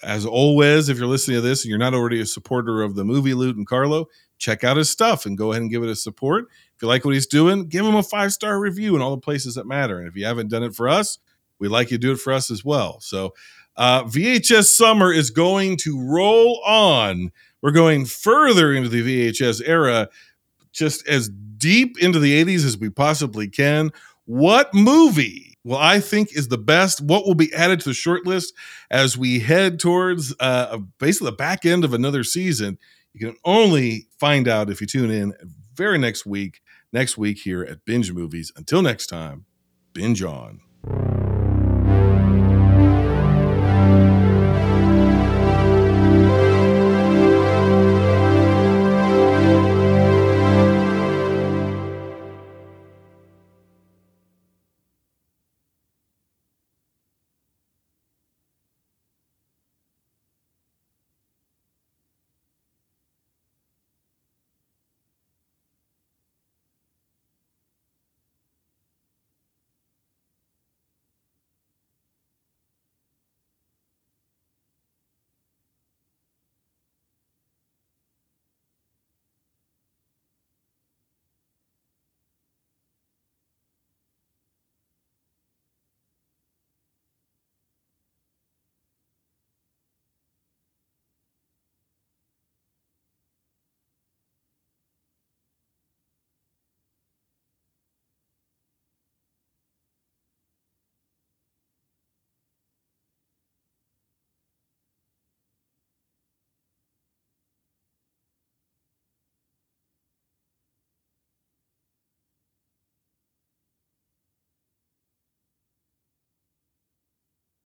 [0.05, 3.05] as always, if you're listening to this and you're not already a supporter of the
[3.05, 4.07] movie Loot and Carlo,
[4.39, 6.47] check out his stuff and go ahead and give it a support.
[6.77, 9.21] If you like what he's doing, give him a five star review in all the
[9.21, 9.99] places that matter.
[9.99, 11.19] And if you haven't done it for us,
[11.59, 13.01] we'd like you to do it for us as well.
[13.01, 13.35] So,
[13.77, 17.33] uh, VHS summer is going to roll on.
[17.61, 20.09] We're going further into the VHS era,
[20.73, 23.91] just as deep into the 80s as we possibly can.
[24.27, 27.01] What movie will I think is the best?
[27.01, 28.55] What will be added to the short list
[28.91, 32.79] as we head towards uh, basically the back end of another season?
[33.13, 35.35] You can only find out if you tune in
[35.75, 36.61] very next week,
[36.93, 38.53] next week here at Binge Movies.
[38.57, 39.47] Until next time,
[39.93, 40.61] binge on.